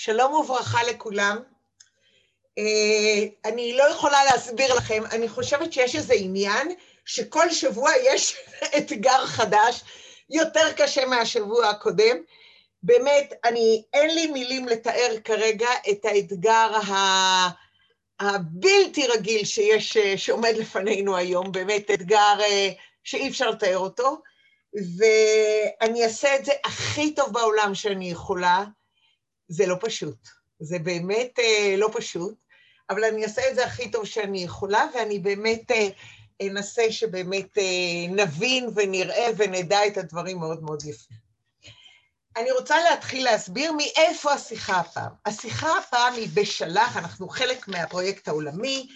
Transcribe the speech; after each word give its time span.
שלום 0.00 0.34
וברכה 0.34 0.82
לכולם. 0.82 1.38
אה, 2.58 3.24
אני 3.44 3.76
לא 3.76 3.90
יכולה 3.90 4.24
להסביר 4.24 4.74
לכם, 4.74 5.02
אני 5.12 5.28
חושבת 5.28 5.72
שיש 5.72 5.96
איזה 5.96 6.14
עניין 6.14 6.74
שכל 7.04 7.50
שבוע 7.50 7.90
יש 8.04 8.36
אתגר 8.78 9.26
חדש, 9.26 9.82
יותר 10.30 10.72
קשה 10.76 11.06
מהשבוע 11.06 11.68
הקודם. 11.68 12.16
באמת, 12.82 13.32
אני, 13.44 13.82
אין 13.92 14.14
לי 14.14 14.26
מילים 14.26 14.68
לתאר 14.68 15.14
כרגע 15.24 15.68
את 15.90 16.04
האתגר 16.04 16.70
הבלתי 18.20 19.06
רגיל 19.06 19.44
שיש, 19.44 19.96
שעומד 20.16 20.54
לפנינו 20.56 21.16
היום, 21.16 21.52
באמת 21.52 21.90
אתגר 21.90 22.36
אה, 22.40 22.70
שאי 23.04 23.28
אפשר 23.28 23.50
לתאר 23.50 23.78
אותו, 23.78 24.18
ואני 24.98 26.04
אעשה 26.04 26.36
את 26.36 26.44
זה 26.44 26.52
הכי 26.64 27.14
טוב 27.14 27.32
בעולם 27.32 27.74
שאני 27.74 28.10
יכולה. 28.10 28.64
זה 29.48 29.66
לא 29.66 29.76
פשוט, 29.80 30.28
זה 30.60 30.78
באמת 30.78 31.38
אה, 31.38 31.74
לא 31.76 31.90
פשוט, 31.92 32.34
אבל 32.90 33.04
אני 33.04 33.24
אעשה 33.24 33.50
את 33.50 33.54
זה 33.54 33.66
הכי 33.66 33.90
טוב 33.90 34.04
שאני 34.04 34.44
יכולה, 34.44 34.86
ואני 34.94 35.18
באמת 35.18 35.70
אה, 35.70 35.88
אנסה 36.46 36.92
שבאמת 36.92 37.58
נבין 38.10 38.68
ונראה 38.74 39.26
ונדע 39.36 39.86
את 39.86 39.96
הדברים 39.96 40.38
מאוד 40.38 40.62
מאוד 40.62 40.82
יפים. 40.84 41.28
אני 42.36 42.50
רוצה 42.50 42.76
להתחיל 42.90 43.24
להסביר 43.24 43.72
מאיפה 43.72 44.32
השיחה 44.32 44.76
הפעם. 44.80 45.12
השיחה 45.26 45.78
הפעם 45.78 46.14
היא 46.14 46.28
בשלח, 46.34 46.96
אנחנו 46.96 47.28
חלק 47.28 47.68
מהפרויקט 47.68 48.28
העולמי, 48.28 48.88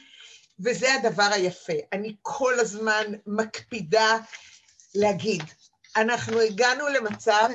וזה 0.64 0.94
הדבר 0.94 1.28
היפה. 1.32 1.72
אני 1.92 2.14
כל 2.22 2.60
הזמן 2.60 3.04
מקפידה 3.26 4.18
להגיד, 4.94 5.42
אנחנו 5.96 6.40
הגענו 6.40 6.88
למצב 6.88 7.48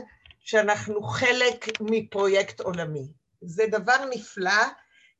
שאנחנו 0.48 1.04
חלק 1.04 1.66
מפרויקט 1.82 2.60
עולמי. 2.60 3.08
זה 3.42 3.64
דבר 3.72 4.06
נפלא 4.10 4.62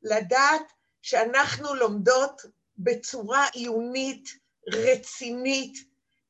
לדעת 0.02 0.72
שאנחנו 1.02 1.74
לומדות 1.74 2.42
בצורה 2.78 3.46
עיונית, 3.52 4.28
רצינית, 4.68 5.78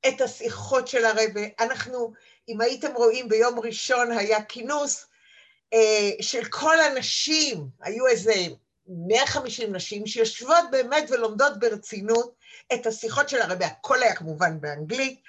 את 0.08 0.20
השיחות 0.20 0.88
של 0.88 1.04
הרבה. 1.04 1.41
אנחנו 1.60 2.12
אם 2.48 2.60
הייתם 2.60 2.94
רואים 2.94 3.28
ביום 3.28 3.58
ראשון 3.58 4.12
היה 4.12 4.42
כינוס 4.42 5.06
אה, 5.72 6.10
של 6.20 6.44
כל 6.44 6.80
הנשים, 6.80 7.69
היו 7.80 8.06
איזה 8.06 8.34
150 8.86 9.74
נשים 9.74 10.06
שיושבות 10.06 10.64
באמת 10.70 11.10
ולומדות 11.10 11.58
ברצינות 11.58 12.34
את 12.74 12.86
השיחות 12.86 13.28
של 13.28 13.41
הרבי, 13.41 13.64
הכל 13.64 14.02
היה 14.02 14.16
כמובן 14.16 14.60
באנגלית, 14.60 15.20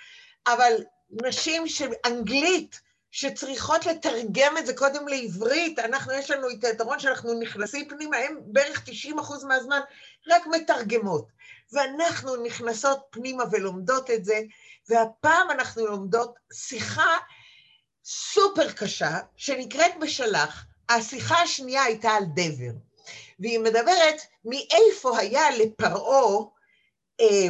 אבל 0.47 0.73
נשים 1.09 1.67
של 1.67 1.89
אנגלית, 2.05 2.88
שצריכות 3.11 3.85
לתרגם 3.85 4.57
את 4.57 4.65
זה 4.65 4.73
קודם 4.73 5.07
לעברית, 5.07 5.79
אנחנו, 5.79 6.13
יש 6.13 6.31
לנו 6.31 6.49
את 6.49 6.63
היתרון 6.63 6.99
שאנחנו 6.99 7.39
נכנסים 7.39 7.89
פנימה, 7.89 8.17
הם 8.17 8.37
בערך 8.45 8.81
90 8.85 9.19
אחוז 9.19 9.43
מהזמן 9.43 9.79
רק 10.27 10.47
מתרגמות. 10.47 11.27
ואנחנו 11.71 12.43
נכנסות 12.43 12.99
פנימה 13.09 13.43
ולומדות 13.51 14.09
את 14.09 14.25
זה, 14.25 14.39
והפעם 14.89 15.51
אנחנו 15.51 15.85
לומדות 15.85 16.35
שיחה 16.53 17.17
סופר 18.05 18.71
קשה, 18.71 19.19
שנקראת 19.35 19.91
בשלח. 20.01 20.65
השיחה 20.89 21.41
השנייה 21.41 21.83
הייתה 21.83 22.11
על 22.11 22.23
דבר, 22.33 22.73
והיא 23.39 23.59
מדברת 23.59 24.21
מאיפה 24.45 25.17
היה 25.17 25.51
לפרעה 25.51 26.43
אה, 27.21 27.47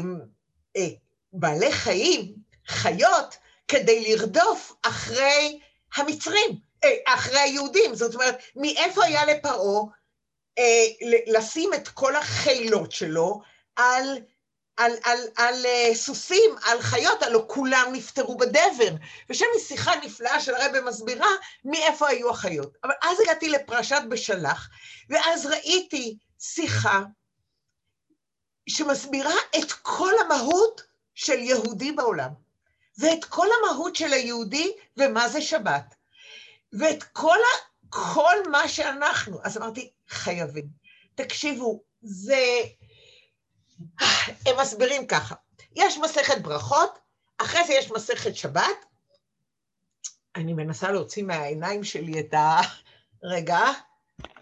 אה, 0.77 0.87
בעלי 1.33 1.71
חיים, 1.71 2.35
חיות, 2.67 3.37
כדי 3.69 4.03
לרדוף 4.15 4.73
אחרי 4.81 5.59
המצרים, 5.95 6.59
אה, 6.83 6.95
אחרי 7.05 7.39
היהודים. 7.39 7.95
זאת 7.95 8.15
אומרת, 8.15 8.37
מאיפה 8.55 9.05
היה 9.05 9.25
לפרעה 9.25 9.83
אה, 10.57 10.85
לשים 11.27 11.73
את 11.73 11.87
כל 11.87 12.15
החילות 12.15 12.91
שלו 12.91 13.41
על 13.75 14.19
על, 14.79 14.91
על, 15.03 15.19
על 15.37 15.65
uh, 15.65 15.95
סוסים, 15.95 16.55
על 16.65 16.81
חיות, 16.81 17.23
הלוא 17.23 17.43
כולם 17.47 17.89
נפטרו 17.93 18.37
בדבר. 18.37 18.95
ושם 19.29 19.45
היא 19.53 19.63
שיחה 19.63 19.91
נפלאה 19.95 20.41
של 20.41 20.55
הרבי 20.55 20.79
מסבירה 20.79 21.27
מאיפה 21.65 22.07
היו 22.07 22.29
החיות. 22.29 22.77
אבל 22.83 22.93
אז 23.01 23.19
הגעתי 23.19 23.49
לפרשת 23.49 24.01
בשלח, 24.09 24.69
ואז 25.09 25.45
ראיתי 25.45 26.17
שיחה 26.39 27.01
שמסבירה 28.69 29.35
את 29.59 29.71
כל 29.71 30.13
המהות 30.25 30.81
של 31.15 31.39
יהודי 31.39 31.91
בעולם, 31.91 32.29
ואת 32.99 33.25
כל 33.25 33.47
המהות 33.59 33.95
של 33.95 34.13
היהודי 34.13 34.71
ומה 34.97 35.29
זה 35.29 35.41
שבת, 35.41 35.95
ואת 36.73 37.03
כל, 37.03 37.37
ה, 37.37 37.65
כל 37.89 38.35
מה 38.51 38.67
שאנחנו. 38.67 39.39
אז 39.43 39.57
אמרתי, 39.57 39.91
חייבים. 40.09 40.67
תקשיבו, 41.15 41.83
זה... 42.01 42.45
הם 44.45 44.59
מסבירים 44.61 45.07
ככה, 45.07 45.35
יש 45.75 45.97
מסכת 45.97 46.41
ברכות, 46.41 46.99
אחרי 47.37 47.67
זה 47.67 47.73
יש 47.73 47.91
מסכת 47.91 48.35
שבת, 48.35 48.85
אני 50.35 50.53
מנסה 50.53 50.91
להוציא 50.91 51.23
מהעיניים 51.23 51.83
שלי 51.83 52.19
את 52.19 52.33
ה... 52.33 52.57
רגע, 53.23 53.59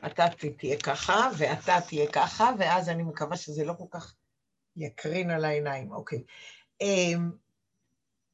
אתה 0.06 0.26
תהיה 0.58 0.80
ככה, 0.80 1.30
ואתה 1.38 1.78
תהיה 1.88 2.12
ככה, 2.12 2.50
ואז 2.60 2.90
אני 2.90 3.04
מקווה 3.04 3.38
שזה 3.38 3.66
לא 3.66 3.74
כל 3.78 3.84
כך 3.92 4.14
יקרין 4.76 5.30
על 5.30 5.46
העיניים, 5.46 5.92
אוקיי. 5.92 6.24
אמ, 6.82 7.32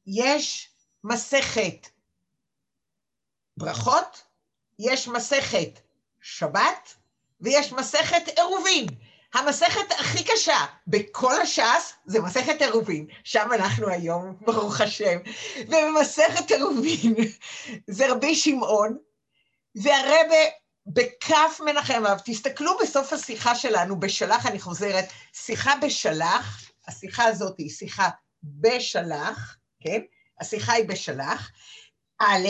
יש 0.06 0.70
מסכת 1.04 1.88
ברכות, 3.56 4.22
יש 4.78 5.08
מסכת 5.08 5.80
שבת, 6.20 6.94
ויש 7.40 7.72
מסכת 7.72 8.28
עירובין. 8.36 8.86
המסכת 9.34 9.92
הכי 9.98 10.24
קשה 10.24 10.66
בכל 10.86 11.40
הש"ס 11.40 11.92
זה 12.06 12.20
מסכת 12.20 12.62
עירובין, 12.62 13.06
שם 13.24 13.48
אנחנו 13.54 13.88
היום, 13.88 14.36
ברוך 14.40 14.80
השם, 14.80 15.18
ובמסכת 15.60 16.50
עירובין 16.50 17.14
זה 17.96 18.12
רבי 18.12 18.34
שמעון, 18.34 18.98
והרבה 19.74 20.44
בכף 20.86 21.60
מנחם 21.66 22.06
אב, 22.06 22.20
תסתכלו 22.24 22.78
בסוף 22.82 23.12
השיחה 23.12 23.54
שלנו, 23.54 24.00
בשלח, 24.00 24.46
אני 24.46 24.60
חוזרת, 24.60 25.04
שיחה 25.32 25.72
בשלח, 25.82 26.70
השיחה 26.88 27.24
הזאת 27.24 27.58
היא 27.58 27.70
שיחה 27.70 28.08
בשלח, 28.42 29.56
כן? 29.84 30.00
השיחה 30.40 30.72
היא 30.72 30.88
בשלח, 30.88 31.50
א', 32.18 32.48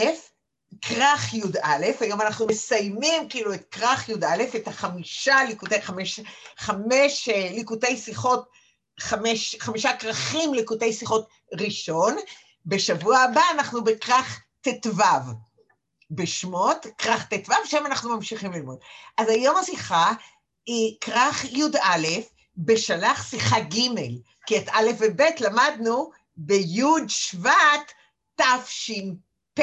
כרך 0.82 1.34
י"א, 1.34 1.84
היום 2.00 2.20
אנחנו 2.20 2.46
מסיימים 2.46 3.28
כאילו 3.28 3.54
את 3.54 3.64
כרך 3.70 4.08
י"א, 4.08 4.42
את 4.56 4.68
החמישה 4.68 5.36
ליקוטי, 5.48 5.82
חמש, 5.82 6.20
חמש 6.56 7.28
אה, 7.28 7.48
ליקוטי 7.50 7.96
שיחות, 7.96 8.48
חמש, 9.00 9.56
חמישה 9.60 9.96
כרכים 9.96 10.54
ליקוטי 10.54 10.92
שיחות 10.92 11.28
ראשון, 11.60 12.16
בשבוע 12.66 13.18
הבא 13.18 13.42
אנחנו 13.54 13.84
בכרך 13.84 14.42
ט"ו, 14.60 14.90
בשמות, 16.10 16.86
כרך 16.98 17.26
ט"ו, 17.28 17.52
שם 17.64 17.86
אנחנו 17.86 18.16
ממשיכים 18.16 18.52
ללמוד. 18.52 18.78
אז 19.18 19.28
היום 19.28 19.56
השיחה 19.56 20.12
היא 20.66 20.96
כרך 21.00 21.44
י"א, 21.44 22.08
בשלח 22.56 23.30
שיחה 23.30 23.60
ג', 23.60 23.78
כי 24.46 24.58
את 24.58 24.68
א' 24.68 24.90
וב' 24.98 25.20
למדנו 25.40 26.10
בי' 26.36 27.08
שבט 27.08 27.92
תש"פ. 28.36 29.60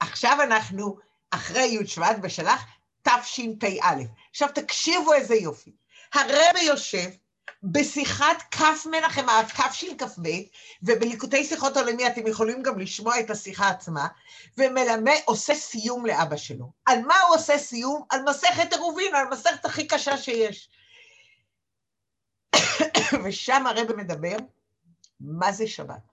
עכשיו 0.00 0.38
אנחנו 0.42 0.98
אחרי 1.30 1.62
י' 1.62 1.86
שבט 1.86 2.16
בשלח 2.20 2.64
תשפ"א. 3.02 3.94
עכשיו 4.30 4.48
תקשיבו 4.54 5.14
איזה 5.14 5.34
יופי. 5.34 5.72
הרבי 6.14 6.62
יושב 6.62 7.10
בשיחת 7.62 8.42
כף 8.50 8.86
מנחם 8.90 9.26
תשכ"ב, 9.46 10.28
ובליקוטי 10.82 11.44
שיחות 11.44 11.76
עולמי 11.76 12.06
אתם 12.06 12.26
יכולים 12.26 12.62
גם 12.62 12.78
לשמוע 12.78 13.20
את 13.20 13.30
השיחה 13.30 13.68
עצמה, 13.68 14.08
ומלמד, 14.58 15.16
עושה 15.24 15.54
סיום 15.54 16.06
לאבא 16.06 16.36
שלו. 16.36 16.72
על 16.86 17.02
מה 17.02 17.20
הוא 17.20 17.36
עושה 17.36 17.58
סיום? 17.58 18.02
על 18.10 18.22
מסכת 18.22 18.72
עירובין, 18.72 19.14
על 19.14 19.26
המסכת 19.26 19.64
הכי 19.64 19.86
קשה 19.86 20.16
שיש. 20.16 20.70
ושם 23.24 23.66
הרבי 23.66 23.94
מדבר, 23.96 24.36
מה 25.20 25.52
זה 25.52 25.66
שבת? 25.66 26.07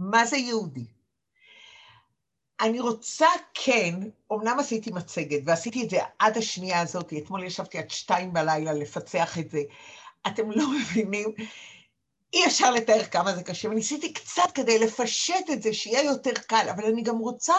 מה 0.00 0.26
זה 0.26 0.36
יהודי? 0.36 0.84
אני 2.60 2.80
רוצה 2.80 3.26
כן, 3.54 3.94
אמנם 4.32 4.58
עשיתי 4.58 4.90
מצגת, 4.90 5.40
ועשיתי 5.44 5.84
את 5.84 5.90
זה 5.90 5.98
עד 6.18 6.36
השנייה 6.36 6.80
הזאת, 6.80 7.12
אתמול 7.18 7.44
ישבתי 7.44 7.78
עד 7.78 7.90
שתיים 7.90 8.32
בלילה 8.32 8.72
לפצח 8.72 9.38
את 9.38 9.50
זה. 9.50 9.60
אתם 10.26 10.50
לא 10.50 10.64
מבינים, 10.70 11.34
אי 12.32 12.46
אפשר 12.46 12.70
לתאר 12.70 13.04
כמה 13.04 13.34
זה 13.34 13.42
קשה, 13.42 13.68
וניסיתי 13.68 14.12
קצת 14.12 14.52
כדי 14.54 14.78
לפשט 14.78 15.50
את 15.52 15.62
זה, 15.62 15.74
שיהיה 15.74 16.02
יותר 16.04 16.34
קל, 16.46 16.66
אבל 16.70 16.84
אני 16.84 17.02
גם 17.02 17.18
רוצה 17.18 17.54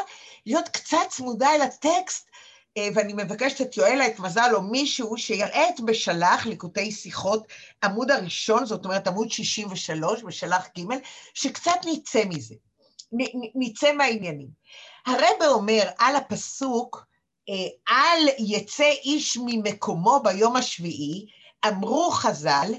להיות 0.46 0.68
קצת 0.70 0.98
צמודה 1.10 1.56
אל 1.56 1.62
הטקסט, 1.62 2.31
ואני 2.78 3.14
מבקשת 3.14 3.62
את 3.62 3.78
יואלה, 3.78 4.08
את 4.08 4.20
מזל, 4.20 4.50
או 4.54 4.62
מישהו 4.62 5.18
שיראה 5.18 5.70
את 5.70 5.82
בשלח, 5.82 6.46
ליקוטי 6.46 6.92
שיחות, 6.92 7.48
עמוד 7.84 8.12
הראשון, 8.12 8.66
זאת 8.66 8.86
אומרת 8.86 9.08
עמוד 9.08 9.32
63 9.32 10.24
בשלח 10.24 10.68
ג', 10.78 10.82
שקצת 11.34 11.80
נצא 11.86 12.24
מזה, 12.26 12.56
נצא 13.56 13.94
מהעניינים. 13.94 14.48
הרבה 15.06 15.48
אומר 15.48 15.90
על 15.98 16.16
הפסוק, 16.16 17.06
אל 17.90 18.28
יצא 18.40 18.90
איש 19.04 19.38
ממקומו 19.46 20.20
ביום 20.24 20.56
השביעי, 20.56 21.26
אמרו 21.68 22.12
חז"ל, 22.12 22.74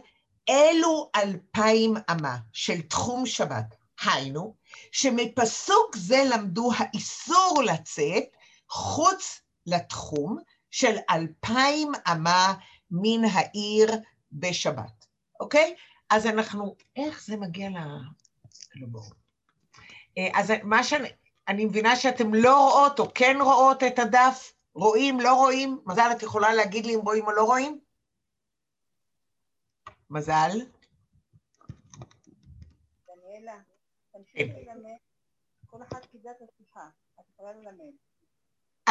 אלו 0.48 1.10
אלפיים 1.16 1.94
אמה 2.10 2.36
של 2.52 2.80
תחום 2.80 3.26
שבת. 3.26 3.74
היינו, 4.04 4.54
שמפסוק 4.92 5.96
זה 5.96 6.24
למדו 6.30 6.70
האיסור 6.76 7.62
לצאת 7.66 8.24
חוץ 8.68 9.40
לתחום 9.67 10.38
של 10.70 10.97
אלפיים 11.11 11.93
אמה 12.12 12.55
מן 12.91 13.25
העיר 13.32 13.91
בשבת, 14.32 15.06
אוקיי? 15.41 15.76
אז 16.11 16.26
אנחנו, 16.26 16.76
איך 16.97 17.25
זה 17.25 17.37
מגיע 17.37 17.69
ל... 17.70 17.75
לא 18.75 18.87
ברור. 18.91 19.12
אה, 20.19 20.29
אז 20.35 20.53
מה 20.62 20.85
שאני, 20.85 21.09
אני 21.49 21.64
מבינה 21.64 21.97
שאתם 21.97 22.35
לא 22.35 22.56
רואות 22.56 22.99
או 22.99 23.14
כן 23.14 23.37
רואות 23.41 23.82
את 23.82 23.99
הדף, 23.99 24.53
רואים, 24.75 25.20
לא 25.20 25.35
רואים? 25.35 25.81
מזל, 25.87 26.09
את 26.17 26.23
יכולה 26.23 26.55
להגיד 26.55 26.87
לי 26.87 26.94
אם 26.94 27.00
רואים 27.00 27.26
או 27.26 27.32
לא 27.32 27.44
רואים? 27.44 27.81
מזל? 30.11 30.50
דניאלה, 33.06 33.59
תמשיכי 34.12 34.38
כן. 34.38 34.73
ללמד, 34.73 34.99
כל 35.67 35.82
אחד 35.82 36.05
קיבל 36.05 36.31
את 36.31 36.49
השיחה, 36.49 36.88
את 37.20 37.25
יכולה 37.35 37.53
ללמד. 37.53 37.93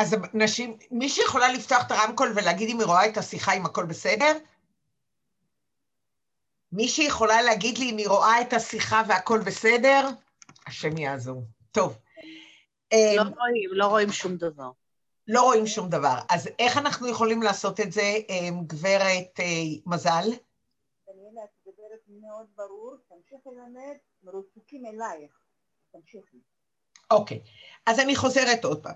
אז 0.02 0.16
נשים, 0.34 0.78
מישהי 0.92 1.24
יכולה 1.24 1.54
לפתוח 1.54 1.86
את 1.86 1.92
הרמקול 1.92 2.34
ולהגיד 2.36 2.70
אם 2.70 2.80
היא 2.80 2.88
רואה 2.88 3.10
את 3.10 3.18
השיחה, 3.18 3.54
אם 3.54 3.66
הכל 3.66 3.86
בסדר? 3.86 4.38
מישהי 6.72 7.06
יכולה 7.06 7.42
להגיד 7.42 7.78
לי 7.78 7.90
אם 7.90 7.98
היא 7.98 8.10
רואה 8.10 8.42
את 8.42 8.54
השיחה 8.54 9.02
והכל 9.08 9.40
בסדר? 9.40 10.08
השם 10.68 10.98
יעזור. 10.98 11.44
טוב. 11.72 11.98
לא 12.94 12.98
אמ, 13.22 13.28
רואים, 13.28 13.70
לא 13.72 13.86
רואים 13.86 14.12
שום 14.12 14.38
דבר. 14.38 14.72
לא 15.28 15.42
רואים 15.42 15.68
שום 15.68 15.90
דבר. 15.90 16.16
אז 16.30 16.50
איך 16.60 16.78
אנחנו 16.78 17.08
יכולים 17.08 17.42
לעשות 17.44 17.80
את 17.80 17.92
זה, 17.92 18.14
אמ, 18.30 18.66
גברת 18.68 19.40
אה, 19.40 19.46
מזל? 19.86 20.30
דניאלה, 21.08 21.42
את 21.44 21.68
מדברת 21.68 22.02
מאוד 22.22 22.46
ברור, 22.56 22.96
תמשיכי 23.10 23.50
ללמד, 23.50 23.98
מרוצקים 24.24 24.86
אלייך. 24.86 25.40
תמשיכי. 25.92 26.38
אוקיי, 27.12 27.42
אז 27.86 28.00
אני 28.00 28.16
חוזרת 28.16 28.66
עוד 28.66 28.84
פעם. 28.84 28.96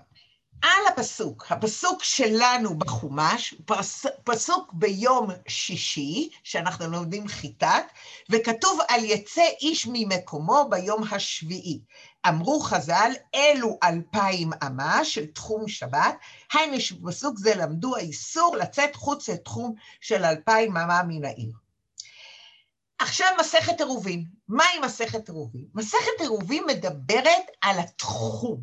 על 0.62 0.86
הפסוק, 0.88 1.46
הפסוק 1.50 2.04
שלנו 2.04 2.78
בחומש, 2.78 3.54
פס, 3.66 4.06
פסוק 4.24 4.72
ביום 4.72 5.30
שישי, 5.48 6.30
שאנחנו 6.42 6.86
לומדים 6.86 7.28
חיטת, 7.28 7.84
וכתוב 8.30 8.80
על 8.88 9.04
יצא 9.04 9.42
איש 9.60 9.88
ממקומו 9.92 10.66
ביום 10.70 11.02
השביעי. 11.10 11.80
אמרו 12.28 12.60
חז"ל, 12.60 13.12
אלו 13.34 13.78
אלפיים 13.82 14.50
אמה 14.66 15.04
של 15.04 15.26
תחום 15.26 15.68
שבת, 15.68 16.16
היינו 16.52 16.80
שבפסוק 16.80 17.38
זה 17.38 17.54
למדו 17.54 17.96
האיסור 17.96 18.56
לצאת 18.56 18.96
חוץ 18.96 19.28
לתחום 19.28 19.74
של 20.00 20.24
אלפיים 20.24 20.76
אמה 20.76 21.02
מן 21.02 21.24
העיר. 21.24 21.52
עכשיו 22.98 23.28
מסכת 23.40 23.80
עירובין. 23.80 24.24
מהי 24.48 24.78
מסכת 24.84 25.28
עירובין? 25.28 25.64
מסכת 25.74 26.20
עירובין 26.20 26.64
מדברת 26.66 27.44
על 27.60 27.78
התחום, 27.78 28.60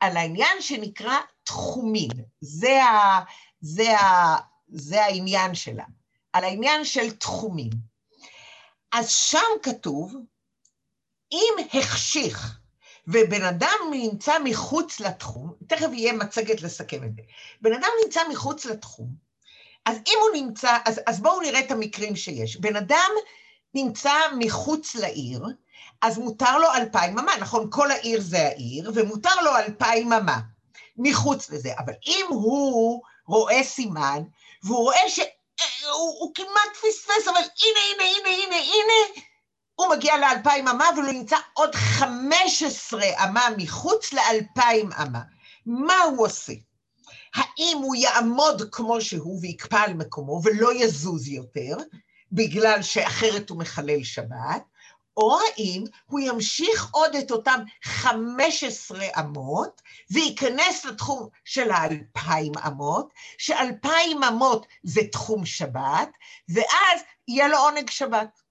על 0.00 0.16
העניין 0.16 0.60
שנקרא 0.60 1.16
תחומים. 1.46 2.10
זה, 2.40 2.84
ה, 2.84 3.20
זה, 3.60 3.98
ה, 3.98 4.36
זה 4.68 5.04
העניין 5.04 5.54
שלה, 5.54 5.84
על 6.32 6.44
העניין 6.44 6.84
של 6.84 7.10
תחומים. 7.10 7.70
אז 8.92 9.10
שם 9.10 9.38
כתוב, 9.62 10.14
אם 11.32 11.54
החשיך 11.74 12.58
ובן 13.06 13.42
אדם 13.42 13.78
נמצא 13.90 14.32
מחוץ 14.44 15.00
לתחום, 15.00 15.52
תכף 15.66 15.88
יהיה 15.92 16.12
מצגת 16.12 16.62
לסכם 16.62 17.04
את 17.04 17.14
זה, 17.14 17.22
בן 17.60 17.72
אדם 17.72 17.90
נמצא 18.04 18.20
מחוץ 18.30 18.64
לתחום, 18.64 19.08
אז 19.84 19.96
אם 19.96 20.18
הוא 20.20 20.42
נמצא, 20.42 20.78
אז, 20.84 21.00
אז 21.06 21.20
בואו 21.20 21.40
נראה 21.40 21.60
את 21.60 21.70
המקרים 21.70 22.16
שיש. 22.16 22.56
בן 22.56 22.76
אדם 22.76 23.10
נמצא 23.74 24.12
מחוץ 24.38 24.94
לעיר, 24.94 25.46
אז 26.02 26.18
מותר 26.18 26.58
לו 26.58 26.74
אלפיים 26.74 27.18
אמה, 27.18 27.32
נכון? 27.40 27.70
כל 27.70 27.90
העיר 27.90 28.20
זה 28.20 28.46
העיר, 28.46 28.92
ומותר 28.94 29.34
לו 29.44 29.56
אלפיים 29.56 30.12
אמה 30.12 30.40
מחוץ 30.98 31.50
לזה. 31.50 31.72
אבל 31.78 31.92
אם 32.06 32.26
הוא 32.28 33.02
רואה 33.26 33.62
סימן, 33.64 34.22
והוא 34.62 34.78
רואה 34.78 35.08
שהוא 35.08 35.26
הוא 36.20 36.34
כמעט 36.34 36.76
פספס, 36.76 37.28
אבל 37.28 37.40
הנה, 37.40 37.80
הנה, 37.90 38.04
הנה, 38.04 38.44
הנה, 38.44 38.56
הנה, 38.56 39.22
הוא 39.74 39.86
מגיע 39.96 40.16
לאלפיים 40.18 40.68
אמה, 40.68 40.88
אבל 40.94 41.02
הוא 41.02 41.12
נמצא 41.12 41.36
עוד 41.52 41.74
חמש 41.74 42.62
עשרה 42.62 43.24
אמה 43.24 43.48
מחוץ 43.56 44.12
לאלפיים 44.12 44.92
אמה. 44.92 45.20
מה 45.66 45.98
הוא 45.98 46.26
עושה? 46.26 46.52
האם 47.34 47.78
הוא 47.82 47.94
יעמוד 47.94 48.62
כמו 48.72 49.00
שהוא 49.00 49.38
ויקפא 49.42 49.76
על 49.76 49.94
מקומו 49.94 50.40
ולא 50.44 50.74
יזוז 50.74 51.28
יותר, 51.28 51.76
בגלל 52.32 52.82
שאחרת 52.82 53.50
הוא 53.50 53.58
מחלל 53.58 54.04
שבת, 54.04 54.62
או 55.16 55.38
האם 55.40 55.84
הוא 56.06 56.20
ימשיך 56.20 56.88
עוד 56.90 57.14
את 57.14 57.30
אותם 57.30 57.60
15 57.82 59.04
אמות 59.20 59.82
וייכנס 60.10 60.84
לתחום 60.84 61.28
של 61.44 61.70
האלפיים 61.70 62.52
אמות, 62.66 63.12
שאלפיים 63.38 64.22
אמות 64.22 64.66
זה 64.82 65.00
תחום 65.12 65.46
שבת, 65.46 66.08
ואז 66.48 67.00
יהיה 67.28 67.48
לו 67.48 67.58
עונג 67.58 67.90
שבת. 67.90 68.42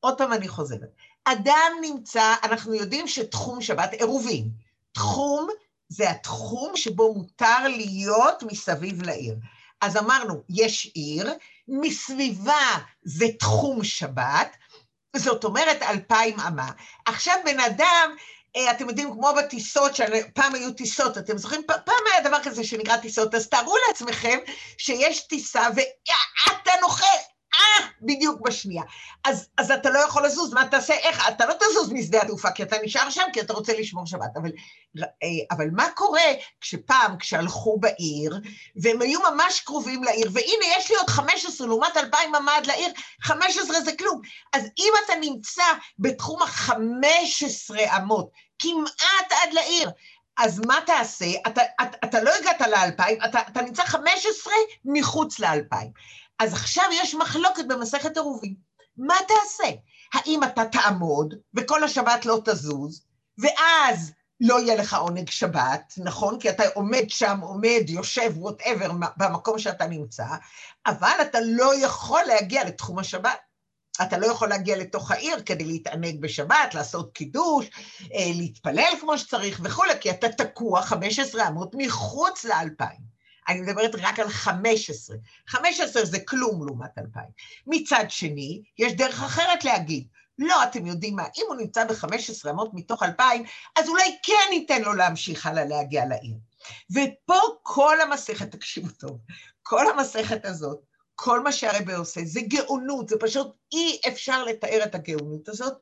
עוד 0.00 0.18
פעם 0.18 0.32
אני 0.32 0.48
חוזרת. 0.48 0.94
אדם 1.24 1.72
נמצא, 1.80 2.34
אנחנו 2.42 2.74
יודעים 2.74 3.08
שתחום 3.08 3.60
שבת, 3.60 3.92
עירובין, 3.92 4.48
תחום 4.92 5.48
זה 5.88 6.10
התחום 6.10 6.76
שבו 6.76 7.14
מותר 7.14 7.68
להיות 7.68 8.42
מסביב 8.42 9.02
לעיר. 9.02 9.34
אז 9.80 9.96
אמרנו, 9.96 10.42
יש 10.48 10.90
עיר, 10.94 11.32
מסביבה 11.68 12.78
זה 13.02 13.26
תחום 13.38 13.84
שבת, 13.84 14.56
זאת 15.16 15.44
אומרת 15.44 15.82
אלפיים 15.82 16.40
אמה. 16.40 16.70
עכשיו 17.06 17.34
בן 17.44 17.60
אדם, 17.60 18.16
אה, 18.56 18.70
אתם 18.70 18.88
יודעים, 18.88 19.12
כמו 19.12 19.32
בטיסות, 19.38 19.92
פעם 20.34 20.54
היו 20.54 20.72
טיסות, 20.72 21.18
אתם 21.18 21.38
זוכרים? 21.38 21.62
פעם 21.66 22.04
היה 22.12 22.28
דבר 22.28 22.42
כזה 22.42 22.64
שנקרא 22.64 22.96
טיסות, 22.96 23.34
אז 23.34 23.48
תארו 23.48 23.76
לעצמכם 23.88 24.38
שיש 24.78 25.26
טיסה 25.26 25.68
ואתה 25.76 26.70
נוחת, 26.80 27.31
בדיוק 28.00 28.40
בשנייה. 28.40 28.82
אז, 29.24 29.48
אז 29.58 29.70
אתה 29.70 29.90
לא 29.90 29.98
יכול 29.98 30.26
לזוז, 30.26 30.52
מה 30.52 30.68
תעשה? 30.68 30.94
איך? 30.94 31.28
אתה 31.28 31.46
לא 31.46 31.54
תזוז 31.54 31.92
משדה 31.92 32.22
התעופה, 32.22 32.50
כי 32.50 32.62
אתה 32.62 32.76
נשאר 32.82 33.10
שם, 33.10 33.22
כי 33.32 33.40
אתה 33.40 33.52
רוצה 33.52 33.72
לשמור 33.78 34.06
שבת. 34.06 34.36
אבל, 34.36 34.50
אה, 35.02 35.28
אבל 35.50 35.66
מה 35.72 35.90
קורה 35.94 36.20
כשפעם, 36.60 37.18
כשהלכו 37.18 37.78
בעיר, 37.80 38.40
והם 38.76 39.02
היו 39.02 39.20
ממש 39.32 39.60
קרובים 39.60 40.04
לעיר, 40.04 40.30
והנה, 40.32 40.76
יש 40.78 40.90
לי 40.90 40.96
עוד 40.96 41.10
15 41.10 41.66
לעומת 41.66 41.96
2,000 41.96 42.30
ממ"ד 42.30 42.66
לעיר, 42.66 42.92
15 43.22 43.80
זה 43.80 43.92
כלום. 43.96 44.20
אז 44.52 44.62
אם 44.78 44.92
אתה 45.04 45.12
נמצא 45.20 45.64
בתחום 45.98 46.42
ה-15 46.42 47.96
אמות, 47.96 48.30
כמעט 48.58 49.32
עד 49.42 49.52
לעיר, 49.52 49.90
אז 50.38 50.60
מה 50.66 50.78
תעשה? 50.86 51.26
אתה, 51.46 51.62
אתה, 51.82 51.96
אתה 52.04 52.22
לא 52.22 52.30
הגעת 52.40 52.60
לאלפיים, 52.60 53.18
אתה, 53.24 53.40
אתה 53.40 53.62
נמצא 53.62 53.84
15 53.84 54.52
מחוץ 54.84 55.38
לאלפיים. 55.38 55.90
אז 56.42 56.52
עכשיו 56.52 56.84
יש 56.92 57.14
מחלוקת 57.14 57.64
במסכת 57.68 58.16
עירובין. 58.16 58.54
מה 58.96 59.14
תעשה? 59.28 59.72
האם 60.14 60.44
אתה 60.44 60.64
תעמוד 60.64 61.34
וכל 61.54 61.84
השבת 61.84 62.26
לא 62.26 62.38
תזוז, 62.44 63.04
ואז 63.38 64.12
לא 64.40 64.60
יהיה 64.60 64.76
לך 64.76 64.94
עונג 64.94 65.30
שבת, 65.30 65.94
נכון? 65.98 66.40
כי 66.40 66.50
אתה 66.50 66.62
עומד 66.74 67.04
שם, 67.08 67.40
עומד, 67.42 67.82
יושב, 67.88 68.32
וואטאבר, 68.36 68.90
במקום 69.16 69.58
שאתה 69.58 69.86
נמצא, 69.86 70.26
אבל 70.86 71.16
אתה 71.22 71.38
לא 71.40 71.84
יכול 71.84 72.22
להגיע 72.26 72.64
לתחום 72.64 72.98
השבת. 72.98 73.38
אתה 74.02 74.18
לא 74.18 74.26
יכול 74.26 74.48
להגיע 74.48 74.76
לתוך 74.76 75.10
העיר 75.10 75.42
כדי 75.46 75.64
להתענג 75.64 76.20
בשבת, 76.20 76.74
לעשות 76.74 77.12
קידוש, 77.14 77.66
אה, 78.00 78.30
להתפלל 78.34 78.92
כמו 79.00 79.18
שצריך 79.18 79.60
וכולי, 79.64 79.92
כי 80.00 80.10
אתה 80.10 80.28
תקוע 80.28 80.82
15 80.82 81.48
אמות 81.48 81.74
מחוץ 81.78 82.44
לאלפיים. 82.44 83.11
אני 83.48 83.60
מדברת 83.60 83.90
רק 83.98 84.18
על 84.18 84.28
15. 84.28 85.16
15 85.46 86.04
זה 86.04 86.18
כלום 86.20 86.66
לעומת 86.66 86.98
2,000. 86.98 87.22
מצד 87.66 88.04
שני, 88.08 88.62
יש 88.78 88.92
דרך 88.92 89.22
אחרת 89.22 89.64
להגיד, 89.64 90.06
לא, 90.38 90.62
אתם 90.62 90.86
יודעים 90.86 91.16
מה, 91.16 91.24
אם 91.38 91.44
הוא 91.48 91.56
נמצא 91.56 91.84
ב-15 91.84 92.50
אמות 92.50 92.70
מתוך 92.74 93.02
2,000, 93.02 93.44
אז 93.76 93.88
אולי 93.88 94.18
כן 94.22 94.50
ניתן 94.50 94.82
לו 94.82 94.92
להמשיך 94.92 95.46
הלאה 95.46 95.64
להגיע 95.64 96.06
לעיר. 96.06 96.36
ופה 96.90 97.40
כל 97.62 98.00
המסכת, 98.00 98.50
תקשיבו 98.50 98.88
טוב, 98.88 99.18
כל 99.62 99.90
המסכת 99.90 100.44
הזאת, 100.44 100.80
כל 101.14 101.40
מה 101.40 101.52
שהרבה 101.52 101.96
עושה, 101.96 102.20
זה 102.24 102.40
גאונות, 102.40 103.08
זה 103.08 103.16
פשוט 103.20 103.46
אי 103.72 104.00
אפשר 104.08 104.44
לתאר 104.44 104.84
את 104.84 104.94
הגאונות 104.94 105.48
הזאת. 105.48 105.74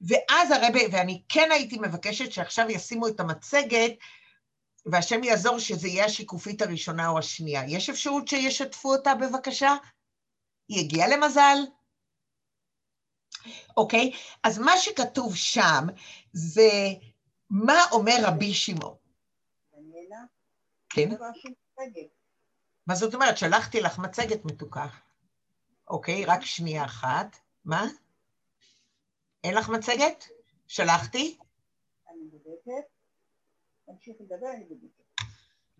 ואז 0.00 0.50
הרבה, 0.50 0.80
ואני 0.92 1.22
כן 1.28 1.48
הייתי 1.52 1.78
מבקשת 1.78 2.32
שעכשיו 2.32 2.70
ישימו 2.70 3.08
את 3.08 3.20
המצגת, 3.20 3.92
והשם 4.92 5.24
יעזור 5.24 5.58
שזה 5.58 5.88
יהיה 5.88 6.04
השיקופית 6.04 6.62
הראשונה 6.62 7.08
או 7.08 7.18
השנייה. 7.18 7.62
יש 7.68 7.90
אפשרות 7.90 8.28
שישתפו 8.28 8.92
אותה 8.92 9.14
בבקשה? 9.14 9.74
היא 10.68 10.84
הגיעה 10.84 11.08
למזל? 11.08 11.58
אוקיי, 13.76 14.12
אז 14.42 14.58
מה 14.58 14.72
שכתוב 14.78 15.36
שם 15.36 15.86
זה 16.32 16.70
מה 17.50 17.84
אומר 17.92 18.16
רבי 18.22 18.54
שמעון. 18.54 18.96
כן? 20.88 21.08
מה 22.86 22.94
זאת 22.94 23.14
אומרת? 23.14 23.38
שלחתי 23.38 23.80
לך 23.80 23.98
מצגת 23.98 24.44
מתוקה. 24.44 24.86
אוקיי, 25.88 26.24
רק 26.24 26.44
שנייה 26.44 26.84
אחת. 26.84 27.36
מה? 27.64 27.86
אין 29.44 29.54
לך 29.54 29.68
מצגת? 29.68 30.24
שלחתי? 30.66 31.38
תמשיך 33.86 34.16
לדבר, 34.20 34.50
אני 34.54 34.64
בודקת. 34.64 35.04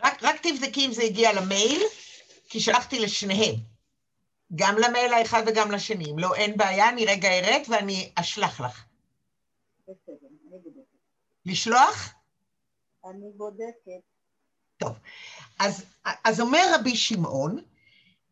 רק, 0.03 0.23
רק 0.23 0.47
תבדקי 0.47 0.87
אם 0.87 0.93
זה 0.93 1.03
הגיע 1.03 1.33
למייל, 1.33 1.83
כי 2.49 2.61
שלחתי 2.61 2.99
לשניהם. 2.99 3.55
גם 4.55 4.77
למייל 4.79 5.13
האחד 5.13 5.43
וגם 5.47 5.71
לשני. 5.71 6.11
אם 6.11 6.19
לא, 6.19 6.35
אין 6.35 6.57
בעיה, 6.57 6.89
אני 6.89 7.07
רגע 7.07 7.29
ארד 7.29 7.63
ואני 7.69 8.13
אשלח 8.15 8.61
לך. 8.61 8.85
בסדר, 9.83 10.27
אני 10.31 10.59
בודקת. 10.59 10.97
לשלוח? 11.47 12.15
אני 13.05 13.31
בודקת. 13.37 14.03
טוב. 14.77 14.99
אז, 15.59 15.85
אז 16.25 16.41
אומר 16.41 16.75
רבי 16.75 16.97
שמעון, 16.97 17.65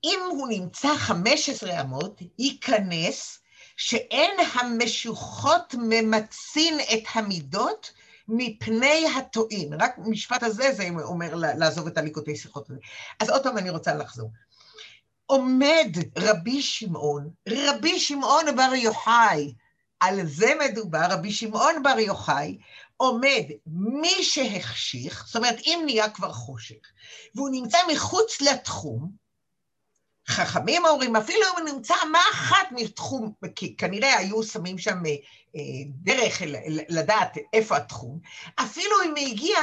אם 0.04 0.21
הוא 0.31 0.49
נמצא 0.49 0.97
15 0.97 1.81
אמות, 1.81 2.21
ייכנס 2.38 3.38
שאין 3.76 4.31
המשוחות 4.54 5.75
ממצין 5.78 6.78
את 6.81 7.02
המידות 7.14 7.93
מפני 8.28 9.07
הטועים. 9.19 9.71
רק 9.81 9.99
משפט 9.99 10.43
הזה, 10.43 10.73
זה 10.73 10.88
אומר 11.02 11.35
לעזוב 11.35 11.87
את 11.87 11.99
הליקוטי 11.99 12.37
שיחות. 12.37 12.69
אז 13.21 13.31
עוד 13.31 13.43
פעם 13.43 13.59
אני 13.59 13.71
רוצה 13.71 13.95
לחזור. 13.95 14.31
עומד 15.26 15.88
רבי 16.19 16.62
שמעון, 16.62 17.31
רבי 17.49 18.00
שמעון 18.00 18.57
בר 18.57 18.75
יוחאי, 18.75 19.54
על 20.00 20.26
זה 20.26 20.52
מדובר, 20.64 21.07
רבי 21.11 21.33
שמעון 21.33 21.83
בר 21.83 21.99
יוחאי, 21.99 22.59
עומד 22.97 23.45
מי 23.66 24.23
שהחשיך, 24.23 25.25
זאת 25.26 25.37
אומרת, 25.37 25.57
אם 25.66 25.83
נהיה 25.85 26.11
כבר 26.11 26.33
חושך, 26.33 26.76
והוא 27.35 27.49
נמצא 27.52 27.78
מחוץ 27.93 28.40
לתחום, 28.40 29.11
חכמים 30.28 30.87
אומרים, 30.87 31.16
אפילו 31.16 31.40
אם 31.40 31.62
הוא 31.62 31.75
נמצא 31.75 31.95
מה 32.12 32.19
אחת 32.33 32.66
מתחום, 32.71 33.33
כי 33.57 33.76
כנראה 33.76 34.19
היו 34.19 34.43
שמים 34.43 34.78
שם 34.78 35.07
אה, 35.07 35.14
דרך 35.87 36.42
לדעת 36.88 37.37
איפה 37.52 37.76
התחום, 37.76 38.20
אפילו 38.56 39.02
אם 39.04 39.14
הגיע 39.16 39.58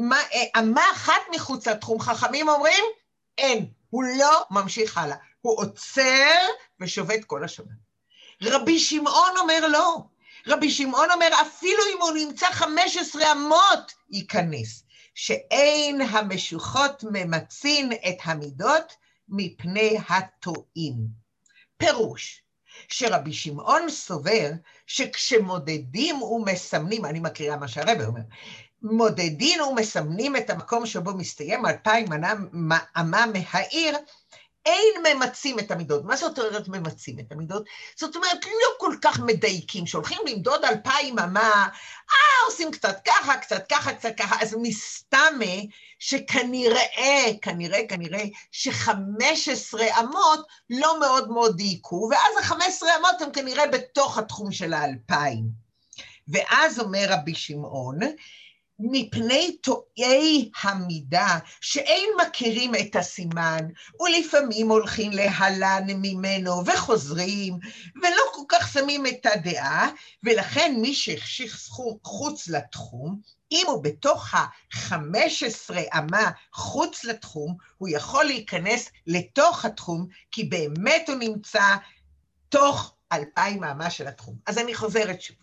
מה, 0.00 0.20
אה, 0.34 0.62
מה 0.62 0.82
אחת 0.92 1.22
מחוץ 1.34 1.68
לתחום, 1.68 2.00
חכמים 2.00 2.48
אומרים, 2.48 2.84
אין, 3.38 3.66
הוא 3.90 4.04
לא 4.18 4.44
ממשיך 4.50 4.98
הלאה, 4.98 5.16
הוא 5.40 5.58
עוצר 5.60 6.38
ושובת 6.80 7.24
כל 7.24 7.44
השבת. 7.44 7.66
רבי 8.42 8.78
שמעון 8.78 9.36
אומר 9.40 9.68
לא, 9.68 9.98
רבי 10.46 10.70
שמעון 10.70 11.10
אומר, 11.10 11.28
אפילו 11.42 11.82
אם 11.94 12.02
הוא 12.02 12.12
נמצא 12.12 12.46
15 12.50 13.32
אמות, 13.32 13.92
ייכנס, 14.10 14.84
שאין 15.14 16.00
המשוחות 16.00 17.04
ממצין 17.12 17.92
את 17.92 18.16
המידות, 18.24 18.92
מפני 19.28 19.98
הטועים. 20.08 20.94
פירוש, 21.76 22.42
שרבי 22.88 23.32
שמעון 23.32 23.90
סובר 23.90 24.50
שכשמודדים 24.92 26.22
ומסמנים, 26.22 27.04
אני 27.04 27.20
מקריאה 27.20 27.56
מה 27.56 27.68
שהרבא 27.68 28.04
אומר, 28.04 28.20
מודדים 28.82 29.60
ומסמנים 29.62 30.36
את 30.36 30.50
המקום 30.50 30.86
שבו 30.86 31.14
מסתיים 31.14 31.66
אלפיים 31.66 32.06
אמה 33.00 33.24
מהעיר, 33.26 33.96
אין 34.66 35.16
ממצים 35.16 35.58
את 35.58 35.70
המידות. 35.70 36.04
מה 36.04 36.16
זאת 36.16 36.38
אומרת 36.38 36.68
ממצים 36.68 37.18
את 37.18 37.32
המידות? 37.32 37.64
זאת 37.96 38.16
אומרת, 38.16 38.44
לא 38.44 38.68
כל 38.78 38.96
כך 39.02 39.20
מדייקים. 39.20 39.86
שהולכים 39.86 40.18
למדוד 40.26 40.64
אלפיים 40.64 41.18
אמה, 41.18 41.68
אה, 42.10 42.46
עושים 42.46 42.70
קצת 42.70 43.00
ככה, 43.04 43.36
קצת 43.36 43.64
ככה, 43.68 43.94
קצת 43.94 44.12
ככה, 44.16 44.36
אז 44.42 44.56
מסתמה 44.62 45.54
שכנראה, 45.98 47.24
כנראה, 47.42 47.80
כנראה, 47.88 48.24
שחמש 48.52 49.48
עשרה 49.48 50.00
אמות 50.00 50.46
לא 50.70 51.00
מאוד 51.00 51.30
מאוד 51.30 51.56
דייקו, 51.56 52.08
ואז 52.10 52.44
החמש 52.44 52.66
עשרה 52.68 52.96
אמות 52.96 53.22
הם 53.22 53.32
כנראה 53.32 53.66
בתוך 53.66 54.18
התחום 54.18 54.52
של 54.52 54.72
האלפיים. 54.72 55.62
ואז 56.28 56.80
אומר 56.80 57.06
רבי 57.08 57.34
שמעון, 57.34 57.98
מפני 58.78 59.56
טועי 59.60 60.50
המידה, 60.62 61.38
שאין 61.60 62.10
מכירים 62.26 62.74
את 62.74 62.96
הסימן, 62.96 63.68
ולפעמים 64.00 64.68
הולכים 64.68 65.10
להלן 65.12 65.86
ממנו 65.86 66.66
וחוזרים, 66.66 67.58
ולא 68.02 68.22
כל 68.32 68.42
כך 68.48 68.72
שמים 68.72 69.06
את 69.06 69.26
הדעה, 69.26 69.90
ולכן 70.22 70.74
מי 70.80 70.94
שהחשיך 70.94 71.68
חוץ 72.04 72.48
לתחום, 72.48 73.20
אם 73.52 73.66
הוא 73.66 73.82
בתוך 73.82 74.34
ה-15 74.34 75.74
אמה 75.98 76.30
חוץ 76.52 77.04
לתחום, 77.04 77.56
הוא 77.78 77.88
יכול 77.88 78.24
להיכנס 78.24 78.90
לתוך 79.06 79.64
התחום, 79.64 80.06
כי 80.30 80.44
באמת 80.44 81.08
הוא 81.08 81.16
נמצא 81.16 81.76
תוך 82.48 82.94
אלפיים 83.12 83.64
אמה 83.64 83.90
של 83.90 84.06
התחום. 84.06 84.36
אז 84.46 84.58
אני 84.58 84.74
חוזרת 84.74 85.22
שוב. 85.22 85.36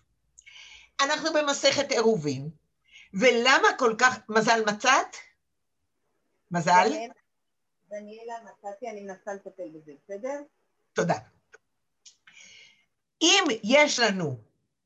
אנחנו 1.00 1.28
במסכת 1.32 1.90
עירובין, 1.90 2.50
ולמה 3.14 3.68
כל 3.78 3.94
כך... 3.98 4.18
מזל 4.28 4.62
מצאת? 4.66 5.16
מזל? 6.50 6.88
דניאלה, 7.90 8.34
מצאתי, 8.44 8.90
אני 8.90 9.00
מנסה 9.00 9.34
לטפל 9.34 9.68
בזה, 9.74 9.92
בסדר? 10.04 10.40
תודה. 10.92 11.18
אם 13.22 13.44
יש 13.62 13.98
לנו 13.98 14.38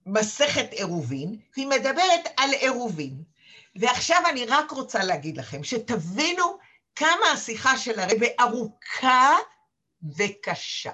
מסכת 0.07 0.73
עירובין, 0.73 1.41
היא 1.57 1.67
מדברת 1.67 2.21
על 2.37 2.51
עירובין. 2.51 3.23
ועכשיו 3.77 4.23
אני 4.31 4.47
רק 4.47 4.71
רוצה 4.71 5.05
להגיד 5.05 5.37
לכם, 5.37 5.65
שתבינו 5.65 6.59
כמה 6.97 7.27
השיחה 7.33 7.79
של 7.79 8.01
הרבי 8.01 8.29
ארוכה 8.41 9.37
וקשה. 10.17 10.93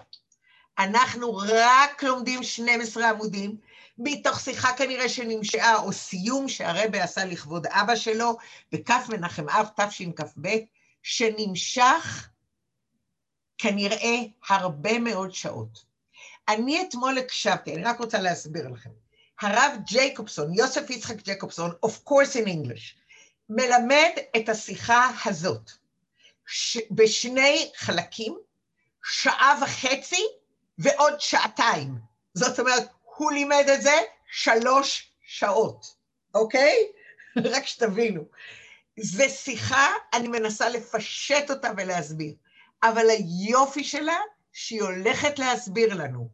אנחנו 0.78 1.36
רק 1.36 2.02
לומדים 2.02 2.42
12 2.42 3.08
עמודים, 3.08 3.56
מתוך 4.02 4.40
שיחה 4.40 4.72
כנראה 4.72 5.08
שנמשאה, 5.08 5.76
או 5.76 5.92
סיום 5.92 6.48
שהרבה 6.48 7.04
עשה 7.04 7.24
לכבוד 7.24 7.66
אבא 7.66 7.96
שלו, 7.96 8.36
בכף 8.72 9.06
מנחם 9.08 9.48
אב 9.48 9.68
תשכ"ב, 9.76 10.48
שנמשך 11.02 12.28
כנראה 13.58 14.16
הרבה 14.48 14.98
מאוד 14.98 15.34
שעות. 15.34 15.84
אני 16.48 16.82
אתמול 16.88 17.18
הקשבתי, 17.18 17.74
אני 17.74 17.84
רק 17.84 17.98
רוצה 17.98 18.18
להסביר 18.18 18.68
לכם. 18.68 18.90
הרב 19.40 19.72
ג'ייקובסון, 19.86 20.54
יוסף 20.54 20.90
יצחק 20.90 21.16
ג'ייקובסון, 21.16 21.70
of 21.86 22.08
course 22.08 22.34
in 22.34 22.46
English, 22.46 22.94
מלמד 23.48 24.10
את 24.36 24.48
השיחה 24.48 25.10
הזאת 25.24 25.70
ש... 26.46 26.78
בשני 26.90 27.70
חלקים, 27.76 28.38
שעה 29.04 29.58
וחצי 29.62 30.22
ועוד 30.78 31.20
שעתיים. 31.20 31.94
זאת 32.34 32.60
אומרת, 32.60 32.88
הוא 33.20 33.32
לימד 33.32 33.64
את 33.74 33.82
זה 33.82 33.94
שלוש 34.30 35.12
שעות, 35.26 35.94
אוקיי? 36.34 36.76
רק 37.52 37.66
שתבינו. 37.66 38.22
זו 39.00 39.24
שיחה, 39.28 39.88
אני 40.12 40.28
מנסה 40.28 40.68
לפשט 40.68 41.50
אותה 41.50 41.70
ולהסביר, 41.76 42.34
אבל 42.82 43.10
היופי 43.10 43.84
שלה, 43.84 44.18
שהיא 44.52 44.82
הולכת 44.82 45.38
להסביר 45.38 45.94
לנו 45.94 46.28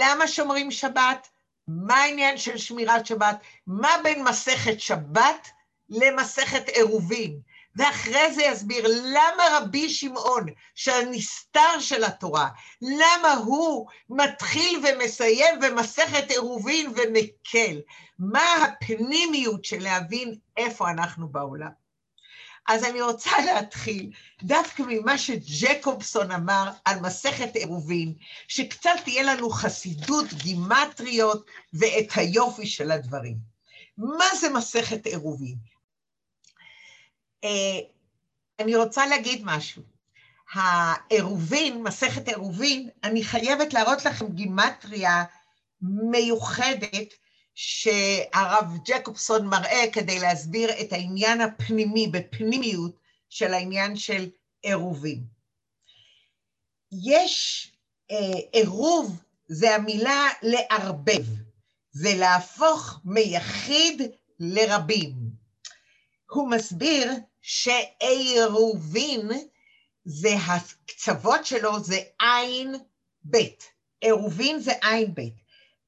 למה 0.00 0.28
שומרים 0.28 0.70
שבת, 0.70 1.28
מה 1.68 1.96
העניין 1.96 2.38
של 2.38 2.58
שמירת 2.58 3.06
שבת, 3.06 3.36
מה 3.66 3.90
בין 4.02 4.24
מסכת 4.24 4.80
שבת 4.80 5.48
למסכת 5.88 6.68
עירובין. 6.68 7.40
ואחרי 7.76 8.34
זה 8.34 8.42
יסביר 8.42 8.86
למה 8.88 9.42
רבי 9.52 9.90
שמעון, 9.90 10.46
שהנסתר 10.74 11.80
של 11.80 12.04
התורה, 12.04 12.48
למה 12.82 13.32
הוא 13.32 13.86
מתחיל 14.10 14.80
ומסיים 14.84 15.60
במסכת 15.60 16.30
עירובין 16.30 16.92
ומקל. 16.96 17.80
מה 18.18 18.54
הפנימיות 18.54 19.64
של 19.64 19.82
להבין 19.82 20.34
איפה 20.56 20.90
אנחנו 20.90 21.28
בעולם. 21.28 21.86
אז 22.68 22.84
אני 22.84 23.02
רוצה 23.02 23.30
להתחיל 23.44 24.10
דווקא 24.42 24.82
ממה 24.88 25.18
שג'קובסון 25.18 26.30
אמר 26.30 26.70
על 26.84 27.00
מסכת 27.00 27.54
עירובין, 27.54 28.14
שקצת 28.48 28.90
תהיה 29.04 29.22
לנו 29.22 29.50
חסידות, 29.50 30.32
גימטריות 30.32 31.46
ואת 31.74 32.06
היופי 32.14 32.66
של 32.66 32.90
הדברים. 32.90 33.36
מה 33.98 34.24
זה 34.40 34.50
מסכת 34.50 35.06
עירובין? 35.06 35.56
אה, 37.46 37.78
אני 38.58 38.76
רוצה 38.76 39.06
להגיד 39.06 39.42
משהו. 39.44 39.82
העירובין, 40.52 41.82
מסכת 41.82 42.28
עירובין, 42.28 42.90
אני 43.04 43.24
חייבת 43.24 43.74
להראות 43.74 44.04
לכם 44.04 44.32
גימטריה 44.32 45.24
מיוחדת 45.82 47.14
שהרב 47.54 48.76
ג'קובסון 48.84 49.46
מראה 49.46 49.84
כדי 49.92 50.18
להסביר 50.18 50.80
את 50.80 50.92
העניין 50.92 51.40
הפנימי, 51.40 52.08
בפנימיות 52.08 52.96
של 53.28 53.54
העניין 53.54 53.96
של 53.96 54.28
עירובין. 54.62 55.24
יש 56.92 57.66
אה, 58.10 58.38
עירוב, 58.52 59.22
זה 59.48 59.74
המילה 59.74 60.28
לערבב, 60.42 61.24
זה 61.92 62.14
להפוך 62.14 63.00
מיחיד 63.04 64.02
לרבים. 64.40 65.12
הוא 66.30 66.50
מסביר 66.50 67.12
שעירובין 67.48 69.28
זה 70.04 70.34
הקצוות 70.36 71.46
שלו 71.46 71.84
זה 71.84 72.00
עין 72.20 72.74
בית. 73.22 73.64
עירובין 74.00 74.60
זה 74.60 74.72
עין 74.82 75.14
בית. 75.14 75.34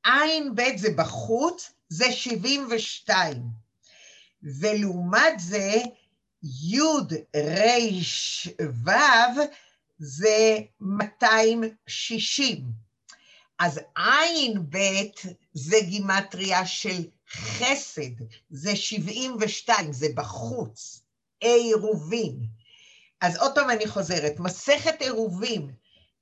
עין 0.04 0.54
בית 0.54 0.78
זה 0.78 0.88
בחוץ, 0.96 1.72
זה 1.88 2.12
72. 2.12 3.42
ולעומת 4.42 5.40
זה, 5.40 5.74
י' 6.42 6.80
ריש 7.36 8.48
ו' 8.84 8.90
זה 9.98 10.58
260. 10.80 12.64
אז 13.58 13.80
עין 13.96 14.70
בית 14.70 15.22
זה 15.52 15.76
גימטריה 15.80 16.66
של 16.66 17.06
חסד, 17.30 18.24
זה 18.50 18.76
72, 18.76 19.92
זה 19.92 20.06
בחוץ, 20.14 21.07
עירובין. 21.40 22.36
אז 23.20 23.36
עוד 23.36 23.54
פעם 23.54 23.70
אני 23.70 23.86
חוזרת, 23.86 24.38
מסכת 24.38 25.00
עירובין, 25.02 25.70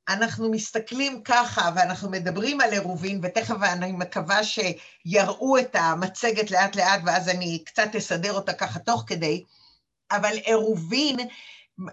אנחנו 0.08 0.50
מסתכלים 0.50 1.22
ככה 1.22 1.70
ואנחנו 1.76 2.10
מדברים 2.10 2.60
על 2.60 2.72
עירובין, 2.72 3.20
ותכף 3.22 3.54
אני 3.62 3.92
מקווה 3.92 4.40
שיראו 4.44 5.58
את 5.58 5.76
המצגת 5.76 6.50
לאט 6.50 6.76
לאט 6.76 7.00
ואז 7.06 7.28
אני 7.28 7.62
קצת 7.64 7.88
אסדר 7.96 8.32
אותה 8.32 8.52
ככה 8.52 8.78
תוך 8.78 9.04
כדי, 9.06 9.44
אבל 10.10 10.36
עירובין, 10.36 11.16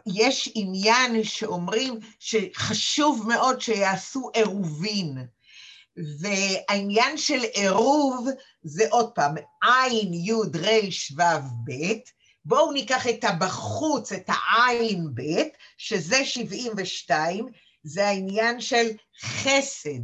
יש 0.05 0.49
עניין 0.55 1.23
שאומרים 1.23 1.99
שחשוב 2.19 3.27
מאוד 3.27 3.61
שיעשו 3.61 4.29
עירובין. 4.33 5.17
והעניין 6.19 7.17
של 7.17 7.39
עירוב 7.53 8.27
זה 8.63 8.83
עוד 8.89 9.11
פעם, 9.11 9.35
עין, 9.63 10.13
י', 10.13 10.31
ר', 10.33 11.15
ו', 11.17 11.21
ב', 11.63 11.71
בואו 12.45 12.71
ניקח 12.71 13.07
את 13.07 13.23
הבחוץ, 13.23 14.11
את 14.11 14.29
העין 14.29 15.07
ב', 15.13 15.41
שזה 15.77 16.25
72, 16.25 17.47
זה 17.83 18.07
העניין 18.07 18.61
של 18.61 18.87
חסד, 19.21 19.99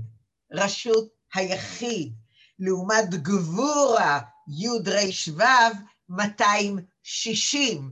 רשות 0.52 1.08
היחיד, 1.34 2.14
לעומת 2.60 3.10
גבורה, 3.10 4.20
י' 4.48 4.68
ר' 4.68 5.38
ו', 5.38 5.44
260. 6.10 7.92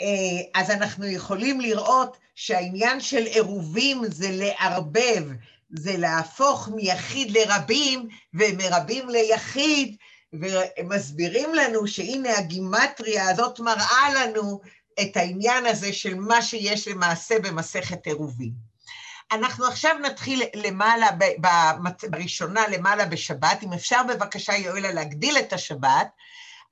אה, 0.00 0.60
אז 0.60 0.70
אנחנו 0.70 1.06
יכולים 1.06 1.60
לראות 1.60 2.16
שהעניין 2.34 3.00
של 3.00 3.22
עירובים 3.22 4.02
זה 4.08 4.28
לערבב, 4.30 5.24
זה 5.70 5.96
להפוך 5.96 6.68
מיחיד 6.68 7.30
לרבים 7.30 8.08
ומרבים 8.34 9.08
ליחיד, 9.08 9.96
ומסבירים 10.32 11.54
לנו 11.54 11.86
שהנה 11.86 12.38
הגימטריה 12.38 13.30
הזאת 13.30 13.60
מראה 13.60 14.14
לנו 14.14 14.60
את 15.00 15.16
העניין 15.16 15.66
הזה 15.66 15.92
של 15.92 16.14
מה 16.14 16.42
שיש 16.42 16.88
למעשה 16.88 17.38
במסכת 17.38 18.06
עירובים. 18.06 18.52
אנחנו 19.32 19.66
עכשיו 19.66 19.96
נתחיל 19.98 20.42
למעלה, 20.54 21.08
בראשונה 22.10 22.68
למעלה 22.68 23.06
בשבת, 23.06 23.62
אם 23.62 23.72
אפשר 23.72 24.00
בבקשה 24.08 24.56
יואלה 24.56 24.92
להגדיל 24.92 25.38
את 25.38 25.52
השבת, 25.52 26.08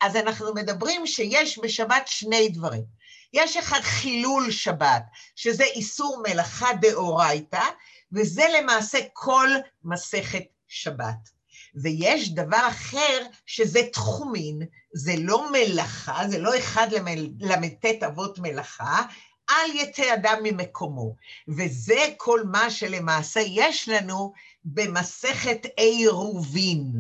אז 0.01 0.17
אנחנו 0.17 0.55
מדברים 0.55 1.07
שיש 1.07 1.59
בשבת 1.63 2.03
שני 2.07 2.49
דברים. 2.49 2.85
יש 3.33 3.57
אחד 3.57 3.81
חילול 3.81 4.51
שבת, 4.51 5.03
שזה 5.37 5.65
איסור 5.65 6.23
מלאכה 6.29 6.69
דאורייתא, 6.81 7.65
וזה 8.13 8.45
למעשה 8.59 8.99
כל 9.13 9.49
מסכת 9.85 10.45
שבת. 10.69 11.38
ויש 11.83 12.35
דבר 12.35 12.69
אחר 12.69 13.27
שזה 13.47 13.81
תחומין, 13.93 14.63
זה 14.93 15.13
לא 15.19 15.51
מלאכה, 15.53 16.29
זה 16.29 16.39
לא 16.39 16.59
אחד 16.59 16.89
ל"ט 17.41 18.03
אבות 18.03 18.39
מלאכה, 18.39 19.03
אל 19.51 19.71
יצא 19.75 20.15
אדם 20.15 20.39
ממקומו. 20.43 21.15
וזה 21.49 22.05
כל 22.17 22.43
מה 22.45 22.71
שלמעשה 22.71 23.41
יש 23.41 23.89
לנו 23.89 24.33
במסכת 24.65 25.67
עירובין. 25.77 26.93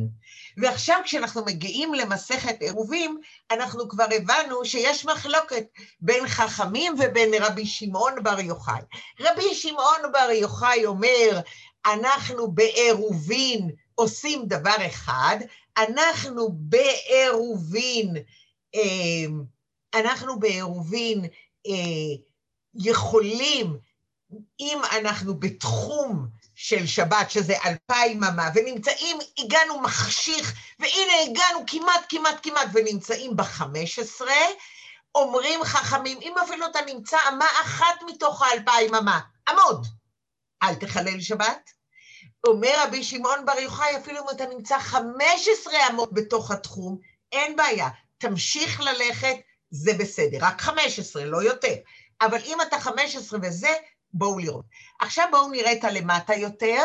ועכשיו 0.56 1.00
כשאנחנו 1.04 1.44
מגיעים 1.44 1.94
למסכת 1.94 2.60
עירובים, 2.60 3.20
אנחנו 3.50 3.88
כבר 3.88 4.06
הבנו 4.16 4.64
שיש 4.64 5.04
מחלוקת 5.04 5.64
בין 6.00 6.28
חכמים 6.28 6.94
ובין 6.98 7.30
רבי 7.40 7.66
שמעון 7.66 8.12
בר 8.22 8.40
יוחאי. 8.40 8.80
רבי 9.20 9.54
שמעון 9.54 10.12
בר 10.12 10.30
יוחאי 10.30 10.86
אומר, 10.86 11.40
אנחנו 11.86 12.52
בעירובין 12.52 13.70
עושים 13.98 14.46
דבר 14.46 14.86
אחד, 14.86 15.36
אנחנו 15.78 16.48
בעירובין, 16.52 18.16
אה, 18.74 19.26
אנחנו 19.94 20.38
בעירובין 20.38 21.24
אה, 21.66 22.16
יכולים, 22.74 23.76
אם 24.60 24.78
אנחנו 24.98 25.40
בתחום 25.40 26.28
של 26.54 26.86
שבת, 26.86 27.30
שזה 27.30 27.54
אלפיים 27.64 28.24
אמה, 28.24 28.48
ונמצאים, 28.54 29.18
הגענו 29.38 29.80
מחשיך, 29.80 30.54
והנה 30.78 31.12
הגענו 31.22 31.64
כמעט, 31.66 32.04
כמעט, 32.08 32.36
כמעט, 32.42 32.68
ונמצאים 32.72 33.36
בחמש 33.36 33.98
עשרה, 33.98 34.44
אומרים 35.14 35.64
חכמים, 35.64 36.18
אם 36.22 36.34
אפילו 36.44 36.66
אתה 36.66 36.78
נמצא 36.86 37.18
אמה 37.28 37.46
אחת 37.62 38.02
מתוך 38.06 38.42
האלפיים 38.42 38.94
אמה, 38.94 39.20
עמוד, 39.48 39.86
אל 40.62 40.74
תחלל 40.74 41.20
שבת. 41.20 41.77
אומר 42.46 42.74
רבי 42.84 43.04
שמעון 43.04 43.46
בר 43.46 43.58
יוחאי, 43.58 43.96
אפילו 43.96 44.18
אם 44.18 44.36
אתה 44.36 44.46
נמצא 44.46 44.78
חמש 44.78 45.48
עשרה 45.52 45.88
אמות 45.90 46.12
בתוך 46.12 46.50
התחום, 46.50 46.98
אין 47.32 47.56
בעיה, 47.56 47.88
תמשיך 48.18 48.80
ללכת, 48.80 49.36
זה 49.70 49.92
בסדר, 49.98 50.38
רק 50.40 50.60
חמש 50.60 50.98
עשרה, 50.98 51.24
לא 51.24 51.42
יותר. 51.42 51.74
אבל 52.20 52.38
אם 52.44 52.58
אתה 52.60 52.80
חמש 52.80 53.16
עשרה 53.16 53.38
וזה, 53.42 53.74
בואו 54.12 54.38
לראות. 54.38 54.64
עכשיו 55.00 55.28
בואו 55.30 55.48
נראה 55.50 55.72
את 55.72 55.84
הלמטה 55.84 56.34
יותר, 56.34 56.82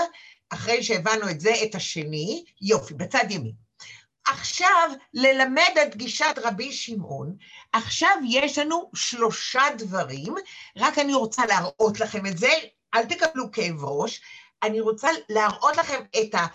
אחרי 0.50 0.84
שהבנו 0.84 1.30
את 1.30 1.40
זה, 1.40 1.54
את 1.64 1.76
השני, 1.76 2.46
יופי, 2.62 2.94
בצד 2.94 3.26
ימין. 3.30 3.54
עכשיו, 4.28 4.90
ללמד 5.14 5.78
את 5.84 5.96
גישת 5.96 6.36
רבי 6.44 6.72
שמעון, 6.72 7.36
עכשיו 7.74 8.18
יש 8.30 8.58
לנו 8.58 8.92
שלושה 8.96 9.64
דברים, 9.78 10.36
רק 10.78 11.00
אני 11.00 11.14
רוצה 11.14 11.46
להראות 11.46 12.00
לכם 12.00 12.26
את 12.26 12.38
זה, 12.38 12.52
אל 12.96 13.06
תקבלו 13.06 13.52
כאב 13.52 13.84
ראש, 13.84 14.22
אני 14.64 14.82
רוצה 14.82 15.08
להראות 15.30 15.78
לכם 15.78 16.02
את, 16.22 16.36
ה, 16.36 16.46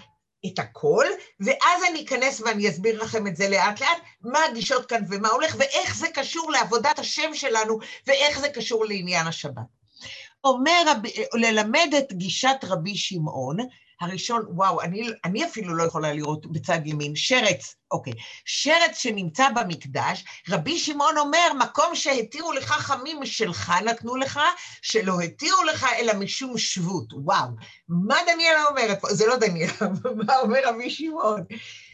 את 0.47 0.59
הכל, 0.59 1.05
ואז 1.41 1.83
אני 1.91 2.05
אכנס 2.05 2.41
ואני 2.41 2.69
אסביר 2.69 3.03
לכם 3.03 3.27
את 3.27 3.37
זה 3.37 3.49
לאט 3.49 3.81
לאט, 3.81 3.99
מה 4.21 4.45
הגישות 4.45 4.87
כאן 4.87 5.03
ומה 5.09 5.29
הולך, 5.29 5.57
ואיך 5.59 5.97
זה 5.97 6.09
קשור 6.15 6.51
לעבודת 6.51 6.99
השם 6.99 7.35
שלנו, 7.35 7.79
ואיך 8.07 8.41
זה 8.41 8.49
קשור 8.49 8.85
לעניין 8.85 9.27
השבת. 9.27 9.79
אומר, 10.45 10.83
ללמד 11.35 11.95
את 11.99 12.13
גישת 12.13 12.57
רבי 12.63 12.97
שמעון, 12.97 13.57
הראשון, 14.01 14.45
וואו, 14.49 14.81
אני, 14.83 15.09
אני 15.25 15.45
אפילו 15.45 15.75
לא 15.75 15.83
יכולה 15.83 16.13
לראות 16.13 16.53
בצד 16.53 16.79
ימין, 16.85 17.17
שרץ, 17.17 17.75
אוקיי, 17.91 18.13
שרץ 18.45 18.99
שנמצא 18.99 19.49
במקדש, 19.55 20.25
רבי 20.49 20.79
שמעון 20.79 21.19
אומר, 21.19 21.53
מקום 21.59 21.95
שהתירו 21.95 22.53
לך 22.53 22.71
חמים 22.73 23.21
משלך 23.21 23.71
נתנו 23.85 24.17
לך, 24.17 24.41
שלא 24.83 25.21
התירו 25.21 25.63
לך 25.63 25.87
אלא 25.99 26.13
משום 26.15 26.59
שבות, 26.59 27.13
וואו, 27.13 27.49
מה 27.89 28.17
דניאלה 28.27 28.65
אומרת 28.65 29.01
פה? 29.01 29.15
זה 29.15 29.27
לא 29.27 29.37
דניאלה, 29.37 29.73
מה 30.27 30.39
אומר 30.39 30.61
רבי 30.65 30.91
שמעון? 30.91 31.45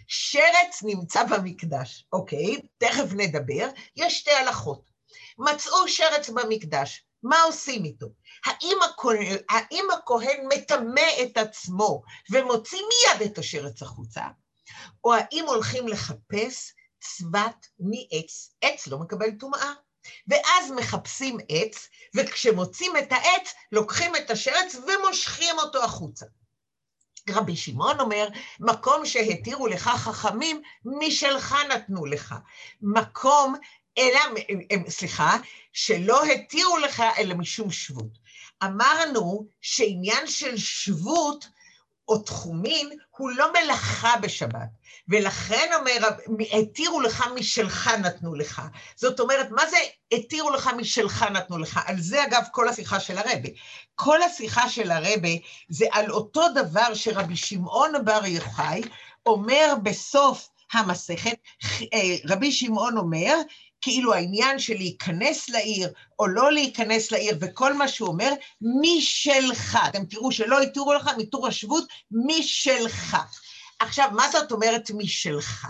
שרץ 0.06 0.82
נמצא 0.82 1.24
במקדש, 1.24 2.06
אוקיי, 2.12 2.60
תכף 2.78 3.12
נדבר, 3.16 3.68
יש 3.96 4.18
שתי 4.18 4.30
הלכות. 4.30 4.90
מצאו 5.38 5.88
שרץ 5.88 6.30
במקדש, 6.30 7.04
מה 7.22 7.42
עושים 7.42 7.84
איתו? 7.84 8.06
האם 8.44 9.86
הכהן, 9.92 10.48
מטמא 10.54 11.22
את 11.22 11.36
עצמו 11.36 12.02
ומוציא 12.30 12.78
מיד 12.78 13.30
את 13.30 13.38
השרץ 13.38 13.82
החוצה, 13.82 14.22
או 15.04 15.14
האם 15.14 15.44
הולכים 15.46 15.88
לחפש 15.88 16.72
צבת 17.00 17.66
מעץ? 17.78 18.54
עץ 18.60 18.86
לא 18.86 18.98
מקבל 18.98 19.30
טומאה. 19.30 19.72
ואז 20.28 20.70
מחפשים 20.70 21.38
עץ, 21.48 21.88
וכשמוצאים 22.16 22.96
את 22.96 23.12
העץ, 23.12 23.54
לוקחים 23.72 24.16
את 24.16 24.30
השרץ 24.30 24.74
ומושכים 24.74 25.58
אותו 25.58 25.84
החוצה. 25.84 26.26
רבי 27.30 27.56
שמעון 27.56 28.00
אומר, 28.00 28.28
מקום 28.60 29.06
שהתירו 29.06 29.66
לך 29.66 29.88
חכמים, 29.88 30.62
משלך 30.84 31.54
נתנו 31.70 32.06
לך. 32.06 32.34
מקום 32.82 33.54
אלא, 33.98 34.20
סליחה, 34.88 35.36
שלא 35.72 36.24
התירו 36.24 36.78
לך 36.78 37.02
אלא 37.18 37.34
משום 37.34 37.70
שבות. 37.70 38.18
אמרנו 38.66 39.46
שעניין 39.60 40.26
של 40.26 40.56
שבות 40.56 41.48
או 42.08 42.18
תחומין 42.18 42.90
הוא 43.10 43.30
לא 43.30 43.46
מלאכה 43.52 44.14
בשבת, 44.22 44.68
ולכן 45.08 45.70
אומר, 45.74 46.08
התירו 46.52 47.00
לך 47.00 47.24
משלך 47.34 47.88
נתנו 47.88 48.34
לך. 48.34 48.62
זאת 48.96 49.20
אומרת, 49.20 49.50
מה 49.50 49.62
זה 49.66 49.76
התירו 50.12 50.50
לך 50.50 50.70
משלך 50.76 51.22
נתנו 51.22 51.58
לך? 51.58 51.80
על 51.86 52.00
זה 52.00 52.24
אגב 52.24 52.42
כל 52.52 52.68
השיחה 52.68 53.00
של 53.00 53.18
הרבי. 53.18 53.54
כל 53.94 54.22
השיחה 54.22 54.68
של 54.68 54.90
הרבי 54.90 55.42
זה 55.68 55.86
על 55.92 56.10
אותו 56.10 56.42
דבר 56.54 56.94
שרבי 56.94 57.36
שמעון 57.36 57.92
בר 58.04 58.26
יוחאי 58.26 58.82
אומר 59.26 59.74
בסוף 59.82 60.48
המסכת, 60.72 61.36
אה, 61.94 62.16
רבי 62.28 62.52
שמעון 62.52 62.98
אומר, 62.98 63.34
כאילו 63.84 64.14
העניין 64.14 64.58
של 64.58 64.74
להיכנס 64.74 65.48
לעיר 65.48 65.92
או 66.18 66.26
לא 66.26 66.52
להיכנס 66.52 67.10
לעיר, 67.12 67.36
וכל 67.40 67.72
מה 67.72 67.88
שהוא 67.88 68.08
אומר, 68.08 68.32
משלך. 68.82 69.78
אתם 69.88 70.04
תראו 70.04 70.32
שלא 70.32 70.60
התירו 70.60 70.94
לך 70.94 71.10
מתור 71.18 71.46
השבות, 71.46 71.84
משלך. 72.10 73.16
עכשיו, 73.78 74.08
מה 74.12 74.28
זאת 74.28 74.52
אומרת 74.52 74.90
משלך? 74.94 75.66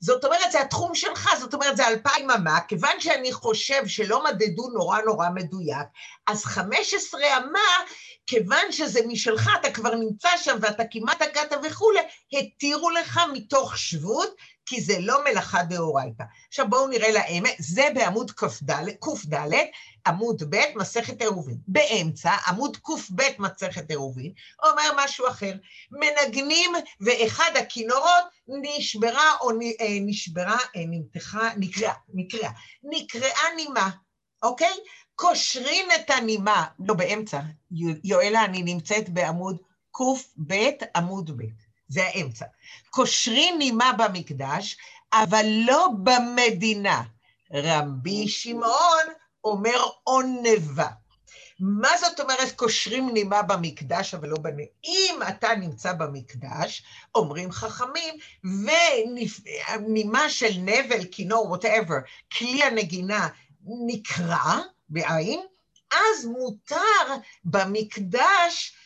זאת 0.00 0.24
אומרת, 0.24 0.52
זה 0.52 0.60
התחום 0.60 0.94
שלך, 0.94 1.28
זאת 1.40 1.54
אומרת, 1.54 1.76
זה 1.76 1.88
אלפיים 1.88 2.30
אמה, 2.30 2.60
כיוון 2.68 3.00
שאני 3.00 3.32
חושב 3.32 3.86
שלא 3.86 4.24
מדדו 4.24 4.68
נורא 4.68 5.00
נורא 5.00 5.28
מדויק, 5.34 5.86
אז 6.26 6.44
חמש 6.44 6.94
עשרה 6.94 7.36
אמה, 7.36 7.84
כיוון 8.26 8.72
שזה 8.72 9.00
משלך, 9.08 9.50
אתה 9.60 9.70
כבר 9.70 9.94
נמצא 9.94 10.28
שם 10.36 10.56
ואתה 10.60 10.82
כמעט 10.90 11.22
הגעת 11.22 11.52
וכולי, 11.62 12.00
התירו 12.32 12.90
לך 12.90 13.20
מתוך 13.32 13.78
שבות, 13.78 14.34
כי 14.66 14.80
זה 14.80 14.96
לא 15.00 15.24
מלאכה 15.24 15.62
דאורייתא. 15.62 16.24
עכשיו 16.48 16.70
בואו 16.70 16.88
נראה 16.88 17.12
לאמת, 17.12 17.56
זה 17.58 17.88
בעמוד 17.94 18.30
קד, 18.30 18.46
עמוד 20.06 20.42
ב', 20.50 20.56
מסכת 20.76 21.20
עירובין. 21.20 21.58
באמצע, 21.68 22.30
עמוד 22.46 22.76
קב, 22.76 22.92
מסכת 23.38 23.90
עירובין, 23.90 24.32
אומר 24.62 25.04
משהו 25.04 25.28
אחר. 25.28 25.52
מנגנים 25.90 26.72
ואחד 27.00 27.50
הכינורות 27.58 28.24
נשברה 28.48 29.36
או 29.40 29.50
אה, 29.50 29.98
נשברה, 30.00 30.58
אה, 30.76 30.82
נמתחה, 30.86 31.50
נקרעה, 31.56 31.94
נקרעה, 32.14 32.52
נקרעה 32.82 33.54
נימה, 33.56 33.90
אוקיי? 34.42 34.74
קושרים 35.14 35.86
את 35.94 36.10
הנימה, 36.10 36.66
לא 36.78 36.94
באמצע, 36.94 37.40
יואלה, 38.04 38.44
אני 38.44 38.62
נמצאת 38.62 39.08
בעמוד 39.08 39.56
קב, 39.92 40.54
עמוד 40.96 41.30
ב'. 41.36 41.69
זה 41.90 42.04
האמצע. 42.04 42.44
קושרים 42.90 43.58
נימה 43.58 43.92
במקדש, 43.92 44.76
אבל 45.12 45.46
לא 45.46 45.88
במדינה. 46.02 47.02
רבי 47.52 48.28
שמעון 48.28 49.04
אומר 49.44 49.82
עונבה. 50.04 50.88
מה 51.60 51.88
זאת 52.00 52.20
אומרת 52.20 52.52
קושרים 52.56 53.10
נימה 53.14 53.42
במקדש, 53.42 54.14
אבל 54.14 54.28
לא 54.28 54.36
בנ... 54.36 54.56
אם 54.84 55.14
אתה 55.28 55.54
נמצא 55.54 55.92
במקדש, 55.92 56.82
אומרים 57.14 57.52
חכמים, 57.52 58.14
ונימה 58.44 60.30
של 60.30 60.52
נבל, 60.58 61.04
כינור, 61.10 61.46
וואטאבר, 61.46 61.96
כלי 62.38 62.62
הנגינה 62.64 63.28
נקרע 63.86 64.60
בעין, 64.88 65.40
אז 65.90 66.24
מותר 66.24 67.16
במקדש 67.44 68.76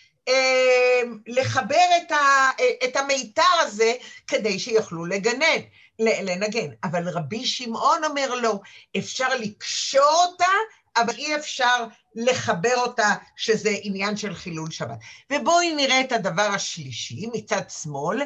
לחבר 1.26 1.84
את, 1.96 2.12
ה, 2.12 2.50
את 2.84 2.96
המיתר 2.96 3.42
הזה 3.60 3.92
כדי 4.26 4.58
שיוכלו 4.58 5.04
לגנן, 5.04 5.60
לנגן. 5.98 6.68
אבל 6.84 7.08
רבי 7.08 7.44
שמעון 7.46 8.04
אומר 8.04 8.34
לו, 8.34 8.60
אפשר 8.96 9.28
לקשור 9.38 10.26
אותה, 10.30 10.52
אבל 10.96 11.14
אי 11.14 11.36
אפשר 11.36 11.84
לחבר 12.14 12.76
אותה, 12.76 13.08
שזה 13.36 13.70
עניין 13.82 14.16
של 14.16 14.34
חילול 14.34 14.70
שבת. 14.70 14.98
ובואי 15.32 15.74
נראה 15.74 16.00
את 16.00 16.12
הדבר 16.12 16.42
השלישי, 16.54 17.26
מצד 17.34 17.70
שמאל, 17.82 18.22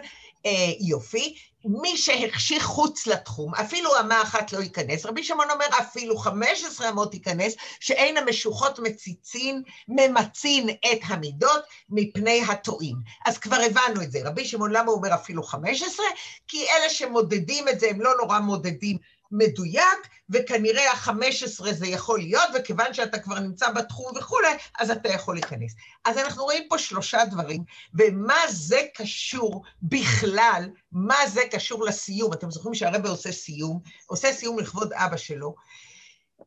אה, 0.46 0.72
יופי, 0.80 1.34
מי 1.64 1.96
שהחשיך 1.96 2.64
חוץ 2.64 3.06
לתחום, 3.06 3.54
אפילו 3.54 3.90
אמה 4.00 4.22
אחת 4.22 4.52
לא 4.52 4.58
ייכנס, 4.58 5.06
רבי 5.06 5.24
שמעון 5.24 5.50
אומר 5.50 5.66
אפילו 5.80 6.16
חמש 6.16 6.64
עשרה 6.64 6.88
אמות 6.88 7.14
ייכנס, 7.14 7.54
שאין 7.80 8.16
המשוחות 8.16 8.78
מציצין, 8.78 9.62
ממצין 9.88 10.70
את 10.70 10.98
המידות 11.04 11.62
מפני 11.90 12.42
הטועים. 12.48 12.96
אז 13.26 13.38
כבר 13.38 13.56
הבנו 13.66 14.02
את 14.02 14.12
זה. 14.12 14.18
רבי 14.24 14.44
שמעון, 14.44 14.72
למה 14.72 14.90
הוא 14.90 14.96
אומר 14.96 15.14
אפילו 15.14 15.42
חמש 15.42 15.82
עשרה? 15.82 16.06
כי 16.48 16.66
אלה 16.70 16.90
שמודדים 16.90 17.68
את 17.68 17.80
זה, 17.80 17.90
הם 17.90 18.00
לא 18.00 18.10
נורא 18.22 18.38
מודדים 18.38 18.98
מדויק, 19.30 20.08
וכנראה 20.30 20.92
החמש 20.92 21.42
עשרה 21.42 21.72
זה 21.72 21.86
יכול 21.86 22.18
להיות, 22.18 22.48
וכיוון 22.54 22.94
שאתה 22.94 23.18
כבר 23.18 23.38
נמצא 23.38 23.70
בתחום 23.70 24.12
וכולי, 24.16 24.48
אז 24.78 24.90
אתה 24.90 25.08
יכול 25.08 25.34
להיכנס. 25.34 25.74
אז 26.04 26.18
אנחנו 26.18 26.44
רואים 26.44 26.62
פה 26.68 26.78
שלושה 26.78 27.24
דברים, 27.24 27.64
ומה 27.94 28.40
זה 28.48 28.80
קשור 28.94 29.64
בכלל, 29.82 30.70
מה 30.92 31.26
זה 31.26 31.40
קשור 31.50 31.84
לסיום? 31.84 32.32
אתם 32.32 32.50
זוכרים 32.50 32.74
שהרבא 32.74 33.08
עושה 33.08 33.32
סיום, 33.32 33.80
עושה 34.06 34.32
סיום 34.32 34.58
לכבוד 34.58 34.92
אבא 34.92 35.16
שלו, 35.16 35.54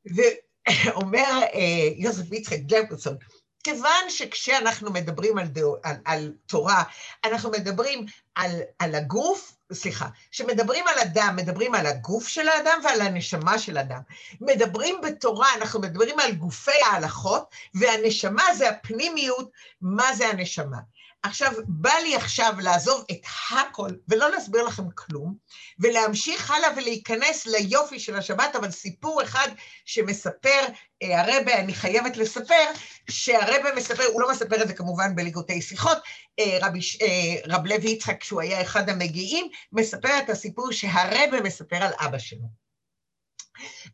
ואומר 0.05 1.39
אה, 1.53 1.89
יוסף 1.97 2.31
יצחק 2.31 2.59
גלפרסון, 2.59 3.17
כיוון 3.63 4.09
שכשאנחנו 4.09 4.91
מדברים 4.91 5.37
על, 5.37 5.47
דו, 5.47 5.75
על, 5.83 5.95
על 6.05 6.33
תורה, 6.45 6.83
אנחנו 7.23 7.51
מדברים 7.51 8.05
על, 8.35 8.51
על 8.79 8.95
הגוף, 8.95 9.55
סליחה, 9.73 10.07
כשמדברים 10.31 10.87
על 10.87 10.99
אדם, 10.99 11.35
מדברים 11.35 11.75
על 11.75 11.85
הגוף 11.85 12.27
של 12.27 12.47
האדם 12.47 12.79
ועל 12.83 13.01
הנשמה 13.01 13.59
של 13.59 13.77
אדם. 13.77 14.01
מדברים 14.41 15.01
בתורה, 15.03 15.47
אנחנו 15.55 15.81
מדברים 15.81 16.19
על 16.19 16.31
גופי 16.31 16.81
ההלכות, 16.85 17.49
והנשמה 17.73 18.43
זה 18.53 18.69
הפנימיות, 18.69 19.51
מה 19.81 20.13
זה 20.13 20.27
הנשמה. 20.27 20.77
עכשיו, 21.23 21.51
בא 21.67 21.93
לי 22.03 22.15
עכשיו 22.15 22.53
לעזוב 22.59 23.05
את 23.11 23.21
הכל 23.49 23.89
ולא 24.07 24.31
להסביר 24.31 24.63
לכם 24.63 24.91
כלום, 24.95 25.35
ולהמשיך 25.79 26.51
הלאה 26.51 26.69
ולהיכנס 26.75 27.45
ליופי 27.45 27.99
של 27.99 28.15
השבת, 28.15 28.55
אבל 28.55 28.71
סיפור 28.71 29.23
אחד 29.23 29.47
שמספר, 29.85 30.65
אה, 31.03 31.21
הרבה, 31.21 31.59
אני 31.59 31.73
חייבת 31.73 32.17
לספר, 32.17 32.65
שהרבה 33.09 33.75
מספר, 33.75 34.03
הוא 34.03 34.21
לא 34.21 34.31
מספר 34.31 34.63
את 34.63 34.67
זה 34.67 34.73
כמובן 34.73 35.15
בליגותי 35.15 35.61
שיחות, 35.61 35.97
אה, 36.39 36.57
רבי, 36.61 36.79
אה, 37.01 37.55
רב 37.55 37.65
לוי 37.65 37.89
יצחק, 37.89 38.21
כשהוא 38.21 38.41
היה 38.41 38.61
אחד 38.61 38.89
המגיעים, 38.89 39.47
מספר 39.71 40.19
את 40.23 40.29
הסיפור 40.29 40.71
שהרבה 40.71 41.41
מספר 41.43 41.75
על 41.75 41.93
אבא 41.99 42.17
שלו. 42.17 42.61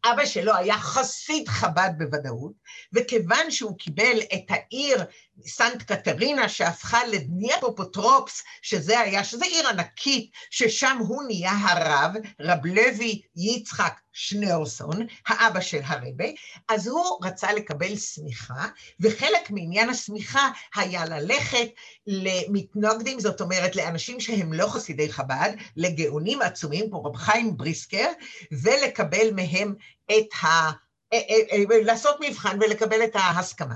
אבא 0.06 0.26
שלו 0.26 0.56
היה 0.56 0.78
חסיד 0.78 1.48
חב"ד 1.48 1.90
בוודאות, 1.98 2.52
וכיוון 2.94 3.52
שהוא 3.52 3.78
קיבל 3.78 4.20
את 4.34 4.46
העיר 4.50 5.04
סנט 5.46 5.84
קטרינה 5.84 6.50
שהפכה 6.50 7.08
לדניאפופוטרופס, 7.08 8.44
שזה 8.62 9.00
היה, 9.00 9.24
שזה 9.24 9.46
עיר 9.46 9.68
ענקית, 9.68 10.32
ששם 10.50 10.98
הוא 11.00 11.24
נהיה 11.24 11.52
הרב, 11.52 12.12
רב 12.42 12.66
לוי 12.66 13.22
יצחק 13.36 14.00
שניאורסון, 14.14 15.08
האבא 15.28 15.62
של 15.62 15.80
הרבה, 15.84 16.26
אז 16.70 16.88
הוא 16.88 17.26
רצה 17.26 17.54
לקבל 17.54 17.96
סמיכה, 17.96 18.68
וחלק 19.00 19.52
מעניין 19.52 19.90
הסמיכה 19.90 20.50
היה 20.76 21.06
ללכת 21.06 21.68
למתנגדים, 22.08 23.20
זאת 23.20 23.42
אומרת 23.42 23.76
לאנשים 23.76 24.20
שהם 24.20 24.54
לא 24.54 24.68
חסידי 24.68 25.12
חב"ד, 25.12 25.52
לגאונים 25.76 26.42
עצומים 26.42 26.90
כמו 26.90 27.04
רב 27.04 27.16
חיים 27.16 27.58
בריסקר, 27.58 28.08
ולקבל 28.52 29.32
מהם 29.36 29.76
את 30.12 30.28
ה... 30.44 30.72
אה, 31.14 31.18
אה, 31.30 31.76
אה, 31.76 31.84
לעשות 31.84 32.18
מבחן 32.22 32.58
ולקבל 32.62 33.04
את 33.04 33.16
ההסכמה. 33.16 33.76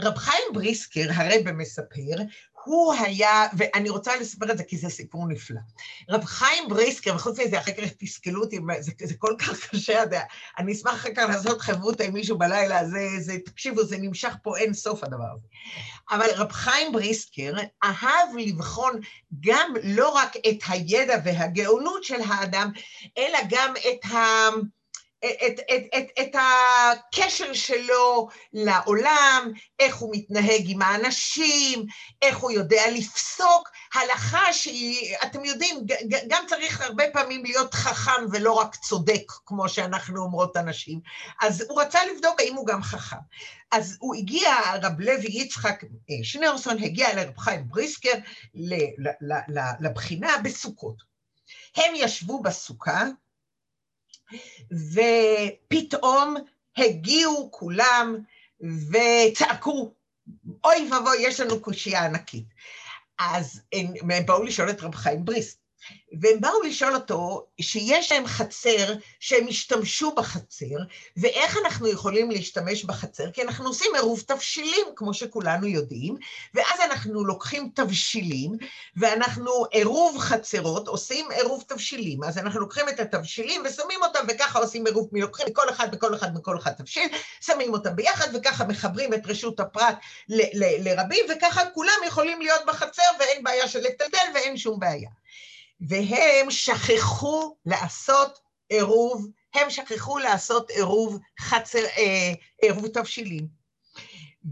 רב 0.00 0.16
חיים 0.16 0.52
בריסקר, 0.52 1.06
הרבה 1.14 1.52
מספר, 1.52 2.22
הוא 2.64 2.94
היה, 2.94 3.46
ואני 3.56 3.90
רוצה 3.90 4.16
לספר 4.16 4.52
את 4.52 4.58
זה 4.58 4.64
כי 4.64 4.76
זה 4.76 4.88
סיפור 4.88 5.26
נפלא. 5.28 5.60
רב 6.10 6.24
חיים 6.24 6.68
בריסקר, 6.68 7.14
וחוץ 7.14 7.40
מזה, 7.40 7.58
אחר 7.58 7.72
כך 7.72 7.92
תסכלו 7.98 8.42
אותי, 8.42 8.58
זה, 8.80 8.92
זה 9.04 9.14
כל 9.18 9.34
כך 9.38 9.70
קשה, 9.70 10.02
אני 10.58 10.72
אשמח 10.72 10.94
אחר 10.94 11.08
כך 11.16 11.24
לעשות 11.28 11.60
חברותא 11.60 12.02
עם 12.02 12.12
מישהו 12.12 12.38
בלילה, 12.38 12.88
זה, 12.88 13.08
זה, 13.20 13.36
תקשיבו, 13.44 13.84
זה 13.84 13.96
נמשך 13.98 14.36
פה 14.42 14.56
אין 14.56 14.74
סוף 14.74 15.04
הדבר 15.04 15.28
הזה. 15.34 15.46
אבל 16.10 16.26
רב 16.36 16.52
חיים 16.52 16.92
בריסקר 16.92 17.52
אהב 17.84 18.36
לבחון 18.38 19.00
גם 19.40 19.74
לא 19.82 20.08
רק 20.08 20.36
את 20.36 20.58
הידע 20.68 21.16
והגאונות 21.24 22.04
של 22.04 22.20
האדם, 22.28 22.70
אלא 23.18 23.38
גם 23.50 23.74
את 23.76 24.04
ה... 24.04 24.16
את, 25.46 25.60
את, 25.60 25.82
את, 25.98 26.06
את 26.20 26.36
הקשר 26.38 27.52
שלו 27.52 28.28
לעולם, 28.52 29.52
איך 29.78 29.96
הוא 29.96 30.14
מתנהג 30.16 30.62
עם 30.66 30.82
האנשים, 30.82 31.86
איך 32.22 32.38
הוא 32.38 32.50
יודע 32.50 32.82
לפסוק, 32.92 33.68
הלכה 33.94 34.52
שהיא, 34.52 35.16
אתם 35.22 35.44
יודעים, 35.44 35.86
גם 36.28 36.44
צריך 36.48 36.80
הרבה 36.80 37.04
פעמים 37.12 37.44
להיות 37.44 37.74
חכם 37.74 38.26
ולא 38.32 38.52
רק 38.52 38.76
צודק, 38.76 39.32
כמו 39.46 39.68
שאנחנו 39.68 40.22
אומרות 40.22 40.56
אנשים. 40.56 41.00
אז 41.42 41.64
הוא 41.68 41.80
רצה 41.80 41.98
לבדוק 42.14 42.40
האם 42.40 42.54
הוא 42.54 42.66
גם 42.66 42.82
חכם. 42.82 43.16
אז 43.72 43.96
הוא 44.00 44.14
הגיע, 44.14 44.54
רב 44.82 45.00
לוי 45.00 45.28
יצחק 45.28 45.84
אה, 45.84 46.14
שניאורסון 46.22 46.82
הגיע 46.82 47.14
לרב 47.14 47.38
חיים 47.38 47.68
בריסקר 47.68 48.14
לבחינה 49.80 50.30
בסוכות. 50.44 51.02
הם 51.76 51.92
ישבו 51.94 52.42
בסוכה, 52.42 53.04
ופתאום 54.92 56.36
הגיעו 56.76 57.48
כולם 57.52 58.16
וצעקו, 58.60 59.92
אוי 60.64 60.88
ואבוי, 60.90 61.16
יש 61.18 61.40
לנו 61.40 61.60
קושייה 61.60 62.04
ענקית. 62.04 62.44
אז 63.18 63.60
הם, 63.72 63.86
באו 64.26 64.42
לשאול 64.42 64.70
את 64.70 64.80
רב 64.82 64.94
חיים 64.94 65.24
בריס, 65.24 65.58
והם 66.20 66.40
באו 66.40 66.62
לשאול 66.62 66.94
אותו 66.94 67.46
שיש 67.60 68.12
להם 68.12 68.26
חצר, 68.26 68.94
שהם 69.20 69.46
השתמשו 69.48 70.14
בחצר, 70.14 70.76
ואיך 71.16 71.56
אנחנו 71.64 71.88
יכולים 71.88 72.30
להשתמש 72.30 72.84
בחצר? 72.84 73.30
כי 73.30 73.42
אנחנו 73.42 73.66
עושים 73.66 73.90
עירוב 73.94 74.20
תבשילים, 74.26 74.86
כמו 74.96 75.14
שכולנו 75.14 75.66
יודעים, 75.66 76.16
ואז 76.54 76.80
אנחנו 76.90 77.24
לוקחים 77.24 77.70
תבשילים, 77.74 78.52
ואנחנו 78.96 79.64
עירוב 79.70 80.18
חצרות, 80.18 80.88
עושים 80.88 81.30
עירוב 81.30 81.64
תבשילים. 81.66 82.24
אז 82.24 82.38
אנחנו 82.38 82.60
לוקחים 82.60 82.88
את 82.88 83.00
התבשילים 83.00 83.62
ושמים 83.64 84.02
אותם, 84.02 84.26
וככה 84.28 84.58
עושים 84.58 84.86
עירוב, 84.86 85.08
לוקחים 85.12 85.46
מכל 85.50 85.70
אחד 85.70 85.88
וכל 85.92 86.14
אחד 86.14 86.34
מכל 86.34 86.58
אחד 86.58 86.72
תבשיל, 86.72 87.08
שמים 87.40 87.72
אותם 87.72 87.96
ביחד, 87.96 88.28
וככה 88.34 88.64
מחברים 88.64 89.14
את 89.14 89.26
רשות 89.26 89.60
הפרט 89.60 89.96
לרבים, 90.78 91.24
וככה 91.30 91.70
כולם 91.70 92.00
יכולים 92.06 92.40
להיות 92.40 92.60
בחצר, 92.66 93.02
ואין 93.20 93.44
בעיה 93.44 93.68
של 93.68 93.80
לטלטל 93.80 94.26
ואין 94.34 94.56
שום 94.56 94.80
בעיה. 94.80 95.10
והם 95.80 96.50
שכחו 96.50 97.56
לעשות 97.66 98.38
עירוב, 98.68 99.26
הם 99.54 99.70
שכחו 99.70 100.18
לעשות 100.18 100.70
עירוב 100.70 101.18
חצר, 101.40 101.84
אה, 101.84 102.32
עירוב 102.62 102.86
תבשילים. 102.86 103.46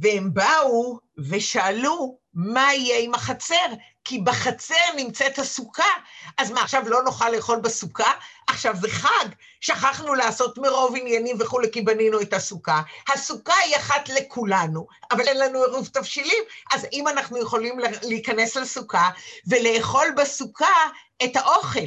והם 0.01 0.35
באו 0.35 0.99
ושאלו 1.31 2.19
מה 2.35 2.75
יהיה 2.75 2.99
עם 2.99 3.15
החצר, 3.15 3.67
כי 4.05 4.19
בחצר 4.19 4.75
נמצאת 4.97 5.39
הסוכה. 5.39 5.93
אז 6.39 6.51
מה, 6.51 6.63
עכשיו 6.63 6.89
לא 6.89 7.03
נוכל 7.03 7.31
לאכול 7.31 7.61
בסוכה? 7.61 8.13
עכשיו 8.49 8.77
זה 8.81 8.89
חג, 8.91 9.29
שכחנו 9.61 10.15
לעשות 10.15 10.59
מרוב 10.59 10.95
עניינים 10.97 11.37
וכולי, 11.41 11.73
כי 11.73 11.83
בנינו 11.83 12.21
את 12.21 12.33
הסוכה. 12.33 12.83
הסוכה 13.13 13.55
היא 13.65 13.77
אחת 13.77 14.09
לכולנו, 14.09 14.87
אבל 15.11 15.29
אין 15.29 15.39
לנו 15.39 15.63
עירוב 15.63 15.89
תבשילים, 15.93 16.45
אז 16.73 16.87
אם 16.93 17.09
אנחנו 17.09 17.39
יכולים 17.39 17.79
להיכנס 18.03 18.57
לסוכה 18.57 19.11
ולאכול 19.47 20.07
בסוכה 20.17 20.75
את 21.25 21.37
האוכל. 21.37 21.81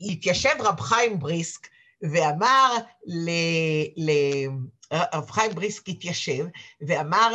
התיישב 0.00 0.54
רב 0.60 0.80
חיים 0.80 1.18
בריסק 1.18 1.68
ואמר 2.02 2.76
ל... 3.06 3.30
ל... 3.96 4.10
רב 4.92 5.30
חיים 5.30 5.54
בריסק 5.54 5.88
התיישב 5.88 6.46
ואמר 6.80 7.32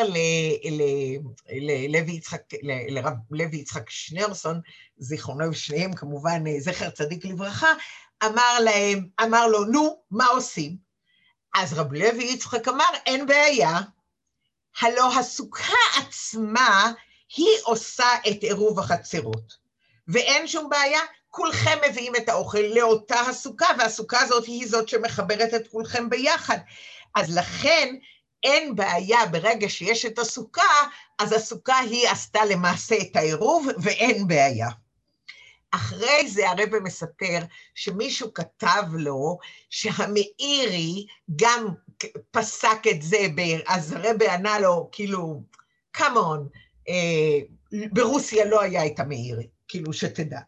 ללוי 1.49 2.11
יצחק, 2.11 2.41
לרב 2.63 3.13
לוי 3.31 3.57
יצחק 3.57 3.89
שניאורסון, 3.89 4.61
זיכרונו 4.97 5.49
ושניהם 5.49 5.93
כמובן 5.93 6.43
זכר 6.59 6.89
צדיק 6.89 7.25
לברכה, 7.25 7.73
אמר 8.25 8.59
להם, 8.63 9.07
אמר 9.23 9.47
לו, 9.47 9.65
נו, 9.65 10.03
מה 10.11 10.25
עושים? 10.25 10.77
אז 11.55 11.73
רב 11.73 11.93
לוי 11.93 12.23
יצחק 12.23 12.67
אמר, 12.67 12.85
אין 13.05 13.25
בעיה, 13.25 13.79
הלא 14.81 15.19
הסוכה 15.19 15.73
עצמה 15.97 16.91
היא 17.37 17.57
עושה 17.63 18.07
את 18.29 18.43
עירוב 18.43 18.79
החצרות. 18.79 19.64
ואין 20.07 20.47
שום 20.47 20.69
בעיה, 20.69 20.99
כולכם 21.29 21.77
מביאים 21.89 22.15
את 22.15 22.29
האוכל 22.29 22.59
לאותה 22.75 23.19
הסוכה, 23.19 23.67
והסוכה 23.79 24.21
הזאת 24.21 24.45
היא 24.45 24.67
זאת 24.67 24.89
שמחברת 24.89 25.53
את 25.53 25.67
כולכם 25.67 26.09
ביחד. 26.09 26.57
אז 27.15 27.37
לכן 27.37 27.95
אין 28.43 28.75
בעיה 28.75 29.25
ברגע 29.25 29.69
שיש 29.69 30.05
את 30.05 30.19
הסוכה, 30.19 30.87
אז 31.19 31.31
הסוכה 31.31 31.77
היא 31.79 32.09
עשתה 32.09 32.45
למעשה 32.45 32.95
את 33.01 33.15
העירוב 33.15 33.67
ואין 33.83 34.27
בעיה. 34.27 34.69
אחרי 35.71 36.27
זה 36.27 36.49
הרב 36.49 36.79
מספר 36.83 37.39
שמישהו 37.75 38.33
כתב 38.33 38.83
לו 38.93 39.37
שהמאירי 39.69 41.05
גם 41.35 41.67
פסק 42.31 42.87
את 42.91 43.01
זה, 43.01 43.27
אז 43.67 43.91
הרב 43.91 44.23
ענה 44.23 44.59
לו, 44.59 44.89
כאילו, 44.91 45.41
כמון, 45.93 46.47
אה, 46.89 47.39
ברוסיה 47.93 48.45
לא 48.45 48.61
היה 48.61 48.85
את 48.85 48.99
המאירי, 48.99 49.47
כאילו 49.67 49.93
שתדע. 49.93 50.39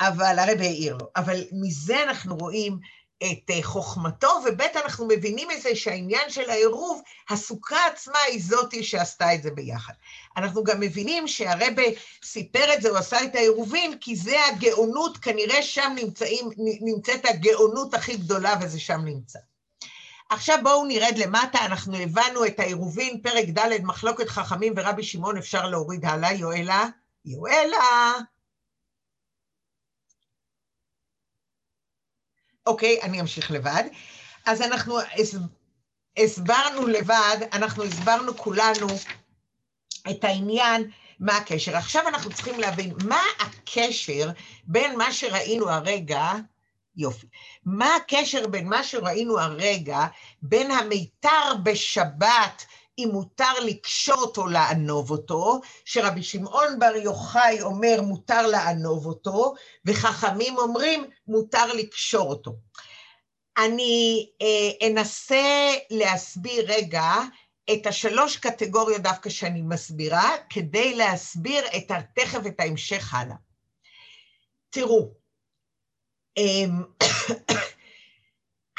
אבל 0.00 0.38
הרב 0.38 0.60
העיר 0.60 0.96
לו. 0.96 1.08
אבל 1.16 1.44
מזה 1.52 2.02
אנחנו 2.02 2.36
רואים 2.36 2.78
את 3.22 3.50
אה, 3.50 3.62
חוכמתו, 3.62 4.28
וב' 4.46 4.60
אנחנו 4.60 5.08
מבינים 5.08 5.50
את 5.50 5.62
זה 5.62 5.76
שהעניין 5.76 6.30
של 6.30 6.50
העירוב, 6.50 7.02
הסוכה 7.30 7.86
עצמה 7.86 8.18
היא 8.18 8.42
זאתי 8.42 8.84
שעשתה 8.84 9.34
את 9.34 9.42
זה 9.42 9.50
ביחד. 9.50 9.92
אנחנו 10.36 10.64
גם 10.64 10.80
מבינים 10.80 11.28
שהרבה 11.28 11.82
סיפר 12.24 12.74
את 12.74 12.82
זה, 12.82 12.88
הוא 12.88 12.98
עשה 12.98 13.24
את 13.24 13.34
העירובין, 13.34 13.98
כי 14.00 14.16
זה 14.16 14.36
הגאונות, 14.46 15.18
כנראה 15.18 15.62
שם 15.62 15.92
נמצאים, 15.96 16.50
נמצאת 16.80 17.24
הגאונות 17.24 17.94
הכי 17.94 18.16
גדולה, 18.16 18.54
וזה 18.60 18.80
שם 18.80 19.00
נמצא. 19.04 19.38
עכשיו 20.28 20.58
בואו 20.62 20.84
נרד 20.84 21.14
למטה, 21.16 21.58
אנחנו 21.64 21.96
הבנו 21.96 22.46
את 22.46 22.60
העירובין, 22.60 23.20
פרק 23.22 23.44
ד', 23.48 23.82
מחלוקת 23.82 24.28
חכמים 24.28 24.72
ורבי 24.76 25.02
שמעון, 25.02 25.36
אפשר 25.36 25.66
להוריד 25.66 26.04
הלאה, 26.04 26.32
יואלה? 26.32 26.86
יואלה. 27.24 28.14
אוקיי, 32.66 33.02
אני 33.02 33.20
אמשיך 33.20 33.50
לבד. 33.50 33.84
אז 34.46 34.62
אנחנו 34.62 34.98
הסברנו 36.16 36.86
לבד, 36.86 37.36
אנחנו 37.52 37.84
הסברנו 37.84 38.36
כולנו 38.36 38.86
את 40.10 40.24
העניין, 40.24 40.90
מה 41.20 41.36
הקשר. 41.36 41.76
עכשיו 41.76 42.08
אנחנו 42.08 42.30
צריכים 42.30 42.60
להבין 42.60 42.94
מה 43.04 43.22
הקשר 43.40 44.30
בין 44.64 44.98
מה 44.98 45.12
שראינו 45.12 45.70
הרגע, 45.70 46.32
יופי, 46.96 47.26
מה 47.64 47.96
הקשר 47.96 48.46
בין 48.46 48.68
מה 48.68 48.84
שראינו 48.84 49.40
הרגע, 49.40 50.06
בין 50.42 50.70
המיתר 50.70 51.54
בשבת, 51.62 52.64
אם 52.98 53.08
מותר 53.12 53.60
לקשור 53.64 54.16
אותו, 54.16 54.46
לענוב 54.46 55.10
אותו, 55.10 55.60
שרבי 55.84 56.22
שמעון 56.22 56.78
בר 56.78 56.96
יוחאי 56.96 57.62
אומר 57.62 58.02
מותר 58.02 58.46
לענוב 58.46 59.06
אותו, 59.06 59.54
וחכמים 59.84 60.58
אומרים 60.58 61.04
מותר 61.28 61.72
לקשור 61.72 62.30
אותו. 62.30 62.56
אני 63.58 64.28
אה, 64.42 64.88
אנסה 64.88 65.74
להסביר 65.90 66.64
רגע 66.68 67.12
את 67.72 67.86
השלוש 67.86 68.36
קטגוריות 68.36 69.02
דווקא 69.02 69.30
שאני 69.30 69.62
מסבירה, 69.62 70.30
כדי 70.50 70.94
להסביר 70.94 71.64
את 71.76 71.92
תכף 72.14 72.46
את 72.46 72.60
ההמשך 72.60 73.14
הלאה. 73.14 73.36
תראו, 74.70 75.10
אה, 76.38 76.64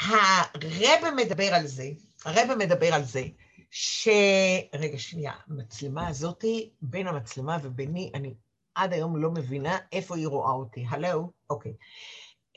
הרב 0.00 1.14
מדבר 1.16 1.54
על 1.54 1.66
זה, 1.66 1.88
הרב 2.24 2.54
מדבר 2.58 2.94
על 2.94 3.04
זה, 3.04 3.22
ש... 3.78 4.08
רגע, 4.74 4.98
שנייה, 4.98 5.32
המצלמה 5.46 6.08
הזאתי, 6.08 6.70
בין 6.82 7.06
המצלמה 7.06 7.58
וביני, 7.62 8.10
אני 8.14 8.34
עד 8.74 8.92
היום 8.92 9.16
לא 9.16 9.30
מבינה 9.30 9.78
איפה 9.92 10.16
היא 10.16 10.26
רואה 10.26 10.52
אותי. 10.52 10.84
הלו? 10.88 11.30
אוקיי. 11.50 11.74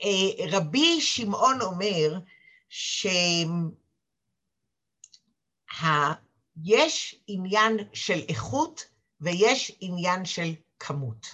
אה, 0.02 0.46
רבי 0.50 1.00
שמעון 1.00 1.60
אומר 1.60 2.18
שיש 2.68 3.54
עניין 7.26 7.78
של 7.92 8.20
איכות 8.28 8.84
ויש 9.20 9.72
עניין 9.80 10.24
של 10.24 10.54
כמות. 10.78 11.26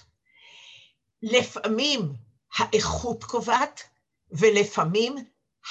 לפעמים 1.21 2.13
האיכות 2.57 3.23
קובעת 3.23 3.81
ולפעמים 4.31 5.15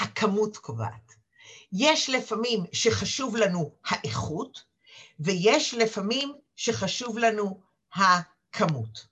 הכמות 0.01 0.57
קובעת. 0.57 1.06
יש 1.73 2.11
לפעמים 2.11 2.65
שחשוב 2.73 3.37
לנו 3.37 3.71
האיכות, 3.87 4.63
ויש 5.21 5.75
לפעמים 5.75 6.35
שחשוב 6.57 7.19
לנו 7.19 7.61
הכמות. 7.95 9.07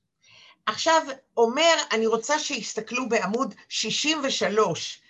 עכשיו, 0.66 1.02
אומר, 1.36 1.74
אני 1.92 2.06
רוצה 2.06 2.38
שיסתכלו 2.38 3.08
בעמוד 3.08 3.54
63 3.68 5.00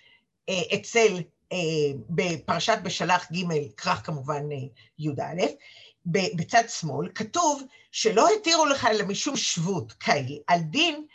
אה, 0.49 0.55
אצל, 0.75 1.21
אה, 1.53 1.59
בפרשת 2.11 2.79
בשלח 2.83 3.33
ג', 3.33 3.77
כרך 3.77 4.07
כמובן 4.07 4.43
אה, 4.53 4.57
י"א, 4.99 5.47
בצד 6.07 6.63
שמאל, 6.69 7.09
כתוב 7.15 7.63
שלא 7.93 8.29
התירו 8.29 8.67
לך 8.67 8.89
משום 9.07 9.37
שבות 9.37 9.93
כאי, 9.93 10.39
על 10.47 10.61
דין 10.61 11.07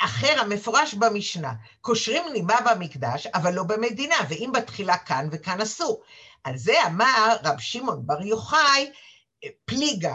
אחר 0.00 0.40
המפורש 0.40 0.94
במשנה, 0.94 1.52
קושרים 1.80 2.22
נימה 2.32 2.56
במקדש, 2.70 3.26
אבל 3.26 3.54
לא 3.54 3.62
במדינה, 3.62 4.16
ואם 4.28 4.50
בתחילה 4.54 4.98
כאן 4.98 5.28
וכאן 5.32 5.60
אסור. 5.60 6.02
על 6.44 6.56
זה 6.56 6.86
אמר 6.86 7.36
רב 7.44 7.58
שמעון 7.58 8.06
בר 8.06 8.22
יוחאי, 8.22 8.90
פליגה, 9.64 10.14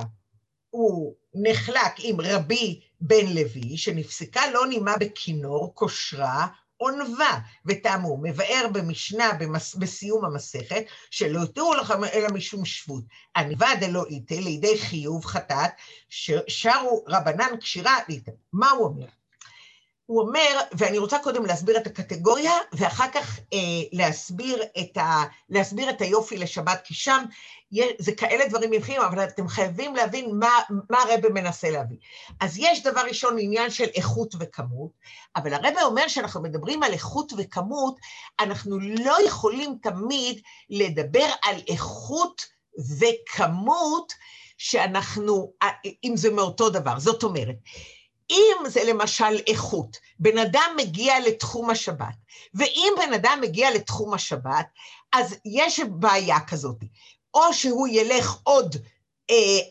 הוא 0.70 1.16
נחלק 1.34 1.94
עם 2.00 2.22
רבי 2.22 2.82
בן 3.02 3.26
לוי, 3.28 3.78
שנפסקה 3.78 4.42
לא 4.52 4.68
נימה 4.68 4.98
בכינור, 4.98 5.76
קושרה, 5.76 6.48
עונבה, 6.78 7.40
וטעמו, 7.66 8.18
מבאר 8.24 8.66
במשנה 8.74 9.34
במס, 9.40 9.76
בסיום 9.76 10.26
המסכת, 10.26 10.84
שלא 11.12 11.44
יתירו 11.44 11.76
לכם 11.76 12.04
אלא 12.04 12.28
משום 12.34 12.66
שבות. 12.66 13.04
עניבה 13.36 13.68
דלא 13.80 14.06
איתה 14.06 14.36
לידי 14.36 14.78
חיוב 14.78 15.26
חטאת, 15.26 15.72
שרו 16.48 17.06
רבנן 17.08 17.58
כשירה 17.62 17.98
ליתה. 18.10 18.32
מה 18.54 18.70
הוא 18.70 18.86
אומר? 18.86 19.06
הוא 20.08 20.22
אומר, 20.22 20.60
ואני 20.72 20.98
רוצה 20.98 21.20
קודם 21.20 21.46
להסביר 21.46 21.78
את 21.78 21.88
הקטגוריה, 21.88 22.52
ואחר 22.74 23.12
כך 23.14 23.40
אה, 23.54 23.58
להסביר, 23.92 24.64
את 24.80 24.98
ה, 24.98 25.24
להסביר 25.50 25.90
את 25.90 26.02
היופי 26.02 26.38
לשבת, 26.38 26.82
כי 26.84 26.94
שם 26.94 27.24
זה 28.00 28.12
כאלה 28.12 28.48
דברים 28.50 28.74
יפים, 28.74 29.02
אבל 29.02 29.24
אתם 29.24 29.48
חייבים 29.48 29.96
להבין 29.96 30.36
מה, 30.40 30.60
מה 30.90 30.98
הרבה 30.98 31.30
מנסה 31.30 31.70
להביא. 31.70 31.98
אז 32.40 32.58
יש 32.58 32.84
דבר 32.84 33.02
ראשון 33.02 33.36
עניין 33.40 33.70
של 33.70 33.84
איכות 33.96 34.36
וכמות, 34.40 34.92
אבל 35.36 35.54
הרבה 35.54 35.84
אומר 35.84 36.08
שאנחנו 36.08 36.42
מדברים 36.42 36.84
על 36.84 36.94
איכות 36.94 37.34
וכמות, 37.38 37.96
אנחנו 38.40 38.80
לא 38.80 39.18
יכולים 39.26 39.78
תמיד 39.82 40.42
לדבר 40.70 41.28
על 41.44 41.56
איכות 41.68 42.46
וכמות 43.00 44.14
שאנחנו, 44.58 45.52
אם 46.04 46.18
זה 46.18 46.32
מאותו 46.32 46.70
דבר. 46.70 47.00
זאת 47.00 47.24
אומרת, 47.24 47.56
אם 48.30 48.56
זה 48.68 48.84
למשל 48.84 49.40
איכות, 49.48 49.98
בן 50.20 50.38
אדם 50.38 50.72
מגיע 50.78 51.20
לתחום 51.20 51.70
השבת, 51.70 52.16
ואם 52.54 52.94
בן 52.98 53.14
אדם 53.14 53.40
מגיע 53.42 53.72
לתחום 53.72 54.14
השבת, 54.14 54.66
אז 55.14 55.36
יש 55.46 55.80
בעיה 55.80 56.40
כזאת. 56.40 56.78
או 57.34 57.54
שהוא 57.54 57.88
ילך 57.88 58.38
עוד 58.44 58.76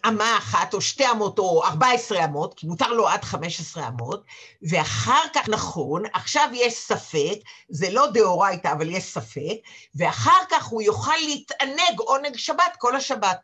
אמה 0.09 0.39
אחת, 0.39 0.75
או 0.75 0.81
שתי 0.81 1.11
אמות, 1.11 1.39
או 1.39 1.65
14 1.65 2.25
אמות, 2.25 2.55
כי 2.55 2.67
מותר 2.67 2.89
לו 2.93 3.09
עד 3.09 3.25
15 3.25 3.89
אמות, 3.89 4.25
ואחר 4.71 5.23
כך, 5.35 5.49
נכון, 5.49 6.03
עכשיו 6.13 6.49
יש 6.53 6.75
ספק, 6.75 7.39
זה 7.69 7.91
לא 7.91 8.07
דאורייתא, 8.07 8.73
אבל 8.73 8.91
יש 8.91 9.05
ספק, 9.05 9.57
ואחר 9.95 10.41
כך 10.51 10.65
הוא 10.65 10.83
יוכל 10.83 11.17
להתענג 11.27 11.99
עונג 11.99 12.37
שבת 12.37 12.77
כל 12.79 12.97
השבת. 12.97 13.39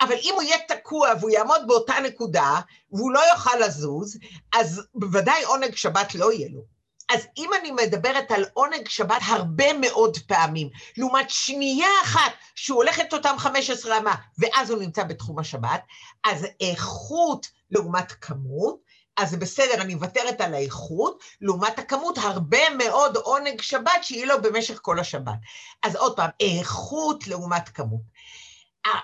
אבל 0.00 0.14
אם 0.22 0.32
הוא 0.34 0.42
יהיה 0.42 0.58
תקוע 0.68 1.10
והוא 1.20 1.30
יעמוד 1.30 1.60
באותה 1.66 1.94
נקודה, 2.04 2.60
והוא 2.92 3.12
לא 3.12 3.20
יוכל 3.32 3.56
לזוז, 3.60 4.18
אז 4.52 4.82
בוודאי 4.94 5.44
עונג 5.44 5.74
שבת 5.74 6.14
לא 6.14 6.32
יהיה 6.32 6.48
לו. 6.52 6.77
אז 7.08 7.26
אם 7.36 7.50
אני 7.60 7.70
מדברת 7.70 8.30
על 8.30 8.44
עונג 8.54 8.88
שבת 8.88 9.22
הרבה 9.26 9.72
מאוד 9.72 10.18
פעמים, 10.26 10.70
לעומת 10.96 11.30
שנייה 11.30 11.88
אחת 12.02 12.32
שהוא 12.54 12.76
הולך 12.76 13.00
את 13.00 13.12
אותם 13.12 13.34
15 13.38 13.98
אמה, 13.98 14.14
ואז 14.38 14.70
הוא 14.70 14.82
נמצא 14.82 15.04
בתחום 15.04 15.38
השבת, 15.38 15.82
אז 16.24 16.46
איכות 16.60 17.46
לעומת 17.70 18.12
כמות, 18.12 18.88
אז 19.16 19.34
בסדר, 19.34 19.74
אני 19.82 19.94
מוותרת 19.94 20.40
על 20.40 20.54
האיכות, 20.54 21.22
לעומת 21.40 21.78
הכמות, 21.78 22.18
הרבה 22.18 22.70
מאוד 22.78 23.16
עונג 23.16 23.60
שבת 23.60 24.02
שיהיה 24.02 24.26
לו 24.26 24.42
במשך 24.42 24.78
כל 24.82 24.98
השבת. 24.98 25.38
אז 25.82 25.96
עוד 25.96 26.16
פעם, 26.16 26.30
איכות 26.40 27.26
לעומת 27.26 27.68
כמות. 27.68 28.00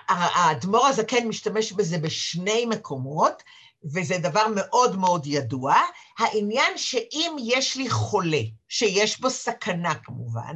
האדמו"ר 0.07 0.87
הזקן 0.87 1.27
משתמש 1.27 1.71
בזה 1.71 1.97
בשני 1.97 2.65
מקומות, 2.65 3.43
וזה 3.93 4.17
דבר 4.17 4.45
מאוד 4.55 4.95
מאוד 4.95 5.27
ידוע, 5.27 5.75
העניין 6.19 6.77
שאם 6.77 7.35
יש 7.39 7.75
לי 7.75 7.89
חולה, 7.89 8.41
שיש 8.69 9.19
בו 9.19 9.29
סכנה 9.29 9.95
כמובן, 9.95 10.55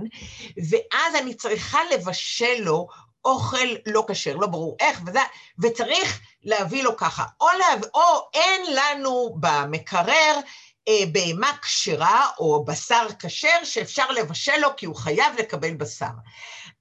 ואז 0.70 1.16
אני 1.16 1.34
צריכה 1.34 1.80
לבשל 1.94 2.56
לו 2.60 2.88
אוכל 3.26 3.68
לא 3.86 4.06
כשר, 4.08 4.36
לא 4.36 4.48
ברור 4.48 4.78
איך, 4.80 5.02
וזה, 5.06 5.20
וצריך 5.60 6.20
להביא 6.44 6.84
לו 6.84 6.98
ככה, 6.98 7.26
או, 7.42 7.48
להביא, 7.60 7.90
או 7.94 8.30
אין 8.34 8.62
לנו 8.76 9.36
במקרר 9.40 10.40
אה, 10.88 11.04
בהמה 11.12 11.52
כשרה 11.62 12.28
או 12.40 12.66
בשר 12.66 13.08
כשר 13.20 13.64
שאפשר 13.64 14.12
לבשל 14.12 14.58
לו 14.58 14.70
כי 14.78 14.86
הוא 14.86 14.96
חייב 14.96 15.36
לקבל 15.40 15.74
בשר. 15.74 16.06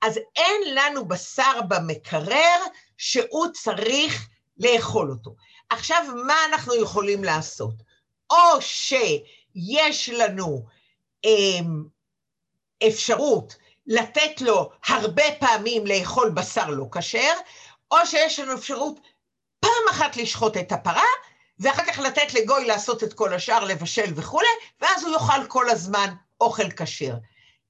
אז 0.02 0.18
אין 0.36 0.74
לנו 0.74 1.08
בשר 1.08 1.60
במקרר 1.68 2.60
שהוא 2.96 3.46
צריך 3.52 4.28
לאכול 4.58 5.10
אותו. 5.10 5.34
עכשיו, 5.70 6.04
מה 6.26 6.36
אנחנו 6.48 6.74
יכולים 6.74 7.24
לעשות? 7.24 7.74
או 8.30 8.60
שיש 8.60 10.08
לנו 10.08 10.66
אה, 11.24 11.60
אפשרות 12.88 13.54
לתת 13.86 14.40
לו 14.40 14.70
הרבה 14.86 15.22
פעמים 15.40 15.86
לאכול 15.86 16.30
בשר 16.30 16.70
לא 16.70 16.84
כשר, 16.92 17.32
או 17.90 17.96
שיש 18.04 18.38
לנו 18.38 18.54
אפשרות 18.54 19.00
פעם 19.60 19.88
אחת 19.90 20.16
לשחוט 20.16 20.56
את 20.56 20.72
הפרה, 20.72 21.08
ואחר 21.58 21.84
כך 21.84 21.98
לתת 21.98 22.34
לגוי 22.34 22.64
לעשות 22.66 23.04
את 23.04 23.12
כל 23.14 23.34
השאר, 23.34 23.64
לבשל 23.64 24.12
וכולי, 24.14 24.48
ואז 24.80 25.04
הוא 25.04 25.12
יאכל 25.12 25.46
כל 25.48 25.70
הזמן 25.70 26.14
אוכל 26.40 26.70
כשר. 26.70 27.14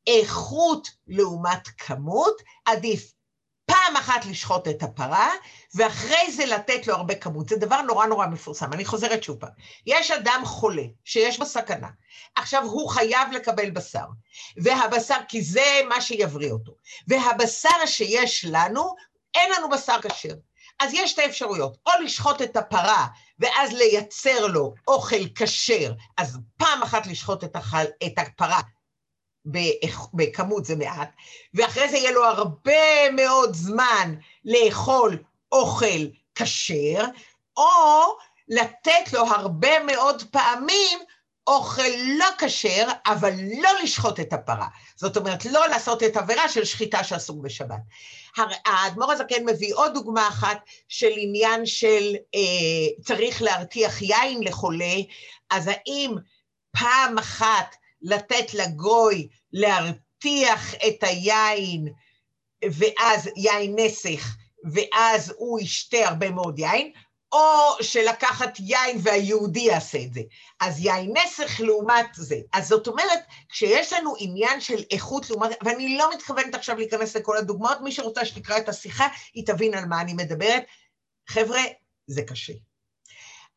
איכות 0.07 0.89
לעומת 1.07 1.69
כמות, 1.79 2.43
עדיף 2.65 3.13
פעם 3.88 3.96
אחת 3.96 4.24
לשחוט 4.24 4.68
את 4.68 4.83
הפרה, 4.83 5.31
ואחרי 5.74 6.33
זה 6.33 6.46
לתת 6.46 6.87
לו 6.87 6.94
הרבה 6.94 7.14
כמות. 7.14 7.48
זה 7.48 7.57
דבר 7.57 7.83
נורא 7.83 8.07
נורא 8.07 8.27
מפורסם. 8.27 8.72
אני 8.72 8.85
חוזרת 8.85 9.22
שוב 9.22 9.37
פעם. 9.37 9.51
יש 9.87 10.11
אדם 10.11 10.42
חולה, 10.44 10.83
שיש 11.05 11.38
בו 11.38 11.46
סכנה. 11.46 11.88
עכשיו, 12.35 12.64
הוא 12.64 12.88
חייב 12.88 13.33
לקבל 13.33 13.70
בשר. 13.70 14.05
והבשר, 14.57 15.16
כי 15.29 15.42
זה 15.42 15.81
מה 15.88 16.01
שיבריא 16.01 16.53
אותו. 16.53 16.72
והבשר 17.07 17.87
שיש 17.87 18.44
לנו, 18.48 18.94
אין 19.35 19.53
לנו 19.53 19.68
בשר 19.68 19.96
כשר. 20.03 20.35
אז 20.81 20.94
יש 20.94 21.11
שתי 21.11 21.27
אפשרויות, 21.27 21.77
או 21.87 21.92
לשחוט 22.05 22.42
את 22.42 22.57
הפרה 22.57 23.07
ואז 23.38 23.72
לייצר 23.72 24.46
לו 24.46 24.74
אוכל 24.88 25.29
כשר, 25.35 25.92
אז 26.16 26.38
פעם 26.57 26.83
אחת 26.83 27.07
לשחוט 27.07 27.44
את, 27.44 27.57
החל, 27.57 27.85
את 28.07 28.18
הפרה 28.18 28.61
בכמות 30.15 30.65
זה 30.65 30.77
מעט, 30.77 31.11
ואחרי 31.55 31.89
זה 31.89 31.97
יהיה 31.97 32.11
לו 32.11 32.25
הרבה 32.25 33.11
מאוד 33.17 33.55
זמן 33.55 34.15
לאכול 34.45 35.19
אוכל 35.53 36.07
כשר, 36.35 37.05
או 37.57 38.17
לתת 38.49 39.13
לו 39.13 39.21
הרבה 39.21 39.85
מאוד 39.85 40.23
פעמים 40.31 40.99
אוכל 41.47 41.83
לא 42.19 42.27
כשר, 42.39 42.89
אבל 43.07 43.33
לא 43.63 43.71
לשחוט 43.83 44.21
את 44.21 44.33
הפרה. 44.33 44.67
זאת 44.97 45.17
אומרת, 45.17 45.45
לא 45.45 45.67
לעשות 45.69 46.03
את 46.03 46.17
עבירה 46.17 46.49
של 46.49 46.65
שחיטה 46.65 47.05
שאסור 47.05 47.43
בשבת. 47.43 47.81
האדמו"ר 48.67 49.13
הזקן 49.13 49.45
מביא 49.47 49.75
עוד 49.75 49.95
דוגמה 49.95 50.29
אחת 50.29 50.59
של 50.89 51.11
עניין 51.17 51.67
של 51.67 52.15
אה, 52.35 53.03
צריך 53.05 53.43
להרתיח 53.43 54.03
יין 54.03 54.43
לחולה, 54.43 54.95
אז 55.51 55.71
האם 55.73 56.15
פעם 56.79 57.19
אחת 57.19 57.77
לתת 58.03 58.55
לגוי 58.55 59.29
להרתיח 59.53 60.75
את 60.75 61.03
היין, 61.03 61.89
ואז 62.65 63.29
יין 63.37 63.75
נסך, 63.79 64.37
ואז 64.73 65.35
הוא 65.37 65.61
ישתה 65.61 66.09
הרבה 66.09 66.31
מאוד 66.31 66.59
יין, 66.59 66.93
או 67.33 67.77
שלקחת 67.83 68.59
יין 68.61 68.99
והיהודי 69.03 69.61
יעשה 69.61 69.99
את 69.99 70.15
זה. 70.15 70.21
אז 70.61 70.85
יין 70.85 71.15
נסך 71.17 71.61
לעומת 71.61 72.07
זה. 72.15 72.37
אז 72.53 72.69
זאת 72.69 72.87
אומרת, 72.87 73.21
כשיש 73.49 73.93
לנו 73.93 74.15
עניין 74.19 74.61
של 74.61 74.83
איכות 74.91 75.31
לעומת, 75.31 75.51
ואני 75.65 75.99
לא 75.99 76.11
מתכוונת 76.15 76.55
עכשיו 76.55 76.77
להיכנס 76.77 77.17
לכל 77.17 77.37
הדוגמאות, 77.37 77.81
מי 77.81 77.93
שרוצה 77.93 78.25
שתקרא 78.25 78.59
את 78.59 78.69
השיחה, 78.69 79.09
היא 79.35 79.47
תבין 79.47 79.75
על 79.75 79.85
מה 79.85 80.01
אני 80.01 80.15
מדברת. 80.15 80.63
חבר'ה, 81.29 81.61
זה 82.07 82.23
קשה. 82.23 82.53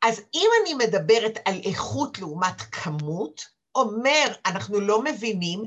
אז 0.02 0.22
אם 0.34 0.50
אני 0.62 0.74
מדברת 0.74 1.40
על 1.46 1.62
איכות 1.66 2.20
לעומת 2.20 2.62
כמות, 2.62 3.46
אומר, 3.76 4.34
אנחנו 4.46 4.80
לא 4.80 5.04
מבינים 5.04 5.64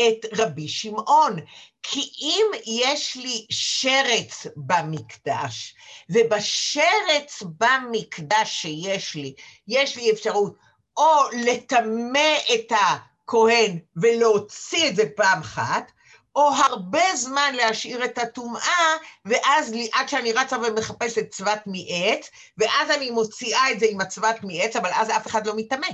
את 0.00 0.26
רבי 0.36 0.68
שמעון, 0.68 1.36
כי 1.82 2.10
אם 2.20 2.46
יש 2.66 3.16
לי 3.16 3.46
שרץ 3.50 4.46
במקדש, 4.56 5.74
ובשרץ 6.10 7.42
במקדש 7.58 8.62
שיש 8.62 9.14
לי, 9.14 9.34
יש 9.68 9.96
לי 9.96 10.10
אפשרות 10.10 10.54
או 10.96 11.14
לטמא 11.32 12.36
את 12.54 12.72
הכהן 12.72 13.78
ולהוציא 13.96 14.88
את 14.88 14.96
זה 14.96 15.04
פעם 15.16 15.40
אחת, 15.40 15.92
או 16.36 16.48
הרבה 16.48 17.16
זמן 17.16 17.54
להשאיר 17.54 18.04
את 18.04 18.18
הטומאה, 18.18 18.96
ואז 19.24 19.70
לי, 19.70 19.90
עד 19.92 20.08
שאני 20.08 20.32
רצה 20.32 20.56
ומחפשת 20.58 21.30
צבת 21.30 21.62
מעץ, 21.66 22.30
ואז 22.58 22.90
אני 22.90 23.10
מוציאה 23.10 23.70
את 23.72 23.80
זה 23.80 23.86
עם 23.90 24.00
הצבת 24.00 24.40
מעץ, 24.42 24.76
אבל 24.76 24.90
אז 24.94 25.10
אף 25.10 25.26
אחד 25.26 25.46
לא 25.46 25.56
מטמא. 25.56 25.88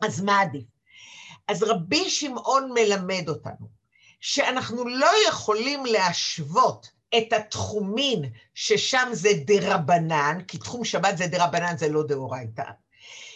אז 0.00 0.20
מה 0.20 0.40
עדיף? 0.40 0.64
אז 1.48 1.62
רבי 1.62 2.10
שמעון 2.10 2.72
מלמד 2.74 3.28
אותנו 3.28 3.68
שאנחנו 4.20 4.88
לא 4.88 5.10
יכולים 5.28 5.86
להשוות 5.86 6.90
את 7.18 7.32
התחומין 7.32 8.24
ששם 8.54 9.08
זה 9.12 9.28
דרבנן, 9.44 10.38
כי 10.48 10.58
תחום 10.58 10.84
שבת 10.84 11.18
זה 11.18 11.26
דרבנן, 11.26 11.76
זה 11.76 11.88
לא 11.88 12.02
דאורייתא, 12.02 12.64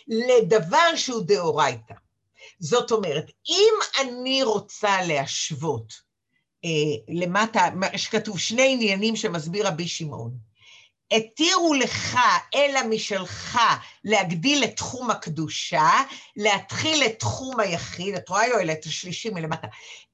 לדבר 0.08 0.96
שהוא 0.96 1.22
דאורייתא. 1.26 1.94
זאת 2.58 2.92
אומרת, 2.92 3.30
אם 3.48 3.74
אני 4.00 4.42
רוצה 4.42 5.02
להשוות 5.02 5.92
אה, 6.64 6.70
למטה, 7.08 7.68
שכתוב 7.96 8.38
שני 8.38 8.72
עניינים 8.72 9.16
שמסביר 9.16 9.66
רבי 9.66 9.88
שמעון, 9.88 10.51
התירו 11.12 11.74
לך, 11.74 12.18
אלא 12.54 12.80
משלך, 12.88 13.58
להגדיל 14.04 14.64
את 14.64 14.76
תחום 14.76 15.10
הקדושה, 15.10 15.90
להתחיל 16.36 17.04
את 17.04 17.18
תחום 17.18 17.60
היחיד, 17.60 18.14
את 18.14 18.28
רואה 18.28 18.46
יואל, 18.46 18.70
את 18.70 18.84
השלישי 18.84 19.30
מלמטה, 19.30 19.66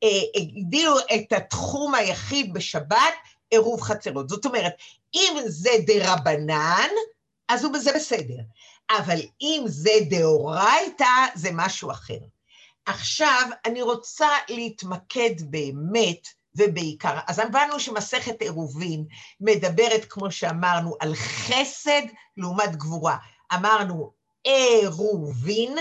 אה, 0.03 0.09
הגדילו 0.36 0.99
את 0.99 1.32
התחום 1.32 1.94
היחיד 1.94 2.53
בשבת, 2.53 3.14
עירוב 3.51 3.80
חצרות. 3.80 4.28
זאת 4.28 4.46
אומרת, 4.46 4.72
אם 5.14 5.36
זה 5.46 5.70
דה 5.86 6.12
רבנן, 6.12 6.88
אז 7.49 7.64
הוא 7.64 7.72
בזה 7.72 7.92
בסדר. 7.92 8.42
אבל 8.90 9.20
אם 9.42 9.62
זה 9.66 9.90
דאורייתא, 10.11 11.05
זה 11.34 11.49
משהו 11.53 11.90
אחר. 11.90 12.18
עכשיו, 12.86 13.49
אני 13.66 13.82
רוצה 13.82 14.28
להתמקד 14.49 15.34
באמת 15.40 16.28
ובעיקר, 16.59 17.18
אז 17.26 17.38
הבנו 17.38 17.80
שמסכת 17.80 18.40
עירובין 18.40 19.04
מדברת, 19.40 20.04
כמו 20.09 20.30
שאמרנו, 20.30 20.96
על 21.00 21.14
חסד 21.14 22.02
לעומת 22.36 22.76
גבורה. 22.76 23.16
אמרנו 23.54 24.12
עירובין, 24.44 25.76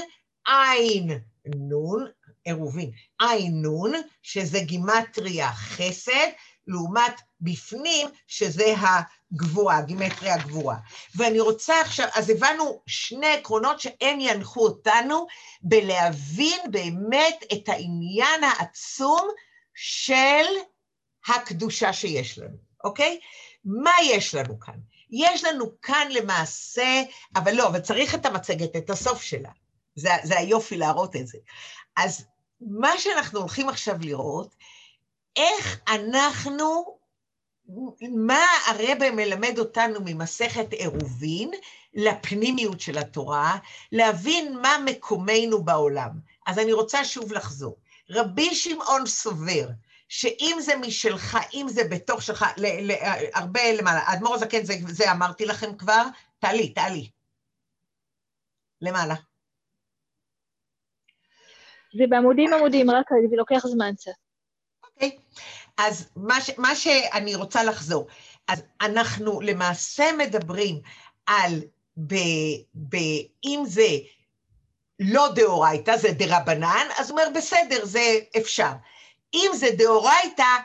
עין 0.48 1.20
נון, 1.56 2.06
עירובין, 2.46 2.92
עין 3.20 3.62
נון, 3.62 3.92
שזה 4.22 4.60
גימטריה 4.60 5.52
חסד, 5.52 6.28
לעומת 6.68 7.22
בפנים, 7.42 8.08
שזה 8.28 8.74
הגבוהה, 8.78 9.82
גימטריה 9.82 10.36
הגבוהה. 10.36 10.78
ואני 11.16 11.40
רוצה 11.40 11.82
עכשיו, 11.82 12.08
אז 12.16 12.30
הבנו 12.30 12.82
שני 12.88 13.28
עקרונות 13.28 13.80
שהם 13.80 14.20
ינחו 14.20 14.62
אותנו 14.62 15.28
בלהבין 15.62 16.60
באמת 16.72 17.44
את 17.54 17.70
העניין 17.70 18.44
העצום 18.44 19.28
של 19.80 20.46
הקדושה 21.28 21.94
שיש 21.94 22.40
לנו, 22.40 22.58
אוקיי? 22.84 23.20
מה 23.66 23.92
יש 24.04 24.36
לנו 24.36 24.60
כאן? 24.60 24.80
יש 25.12 25.44
לנו 25.44 25.82
כאן 25.82 26.08
למעשה, 26.12 27.04
אבל 27.36 27.56
לא, 27.56 27.68
אבל 27.68 27.80
צריך 27.80 28.16
את 28.16 28.26
המצגת, 28.26 28.76
את 28.76 28.90
הסוף 28.90 29.22
שלה. 29.22 29.50
זה, 29.96 30.10
זה 30.24 30.38
היופי 30.38 30.78
להראות 30.78 31.16
את 31.16 31.28
זה. 31.28 31.38
אז 31.96 32.26
מה 32.62 32.92
שאנחנו 32.98 33.40
הולכים 33.40 33.70
עכשיו 33.70 33.96
לראות, 34.02 34.56
איך 35.36 35.80
אנחנו, 35.88 36.98
מה 38.16 38.46
הרבה 38.66 39.12
מלמד 39.12 39.60
אותנו 39.60 40.00
ממסכת 40.06 40.74
עירובין 40.74 41.52
לפנימיות 41.94 42.82
של 42.82 42.98
התורה, 42.98 43.58
להבין 43.92 44.60
מה 44.62 44.78
מקומנו 44.86 45.64
בעולם. 45.64 46.10
אז 46.48 46.60
אני 46.60 46.74
רוצה 46.74 47.06
שוב 47.06 47.34
לחזור. 47.34 47.78
רבי 48.10 48.56
שמעון 48.56 49.06
סובר 49.06 49.68
שאם 50.10 50.58
זה 50.60 50.76
משלך, 50.76 51.38
אם 51.54 51.66
זה 51.70 51.82
בתוך 51.92 52.22
שלך, 52.22 52.46
ל, 52.58 52.92
ל, 52.92 52.96
הרבה 53.34 53.74
למעלה, 53.74 54.02
אדמו"ר 54.14 54.34
הזקן, 54.34 54.64
זה, 54.64 54.74
זה 54.88 55.12
אמרתי 55.12 55.46
לכם 55.46 55.78
כבר, 55.78 56.04
תעלי, 56.40 56.74
תעלי. 56.74 57.10
למעלה. 58.82 59.16
זה 61.98 62.04
בעמודים 62.10 62.54
עמודים, 62.54 62.92
רק 62.92 63.06
זה 63.30 63.36
לוקח 63.36 63.68
זמן 63.68 63.96
קצת. 63.96 64.12
אוקיי, 64.84 65.18
אז 65.78 66.10
מה, 66.16 66.42
ש, 66.42 66.50
מה 66.58 66.76
שאני 66.76 67.36
רוצה 67.36 67.64
לחזור, 67.64 68.08
אז 68.48 68.64
אנחנו 68.82 69.42
למעשה 69.42 70.06
מדברים 70.18 70.82
על, 71.26 71.52
ב, 71.98 72.16
ב, 72.76 72.96
אם 73.46 73.64
זה 73.66 73.88
לא 75.00 75.28
דאורייתא, 75.36 75.98
זה 75.98 76.12
דרבנן, 76.12 76.88
אז 76.98 77.10
הוא 77.10 77.20
אומר, 77.20 77.30
בסדר, 77.36 77.86
זה 77.86 78.20
אפשר. 78.38 78.72
אם 79.34 79.52
זה 79.54 79.68
דאורייתא, 79.78 80.58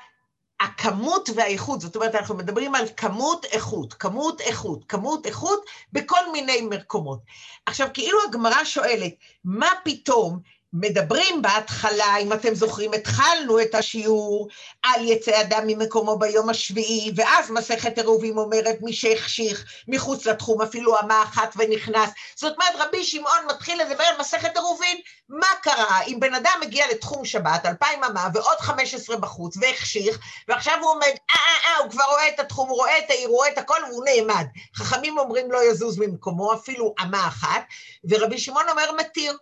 הכמות 0.61 1.29
והאיכות, 1.35 1.81
זאת 1.81 1.97
אומרת, 1.97 2.15
אנחנו 2.15 2.35
מדברים 2.35 2.75
על 2.75 2.85
כמות 2.97 3.45
איכות, 3.45 3.95
כמות 3.95 4.41
איכות, 4.41 4.85
כמות 4.89 5.27
איכות 5.27 5.65
בכל 5.93 6.33
מיני 6.33 6.61
מקומות. 6.61 7.19
עכשיו, 7.67 7.89
כאילו 7.95 8.19
הגמרא 8.29 8.65
שואלת, 8.65 9.13
מה 9.45 9.69
פתאום 9.85 10.41
מדברים 10.73 11.43
בהתחלה, 11.43 12.17
אם 12.17 12.33
אתם 12.33 12.55
זוכרים, 12.55 12.93
התחלנו 12.93 13.61
את 13.61 13.75
השיעור 13.75 14.49
על 14.83 15.05
יצא 15.09 15.41
אדם 15.41 15.67
ממקומו 15.67 16.19
ביום 16.19 16.49
השביעי, 16.49 17.13
ואז 17.17 17.51
מסכת 17.51 17.99
עירובים 17.99 18.39
אומרת 18.39 18.77
מי 18.81 18.93
שהחשיך 18.93 19.65
מחוץ 19.89 20.27
לתחום, 20.27 20.63
אפילו 20.63 21.01
אמה 21.01 21.23
אחת 21.23 21.55
ונכנס. 21.57 22.11
זאת 22.37 22.53
אומרת, 22.53 22.89
רבי 22.89 23.05
שמעון 23.05 23.39
מתחיל 23.51 23.83
לדבר 23.83 24.05
על 24.05 24.21
מסכת 24.21 24.57
עירובין, 24.57 25.01
מה 25.29 25.47
קרה 25.63 26.03
אם 26.07 26.21
בן 26.21 26.35
אדם 26.35 26.53
מגיע 26.61 26.87
לתחום 26.91 27.25
שבת, 27.25 27.67
אלפיים 27.67 28.05
אמה 28.05 28.29
ועוד 28.35 28.59
חמש 28.59 28.95
עשרה 28.95 29.17
בחוץ, 29.17 29.57
והחשיך, 29.57 30.19
ועכשיו 30.49 30.79
הוא 30.81 30.91
עומד, 30.91 31.03
אה, 31.03 31.37
אה, 31.37 31.71
אה, 31.71 31.79
הוא 31.79 31.91
כבר 31.91 32.05
רואה 32.11 32.29
את 32.29 32.41
התחום, 32.41 32.69
הוא 32.69 32.77
רואה 32.77 32.99
את 32.99 33.11
העיר, 33.11 33.29
הוא 33.29 33.37
רואה 33.37 33.49
את 33.49 33.59
הכל, 33.59 33.79
והוא 33.91 34.05
נעמד. 34.05 34.47
חכמים 34.77 35.19
אומרים 35.19 35.53
לא 35.53 35.71
יזוז 35.71 35.99
ממקומו, 35.99 36.55
אפילו 36.55 36.95
אמה 37.03 37.29
אחת, 37.29 37.63
ורבי 38.05 38.39
שמעון 38.39 38.69
אומר 38.69 38.93
מתיר. 38.93 39.37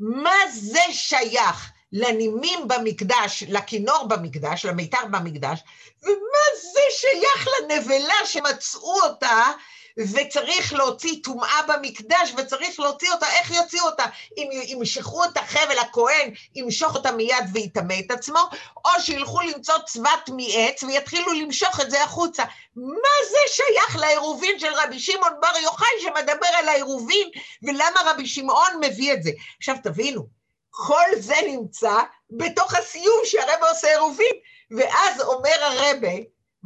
מה 0.00 0.36
זה 0.52 0.82
שייך 0.90 1.70
לנימים 1.92 2.68
במקדש, 2.68 3.44
לכינור 3.48 4.06
במקדש, 4.08 4.64
למיתר 4.64 5.04
במקדש, 5.10 5.62
ומה 6.02 6.44
זה 6.72 6.80
שייך 6.90 7.48
לנבלה 7.60 8.26
שמצאו 8.26 9.00
אותה 9.02 9.52
וצריך 9.98 10.72
להוציא 10.72 11.14
טומאה 11.24 11.62
במקדש, 11.68 12.32
וצריך 12.36 12.80
להוציא 12.80 13.12
אותה, 13.12 13.26
איך 13.26 13.50
יוציאו 13.50 13.86
אותה? 13.86 14.04
אם 14.36 14.48
ימשכו 14.52 15.24
את 15.24 15.36
החבל, 15.36 15.78
הכהן 15.78 16.34
ימשוך 16.54 16.94
אותה 16.94 17.12
מיד 17.12 17.44
ויטמא 17.52 17.94
את 18.06 18.10
עצמו, 18.10 18.48
או 18.84 18.90
שילכו 19.00 19.40
למצוא 19.40 19.74
צבת 19.86 20.28
מעץ 20.28 20.82
ויתחילו 20.82 21.32
למשוך 21.32 21.80
את 21.80 21.90
זה 21.90 22.02
החוצה. 22.02 22.44
מה 22.76 23.18
זה 23.30 23.38
שייך 23.46 23.96
לעירובין 23.96 24.58
של 24.58 24.72
רבי 24.74 24.98
שמעון 24.98 25.32
בר 25.40 25.58
יוחאי 25.62 26.00
שמדבר 26.00 26.48
על 26.58 26.68
העירובין, 26.68 27.28
ולמה 27.62 28.00
רבי 28.06 28.26
שמעון 28.26 28.80
מביא 28.80 29.12
את 29.12 29.22
זה? 29.22 29.30
עכשיו 29.58 29.76
תבינו, 29.82 30.26
כל 30.70 31.06
זה 31.18 31.36
נמצא 31.46 31.94
בתוך 32.30 32.74
הסיום 32.74 33.20
שהרבא 33.24 33.70
עושה 33.70 33.88
עירובין, 33.88 34.32
ואז 34.70 35.20
אומר 35.20 35.56
הרבה, 35.60 36.08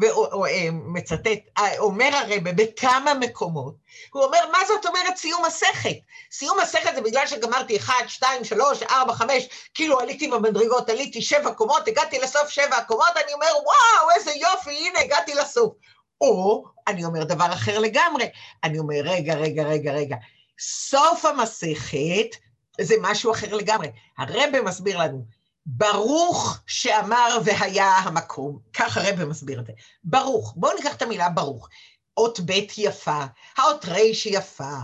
ומצטט, 0.07 1.41
אה, 1.59 1.79
אומר 1.79 2.11
הרבה 2.13 2.53
בכמה 2.53 3.15
מקומות, 3.15 3.75
הוא 4.13 4.25
אומר, 4.25 4.39
מה 4.53 4.59
זאת 4.69 4.87
אומרת 4.87 5.17
סיום 5.17 5.45
מסכת? 5.47 5.97
סיום 6.33 6.59
מסכת 6.63 6.95
זה 6.95 7.01
בגלל 7.01 7.27
שגמרתי 7.27 7.77
1, 7.77 7.95
2, 8.09 8.45
3, 8.45 8.83
4, 8.83 9.13
5, 9.13 9.49
כאילו 9.75 10.01
עליתי 10.01 10.29
במדרגות, 10.29 10.91
עליתי 10.91 11.23
שבע 11.23 11.53
קומות, 11.53 11.89
הגעתי 11.89 12.19
לסוף 12.19 12.49
שבע 12.49 12.83
קומות, 12.83 13.17
אני 13.25 13.33
אומר, 13.33 13.47
וואו, 13.47 14.11
איזה 14.17 14.31
יופי, 14.31 14.89
הנה 14.89 15.01
הגעתי 15.01 15.35
לסוף. 15.35 15.73
או, 16.21 16.65
אני 16.89 17.05
אומר 17.05 17.25
דבר 17.25 17.53
אחר 17.53 17.79
לגמרי, 17.79 18.29
אני 18.65 18.79
אומר, 18.79 18.97
רגע, 19.05 19.35
רגע, 19.35 19.63
רגע, 19.63 19.93
רגע, 19.93 20.17
סוף 20.61 21.25
המסכת 21.25 22.37
זה 22.81 22.95
משהו 23.01 23.33
אחר 23.33 23.55
לגמרי. 23.55 23.89
הרבה 24.19 24.63
מסביר 24.63 24.99
לנו, 24.99 25.25
ברוך 25.67 26.59
שאמר 26.67 27.39
והיה 27.45 27.97
המקום, 27.97 28.59
ככה 28.73 29.01
רבי 29.05 29.25
מסביר 29.25 29.61
את 29.61 29.67
זה. 29.67 29.73
ברוך, 30.05 30.55
בואו 30.57 30.77
ניקח 30.77 30.95
את 30.95 31.03
המילה 31.03 31.29
ברוך. 31.29 31.69
אות 32.17 32.41
ב' 32.41 32.53
יפה, 32.79 33.25
האות 33.57 33.85
ר' 33.85 33.99
יפה, 34.27 34.75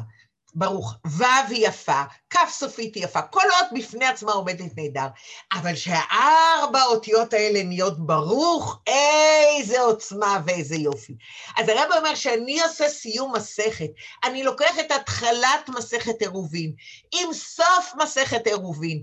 ברוך, 0.55 0.95
ו' 1.07 1.53
יפה, 1.53 2.03
כ' 2.31 2.51
סופית 2.51 2.97
יפה, 2.97 3.23
כל 3.23 3.43
אות 3.43 3.67
בפני 3.75 4.07
עצמה 4.07 4.33
עומדת 4.33 4.77
נהדר, 4.77 5.07
אבל 5.53 5.75
שהארבע 5.75 6.79
האותיות 6.81 7.33
האלה 7.33 7.63
נהיות 7.63 8.07
ברוך, 8.07 8.83
איזה 8.87 9.81
עוצמה 9.81 10.41
ואיזה 10.47 10.77
יופי. 10.77 11.17
אז 11.59 11.69
הרב 11.69 11.89
אומר 11.97 12.15
שאני 12.15 12.61
עושה 12.61 12.89
סיום 12.89 13.37
מסכת, 13.37 13.91
אני 14.25 14.43
לוקח 14.43 14.79
את 14.79 14.93
התחלת 14.93 15.69
מסכת 15.69 16.21
עירובין, 16.21 16.73
עם 17.15 17.33
סוף 17.33 17.93
מסכת 18.03 18.47
עירובין, 18.47 19.03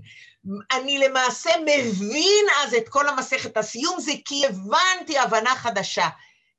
אני 0.72 0.98
למעשה 0.98 1.50
מבין 1.62 2.46
אז 2.62 2.74
את 2.74 2.88
כל 2.88 3.08
המסכת. 3.08 3.56
הסיום 3.56 4.00
זה 4.00 4.12
כי 4.24 4.46
הבנתי 4.46 5.18
הבנה 5.18 5.56
חדשה. 5.56 6.08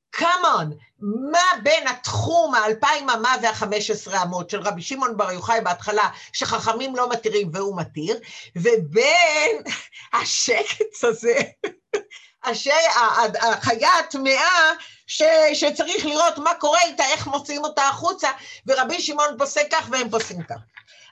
קאמון, 0.09 0.77
מה 1.31 1.61
בין 1.63 1.87
התחום 1.87 2.55
האלפיים 2.55 3.09
אמה 3.09 3.35
והחמש 3.41 3.91
עשרה 3.91 4.23
אמות 4.23 4.49
של 4.49 4.61
רבי 4.61 4.81
שמעון 4.81 5.17
בר 5.17 5.31
יוחאי 5.31 5.61
בהתחלה, 5.61 6.09
שחכמים 6.33 6.95
לא 6.95 7.09
מתירים 7.09 7.49
והוא 7.53 7.77
מתיר, 7.77 8.19
ובין 8.55 9.57
השקץ 10.13 11.03
הזה, 11.03 11.39
החיה 13.41 13.89
הטמאה, 13.99 14.73
שצריך 15.53 16.05
לראות 16.05 16.37
מה 16.37 16.53
קורה 16.59 16.81
איתה, 16.81 17.03
איך 17.05 17.27
מוציאים 17.27 17.63
אותה 17.63 17.87
החוצה, 17.87 18.29
ורבי 18.67 19.01
שמעון 19.01 19.37
פוסק 19.37 19.67
כך 19.71 19.87
והם 19.91 20.09
פוסקים 20.09 20.43
כך. 20.43 20.57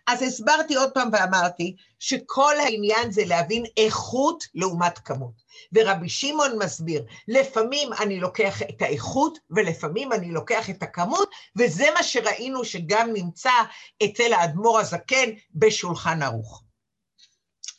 אז 0.07 0.21
הסברתי 0.21 0.75
עוד 0.75 0.91
פעם 0.91 1.09
ואמרתי 1.13 1.75
שכל 1.99 2.53
העניין 2.59 3.11
זה 3.11 3.25
להבין 3.25 3.63
איכות 3.77 4.43
לעומת 4.55 4.99
כמות. 4.99 5.45
ורבי 5.73 6.09
שמעון 6.09 6.59
מסביר, 6.63 7.05
לפעמים 7.27 7.93
אני 7.93 8.19
לוקח 8.19 8.61
את 8.61 8.81
האיכות 8.81 9.39
ולפעמים 9.49 10.13
אני 10.13 10.31
לוקח 10.31 10.69
את 10.69 10.83
הכמות, 10.83 11.29
וזה 11.57 11.85
מה 11.93 12.03
שראינו 12.03 12.65
שגם 12.65 13.13
נמצא 13.13 13.51
אצל 14.05 14.33
האדמו"ר 14.33 14.79
הזקן 14.79 15.29
בשולחן 15.55 16.21
ערוך. 16.21 16.63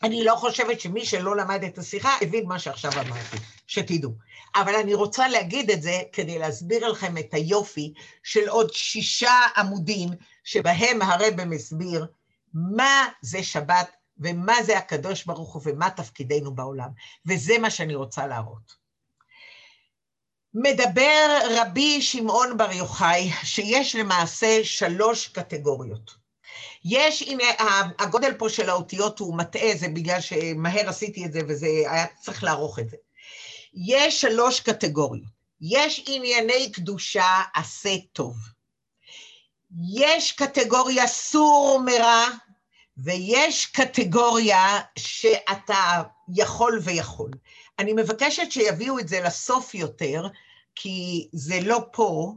אני 0.02 0.24
לא 0.24 0.34
חושבת 0.34 0.80
שמי 0.80 1.06
שלא 1.06 1.36
למד 1.36 1.64
את 1.64 1.78
השיחה 1.78 2.16
הבין 2.22 2.46
מה 2.46 2.58
שעכשיו 2.58 2.92
אמרתי, 2.92 3.36
שתדעו. 3.66 4.12
אבל 4.56 4.74
אני 4.74 4.94
רוצה 4.94 5.28
להגיד 5.28 5.70
את 5.70 5.82
זה 5.82 6.00
כדי 6.12 6.38
להסביר 6.38 6.88
לכם 6.88 7.18
את 7.18 7.34
היופי 7.34 7.92
של 8.22 8.48
עוד 8.48 8.72
שישה 8.72 9.40
עמודים 9.56 10.08
שבהם 10.44 11.02
הרב 11.02 11.44
מסביר 11.44 12.06
מה 12.56 13.08
זה 13.22 13.42
שבת 13.42 13.90
ומה 14.18 14.62
זה 14.62 14.78
הקדוש 14.78 15.24
ברוך 15.24 15.54
הוא 15.54 15.62
ומה 15.64 15.90
תפקידנו 15.90 16.54
בעולם. 16.54 16.88
וזה 17.26 17.58
מה 17.58 17.70
שאני 17.70 17.94
רוצה 17.94 18.26
להראות. 18.26 18.86
מדבר 20.54 21.38
רבי 21.50 22.02
שמעון 22.02 22.56
בר 22.56 22.72
יוחאי 22.72 23.30
שיש 23.44 23.96
למעשה 23.96 24.64
שלוש 24.64 25.28
קטגוריות. 25.28 26.26
יש, 26.84 27.22
הנה, 27.22 27.44
הגודל 27.98 28.34
פה 28.34 28.48
של 28.48 28.70
האותיות 28.70 29.18
הוא 29.18 29.36
מטעה, 29.38 29.76
זה 29.76 29.88
בגלל 29.88 30.20
שמהר 30.20 30.88
עשיתי 30.88 31.24
את 31.24 31.32
זה 31.32 31.40
וזה 31.48 31.66
היה 31.66 32.06
צריך 32.20 32.44
לערוך 32.44 32.78
את 32.78 32.90
זה. 32.90 32.96
יש 33.74 34.20
שלוש 34.20 34.60
קטגוריות. 34.60 35.36
יש 35.60 36.04
ענייני 36.06 36.72
קדושה 36.72 37.42
עשה 37.54 37.96
טוב. 38.12 38.36
יש 39.94 40.32
קטגוריה 40.32 41.06
סור 41.06 41.80
מרע, 41.84 42.24
ויש 42.98 43.66
קטגוריה 43.66 44.80
שאתה 44.98 46.02
יכול 46.34 46.80
ויכול. 46.82 47.30
אני 47.78 47.92
מבקשת 47.92 48.52
שיביאו 48.52 48.98
את 48.98 49.08
זה 49.08 49.20
לסוף 49.20 49.74
יותר, 49.74 50.26
כי 50.74 51.28
זה 51.32 51.60
לא 51.60 51.80
פה, 51.92 52.34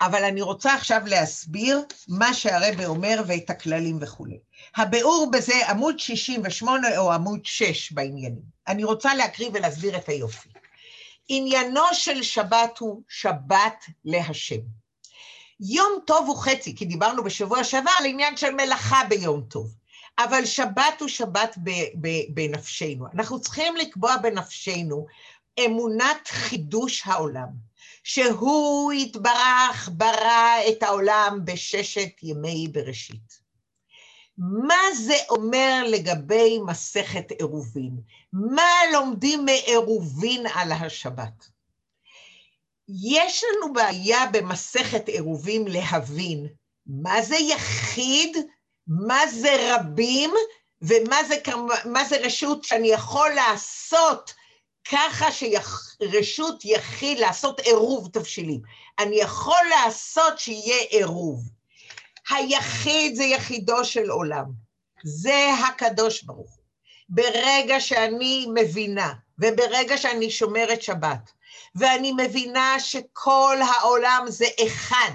אבל 0.00 0.24
אני 0.24 0.42
רוצה 0.42 0.74
עכשיו 0.74 1.00
להסביר 1.06 1.80
מה 2.08 2.34
שהרבה 2.34 2.86
אומר 2.86 3.22
ואת 3.26 3.50
הכללים 3.50 3.98
וכולי. 4.00 4.38
הביאור 4.76 5.30
בזה 5.32 5.68
עמוד 5.68 5.98
68 5.98 6.98
או 6.98 7.12
עמוד 7.12 7.40
6 7.44 7.92
בעניינים. 7.92 8.42
אני 8.68 8.84
רוצה 8.84 9.14
להקריא 9.14 9.50
ולהסביר 9.52 9.96
את 9.96 10.08
היופי. 10.08 10.48
עניינו 11.28 11.84
של 11.92 12.22
שבת 12.22 12.78
הוא 12.78 13.02
שבת 13.08 13.84
להשם. 14.04 14.60
יום 15.60 15.98
טוב 16.06 16.28
הוא 16.28 16.36
חצי, 16.36 16.76
כי 16.76 16.84
דיברנו 16.84 17.24
בשבוע 17.24 17.64
שעבר 17.64 17.90
על 17.98 18.06
עניין 18.06 18.36
של 18.36 18.54
מלאכה 18.54 19.02
ביום 19.08 19.42
טוב. 19.42 19.79
אבל 20.24 20.44
שבת 20.44 21.00
הוא 21.00 21.08
שבת 21.08 21.58
בנפשנו. 22.34 23.06
אנחנו 23.14 23.40
צריכים 23.40 23.76
לקבוע 23.76 24.16
בנפשנו 24.16 25.06
אמונת 25.66 26.28
חידוש 26.28 27.02
העולם. 27.04 27.70
שהוא 28.04 28.92
יתברך, 28.92 29.90
ברא 29.92 30.54
את 30.68 30.82
העולם 30.82 31.38
בששת 31.44 32.22
ימי 32.22 32.68
בראשית. 32.72 33.40
מה 34.38 34.94
זה 34.94 35.14
אומר 35.30 35.82
לגבי 35.88 36.58
מסכת 36.66 37.30
עירובין? 37.30 37.96
מה 38.32 38.72
לומדים 38.92 39.44
מעירובין 39.44 40.46
על 40.54 40.72
השבת? 40.72 41.48
יש 42.88 43.44
לנו 43.44 43.72
בעיה 43.72 44.26
במסכת 44.32 45.08
עירובין 45.08 45.68
להבין 45.68 46.46
מה 46.86 47.22
זה 47.22 47.36
יחיד, 47.36 48.36
מה 48.90 49.26
זה 49.26 49.74
רבים, 49.74 50.30
ומה 50.82 51.24
זה, 51.24 51.36
זה 52.08 52.16
רשות 52.16 52.64
שאני 52.64 52.88
יכול 52.88 53.30
לעשות 53.30 54.34
ככה 54.90 55.26
שרשות 55.32 56.64
יחיד 56.64 57.18
לעשות 57.18 57.60
עירוב 57.60 58.08
תבשילים. 58.12 58.60
אני 58.98 59.16
יכול 59.16 59.60
לעשות 59.70 60.38
שיהיה 60.38 60.82
עירוב. 60.90 61.40
היחיד 62.30 63.14
זה 63.14 63.24
יחידו 63.24 63.84
של 63.84 64.10
עולם. 64.10 64.44
זה 65.04 65.50
הקדוש 65.68 66.22
ברוך 66.22 66.50
הוא. 66.50 66.64
ברגע 67.08 67.80
שאני 67.80 68.46
מבינה, 68.54 69.12
וברגע 69.38 69.98
שאני 69.98 70.30
שומרת 70.30 70.82
שבת, 70.82 71.30
ואני 71.74 72.12
מבינה 72.16 72.80
שכל 72.80 73.56
העולם 73.62 74.24
זה 74.28 74.46
אחד, 74.66 75.12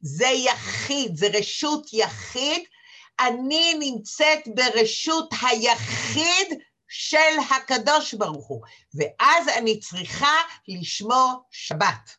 זה 0.00 0.26
יחיד, 0.26 1.16
זה 1.16 1.28
רשות 1.32 1.86
יחיד, 1.92 2.62
אני 3.20 3.74
נמצאת 3.78 4.48
ברשות 4.54 5.30
היחיד 5.42 6.58
של 6.88 7.38
הקדוש 7.50 8.14
ברוך 8.14 8.46
הוא, 8.46 8.62
ואז 8.94 9.48
אני 9.48 9.80
צריכה 9.80 10.36
לשמור 10.68 11.42
שבת. 11.50 12.16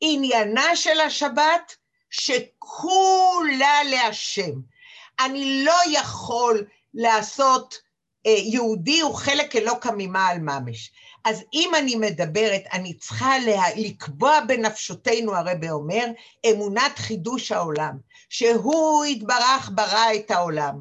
עניינה 0.00 0.76
של 0.76 1.00
השבת, 1.00 1.76
שכולה 2.10 3.84
להשם. 3.84 4.52
אני 5.20 5.64
לא 5.64 5.76
יכול 5.92 6.66
לעשות, 6.94 7.78
אה, 8.26 8.30
יהודי 8.30 9.00
הוא 9.00 9.14
חלק 9.14 9.56
אלוקא 9.56 9.88
ממעל 9.96 10.38
ממש. 10.38 10.90
אז 11.26 11.42
אם 11.54 11.74
אני 11.74 11.96
מדברת, 11.96 12.62
אני 12.72 12.94
צריכה 12.94 13.38
לה, 13.38 13.62
לקבוע 13.76 14.40
בנפשותנו, 14.40 15.34
הרבה 15.34 15.70
אומר, 15.70 16.04
אמונת 16.50 16.98
חידוש 16.98 17.52
העולם, 17.52 17.96
שהוא 18.30 19.04
יתברך 19.04 19.70
ברא 19.74 20.14
את 20.14 20.30
העולם. 20.30 20.74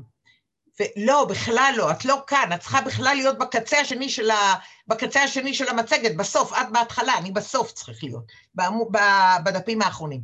ולא, 0.80 1.26
בכלל 1.26 1.74
לא, 1.78 1.92
את 1.92 2.06
לא 2.06 2.18
כאן, 2.28 2.50
את 2.56 2.60
צריכה 2.60 2.82
בכלל 2.82 3.16
להיות 3.16 3.38
בקצה 3.38 3.80
השני 3.80 4.10
של, 4.10 4.32
ה... 4.32 4.54
בקצה 4.88 5.24
השני 5.24 5.54
של 5.54 5.70
המצגת, 5.70 6.16
בסוף, 6.16 6.54
את 6.54 6.72
בהתחלה, 6.72 7.18
אני 7.18 7.32
בסוף 7.32 7.72
צריך 7.72 8.04
להיות, 8.04 8.24
בעמו... 8.56 8.90
בדפים 9.46 9.82
האחרונים. 9.82 10.22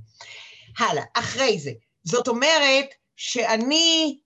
הלאה, 0.80 1.04
אחרי 1.14 1.60
זה. 1.60 1.72
זאת 2.04 2.28
אומרת 2.28 2.86
שאני 3.16 4.20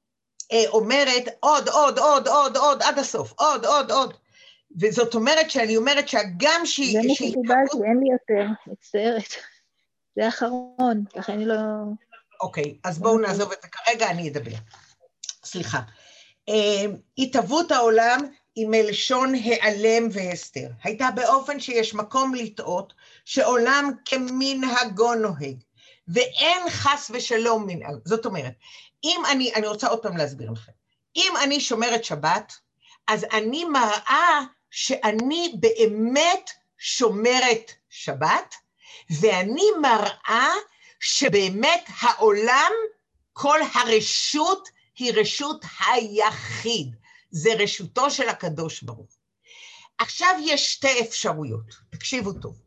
אה, 0.52 0.64
אומרת 0.68 1.24
עוד, 1.40 1.70
עוד, 1.70 2.00
עוד, 2.00 2.28
עוד, 2.28 2.58
עוד, 2.58 2.82
עד 2.82 3.00
הסוף, 3.00 3.34
עוד, 3.38 3.66
עוד, 3.66 3.92
עוד. 3.92 4.14
וזאת 4.80 5.16
אומרת 5.16 5.52
שאני 5.52 5.78
אומרת 5.78 6.08
שהגם 6.08 6.62
שהיא... 6.66 7.02
זה 7.02 7.08
מה 7.08 7.14
שקיבלתי, 7.14 7.78
אין 7.86 8.00
לי 8.04 8.12
יותר, 8.12 8.48
מצטערת. 8.68 9.34
זה 10.16 10.26
האחרון, 10.26 11.04
ככה 11.16 11.34
אני 11.34 11.46
לא... 11.46 11.56
אוקיי, 12.42 12.78
אז 12.84 13.00
בואו 13.00 13.20
נעזוב 13.20 13.52
את 13.52 13.62
זה 13.62 13.68
כרגע, 13.68 14.10
אני 14.10 14.30
אדבר. 14.30 14.56
סליחה. 15.44 15.80
אמ, 16.48 16.96
התהוות 17.18 17.72
העולם 17.72 18.20
היא 18.56 18.68
מלשון 18.68 19.36
העלם 19.36 20.08
והסתר. 20.12 20.68
הייתה 20.84 21.10
באופן 21.16 21.60
שיש 21.60 21.94
מקום 21.94 22.36
לטעות 22.36 22.94
שעולם 23.26 23.92
כמנהגו 24.06 25.16
נוהג, 25.16 25.58
ואין 26.08 26.70
חס 26.70 27.12
ושלום 27.14 27.68
מנהג. 27.68 27.96
זאת 28.06 28.26
אומרת, 28.26 28.54
אם 29.04 29.22
אני, 29.32 29.54
אני 29.54 29.68
רוצה 29.68 29.88
עוד 29.88 30.02
פעם 30.02 30.18
להסביר 30.18 30.52
לכם, 30.52 30.72
אם 31.16 31.34
אני 31.44 31.60
שומרת 31.60 32.04
שבת, 32.04 32.54
אז 33.08 33.26
אני 33.34 33.66
מראה 33.66 34.42
שאני 34.78 35.56
באמת 35.60 36.50
שומרת 36.78 37.72
שבת, 37.90 38.56
ואני 39.22 39.66
מראה 39.82 40.50
שבאמת 41.00 41.86
העולם, 42.00 42.72
כל 43.34 43.60
הרשות 43.74 44.70
היא 44.96 45.14
רשות 45.16 45.66
היחיד, 45.88 46.96
זה 47.32 47.54
רשותו 47.54 48.12
של 48.12 48.30
הקדוש 48.30 48.84
ברוך. 48.84 49.18
עכשיו 49.98 50.36
יש 50.44 50.74
שתי 50.74 51.02
אפשרויות, 51.02 51.76
תקשיבו 51.90 52.34
טוב. 52.34 52.62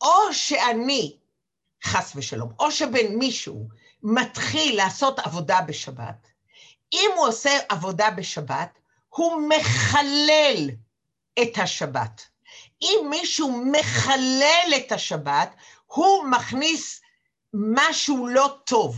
או 0.00 0.32
שאני, 0.32 1.16
חס 1.84 2.12
ושלום, 2.16 2.52
או 2.58 2.70
שבין 2.70 3.18
מישהו 3.18 3.68
מתחיל 4.02 4.76
לעשות 4.76 5.18
עבודה 5.18 5.60
בשבת, 5.60 6.28
אם 6.92 7.10
הוא 7.16 7.28
עושה 7.28 7.58
עבודה 7.68 8.10
בשבת, 8.10 8.78
הוא 9.08 9.48
מחלל 9.48 10.70
את 11.42 11.58
השבת. 11.58 12.26
אם 12.82 13.06
מישהו 13.10 13.64
מחלל 13.72 14.72
את 14.76 14.92
השבת, 14.92 15.54
הוא 15.86 16.24
מכניס 16.24 17.00
משהו 17.54 18.26
לא 18.26 18.58
טוב. 18.64 18.96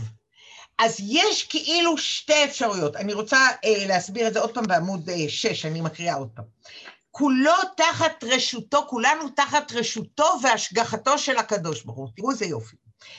אז 0.79 0.97
יש 0.99 1.43
כאילו 1.43 1.97
שתי 1.97 2.43
אפשרויות. 2.45 2.95
אני 2.95 3.13
רוצה 3.13 3.37
אה, 3.65 3.85
להסביר 3.87 4.27
את 4.27 4.33
זה 4.33 4.39
עוד 4.39 4.53
פעם 4.53 4.67
בעמוד 4.67 5.09
אה, 5.09 5.25
6, 5.27 5.65
אני 5.65 5.81
מקריאה 5.81 6.15
עוד 6.15 6.29
פעם. 6.35 6.45
כולו 7.11 7.53
תחת 7.77 8.23
רשותו, 8.23 8.85
כולנו 8.87 9.29
תחת 9.29 9.71
רשותו 9.71 10.25
והשגחתו 10.43 11.17
של 11.17 11.37
הקדוש 11.37 11.83
ברוך 11.83 11.97
הוא. 11.97 12.09
תראו 12.15 12.31
איזה 12.31 12.45
יופי. 12.45 12.75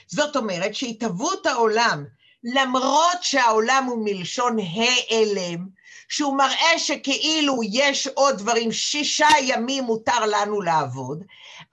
זאת 0.06 0.36
אומרת 0.36 0.74
שהתהוות 0.74 1.46
העולם, 1.46 2.04
למרות 2.44 3.22
שהעולם 3.22 3.84
הוא 3.84 4.04
מלשון 4.04 4.56
העלם, 4.58 5.68
שהוא 6.10 6.36
מראה 6.36 6.78
שכאילו 6.78 7.60
יש 7.72 8.06
עוד 8.06 8.38
דברים, 8.38 8.72
שישה 8.72 9.28
ימים 9.42 9.84
מותר 9.84 10.26
לנו 10.26 10.60
לעבוד, 10.62 11.24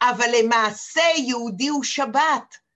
אבל 0.02 0.30
למעשה 0.40 1.02
יהודי 1.16 1.68
הוא 1.68 1.84
שבת. 1.84 2.68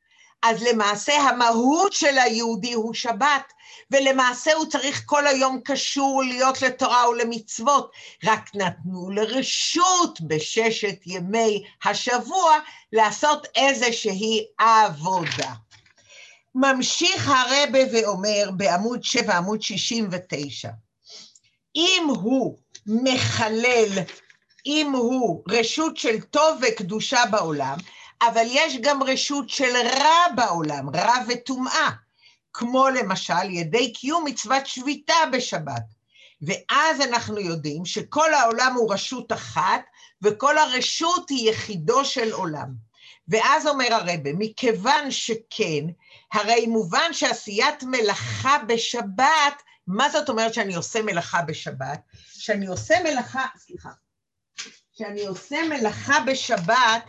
אז 0.43 0.63
למעשה 0.63 1.13
המהות 1.13 1.93
של 1.93 2.17
היהודי 2.17 2.73
הוא 2.73 2.93
שבת, 2.93 3.53
ולמעשה 3.91 4.53
הוא 4.53 4.65
צריך 4.65 5.03
כל 5.05 5.27
היום 5.27 5.59
קשור 5.65 6.23
להיות 6.23 6.61
לתורה 6.61 7.09
ולמצוות, 7.09 7.91
רק 8.23 8.55
נתנו 8.55 9.09
לרשות 9.09 10.21
בששת 10.21 10.97
ימי 11.05 11.63
השבוע 11.85 12.57
לעשות 12.93 13.47
איזושהי 13.55 14.45
עבודה. 14.57 15.53
ממשיך 16.55 17.31
הרבה 17.49 17.79
ואומר 17.93 18.49
בעמוד 18.57 19.03
7, 19.03 19.37
עמוד 19.37 19.61
69, 19.61 20.69
אם 21.75 22.03
הוא 22.21 22.57
מחלל, 22.87 23.89
אם 24.65 24.91
הוא 24.91 25.43
רשות 25.47 25.97
של 25.97 26.21
טוב 26.21 26.61
וקדושה 26.61 27.23
בעולם, 27.31 27.77
אבל 28.21 28.45
יש 28.49 28.77
גם 28.81 29.03
רשות 29.03 29.49
של 29.49 29.75
רע 29.75 30.35
בעולם, 30.35 30.89
רע 30.95 31.15
וטומאה, 31.27 31.89
כמו 32.53 32.89
למשל 32.89 33.49
ידי 33.49 33.93
קיום 33.93 34.25
מצוות 34.25 34.67
שביתה 34.67 35.13
בשבת. 35.31 35.83
ואז 36.41 37.01
אנחנו 37.01 37.39
יודעים 37.39 37.85
שכל 37.85 38.33
העולם 38.33 38.73
הוא 38.77 38.93
רשות 38.93 39.31
אחת, 39.31 39.81
וכל 40.21 40.57
הרשות 40.57 41.29
היא 41.29 41.49
יחידו 41.49 42.05
של 42.05 42.31
עולם. 42.31 42.67
ואז 43.27 43.67
אומר 43.67 43.93
הרבה, 43.93 44.33
מכיוון 44.37 45.11
שכן, 45.11 45.85
הרי 46.33 46.67
מובן 46.67 47.13
שעשיית 47.13 47.83
מלאכה 47.83 48.57
בשבת, 48.67 49.63
מה 49.87 50.09
זאת 50.09 50.29
אומרת 50.29 50.53
שאני 50.53 50.75
עושה 50.75 51.01
מלאכה 51.01 51.41
בשבת? 51.41 51.99
שאני 52.27 52.67
עושה 52.67 52.95
מלאכה, 53.03 53.45
סליחה, 53.57 53.89
שאני 54.97 55.25
עושה 55.25 55.57
מלאכה 55.69 56.19
בשבת, 56.19 57.03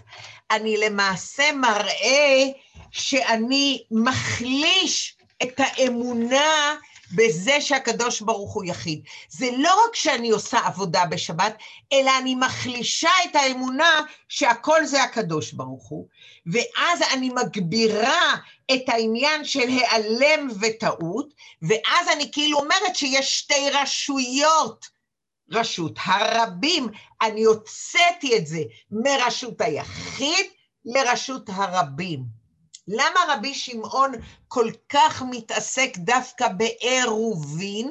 אני 0.51 0.77
למעשה 0.77 1.53
מראה 1.53 2.45
שאני 2.91 3.85
מחליש 3.91 5.17
את 5.43 5.55
האמונה 5.61 6.75
בזה 7.15 7.61
שהקדוש 7.61 8.21
ברוך 8.21 8.55
הוא 8.55 8.65
יחיד. 8.65 9.03
זה 9.29 9.47
לא 9.59 9.85
רק 9.85 9.97
שאני 9.97 10.31
עושה 10.31 10.59
עבודה 10.59 11.05
בשבת, 11.07 11.57
אלא 11.93 12.11
אני 12.19 12.35
מחלישה 12.35 13.11
את 13.25 13.37
האמונה 13.37 14.01
שהכל 14.29 14.85
זה 14.85 15.03
הקדוש 15.03 15.53
ברוך 15.53 15.89
הוא, 15.89 16.09
ואז 16.47 17.01
אני 17.13 17.31
מגבירה 17.31 18.37
את 18.75 18.89
העניין 18.89 19.45
של 19.45 19.69
היעלם 19.69 20.49
וטעות, 20.61 21.35
ואז 21.63 22.09
אני 22.17 22.33
כאילו 22.33 22.59
אומרת 22.59 22.97
שיש 22.97 23.39
שתי 23.39 23.71
רשויות. 23.73 25.03
רשות 25.51 25.93
הרבים, 26.05 26.89
אני 27.23 27.45
הוצאתי 27.45 28.37
את 28.37 28.47
זה 28.47 28.63
מרשות 28.91 29.61
היחיד 29.61 30.47
לרשות 30.85 31.49
הרבים. 31.49 32.43
למה 32.89 33.21
רבי 33.29 33.55
שמעון 33.55 34.13
כל 34.49 34.71
כך 34.89 35.23
מתעסק 35.31 35.97
דווקא 35.97 36.49
בעירובין? 36.49 37.91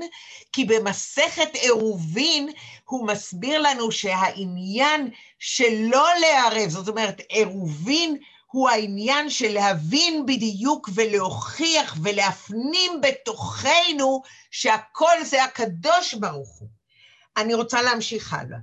כי 0.54 0.66
במסכת 0.66 1.50
עירובין 1.54 2.50
הוא 2.86 3.08
מסביר 3.08 3.62
לנו 3.62 3.92
שהעניין 3.92 5.10
של 5.40 5.74
לא 5.92 6.08
לערב, 6.22 6.70
זאת 6.70 6.88
אומרת, 6.88 7.22
עירובין 7.30 8.18
הוא 8.52 8.70
העניין 8.70 9.30
של 9.30 9.54
להבין 9.54 10.26
בדיוק 10.26 10.90
ולהוכיח 10.94 11.96
ולהפנים 12.04 13.02
בתוכנו 13.02 14.22
שהכל 14.52 15.24
זה 15.24 15.44
הקדוש 15.44 16.14
ברוך 16.14 16.60
הוא. 16.60 16.70
אני 17.38 17.54
רוצה 17.54 17.82
להמשיך 17.82 18.34
הלאה. 18.34 18.58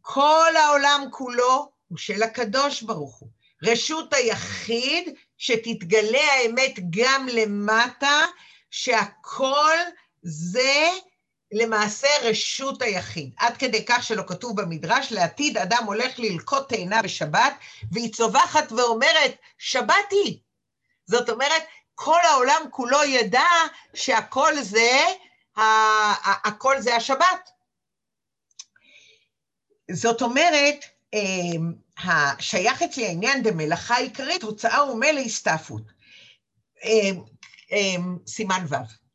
כל 0.00 0.52
העולם 0.56 1.04
כולו 1.10 1.70
הוא 1.88 1.98
של 1.98 2.22
הקדוש 2.22 2.82
ברוך 2.82 3.16
הוא. 3.18 3.28
רשות 3.62 4.14
היחיד 4.14 5.14
שתתגלה 5.38 6.32
האמת 6.32 6.78
גם 6.90 7.26
למטה, 7.32 8.20
שהכל 8.70 9.76
זה 10.22 10.90
למעשה 11.52 12.08
רשות 12.22 12.82
היחיד. 12.82 13.30
עד 13.36 13.56
כדי 13.56 13.84
כך 13.86 14.02
שלא 14.02 14.22
כתוב 14.26 14.60
במדרש, 14.60 15.12
לעתיד 15.12 15.58
אדם 15.58 15.84
הולך 15.86 16.18
ללקוט 16.18 16.68
תאנה 16.68 17.02
בשבת, 17.02 17.52
והיא 17.92 18.12
צווחת 18.12 18.72
ואומרת, 18.72 19.36
שבת 19.58 19.94
היא. 20.10 20.38
זאת 21.06 21.28
אומרת, 21.30 21.62
כל 21.94 22.20
העולם 22.24 22.62
כולו 22.70 23.04
ידע 23.04 23.48
שהכל 23.94 24.62
זה, 24.62 24.90
הכל 26.44 26.80
זה 26.80 26.96
השבת. 26.96 27.50
זאת 29.90 30.22
אומרת, 30.22 30.84
אמ, 31.12 31.72
השייך 31.98 32.82
אצלי 32.82 33.06
העניין 33.06 33.42
במלאכה 33.42 33.96
עיקרית, 33.96 34.42
הוצאה 34.42 34.90
ומלא 34.92 35.20
הסתעפות. 35.20 35.82
אמ, 36.84 37.20
אמ, 37.72 38.18
סימן 38.26 38.64
ו'. 38.68 39.09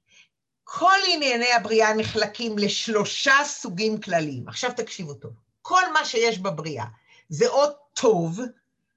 כל 0.80 0.99
ענייני 1.07 1.53
הבריאה 1.53 1.93
נחלקים 1.93 2.57
לשלושה 2.57 3.34
סוגים 3.45 4.01
כלליים. 4.01 4.47
עכשיו 4.47 4.71
תקשיבו 4.78 5.13
טוב. 5.13 5.32
כל 5.61 5.93
מה 5.93 6.05
שיש 6.05 6.39
בבריאה 6.39 6.86
זה 7.30 7.47
או 7.47 7.63
טוב, 7.93 8.39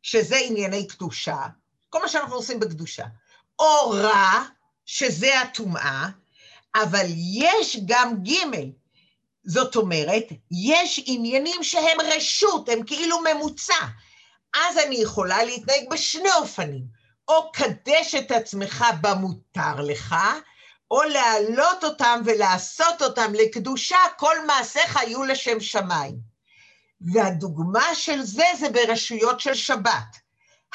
שזה 0.02 0.36
ענייני 0.36 0.86
קדושה, 0.86 1.36
כל 1.90 2.02
מה 2.02 2.08
שאנחנו 2.08 2.34
עושים 2.34 2.60
בקדושה, 2.60 3.04
או 3.58 3.90
רע, 3.90 4.44
שזה 4.86 5.40
הטומאה, 5.40 6.08
אבל 6.74 7.06
יש 7.32 7.76
גם 7.86 8.14
ג', 8.22 8.56
זאת 9.44 9.76
אומרת, 9.76 10.24
יש 10.50 11.00
עניינים 11.06 11.64
שהם 11.64 11.98
רשות, 12.16 12.68
הם 12.68 12.82
כאילו 12.82 13.16
ממוצע. 13.20 13.86
אז 14.56 14.78
אני 14.86 14.96
יכולה 14.96 15.44
להתנהג 15.44 15.90
בשני 15.90 16.32
אופנים, 16.36 16.84
או 17.28 17.52
קדש 17.52 18.14
את 18.14 18.30
עצמך 18.30 18.84
במותר 19.00 19.80
לך, 19.80 20.14
או 20.90 21.02
להעלות 21.02 21.84
אותם 21.84 22.20
ולעשות 22.24 23.02
אותם 23.02 23.32
לקדושה, 23.34 23.98
כל 24.16 24.46
מעשיך 24.46 24.96
יהיו 24.96 25.24
לשם 25.24 25.60
שמיים. 25.60 26.14
והדוגמה 27.00 27.94
של 27.94 28.22
זה 28.22 28.44
זה 28.58 28.68
ברשויות 28.68 29.40
של 29.40 29.54
שבת. 29.54 30.16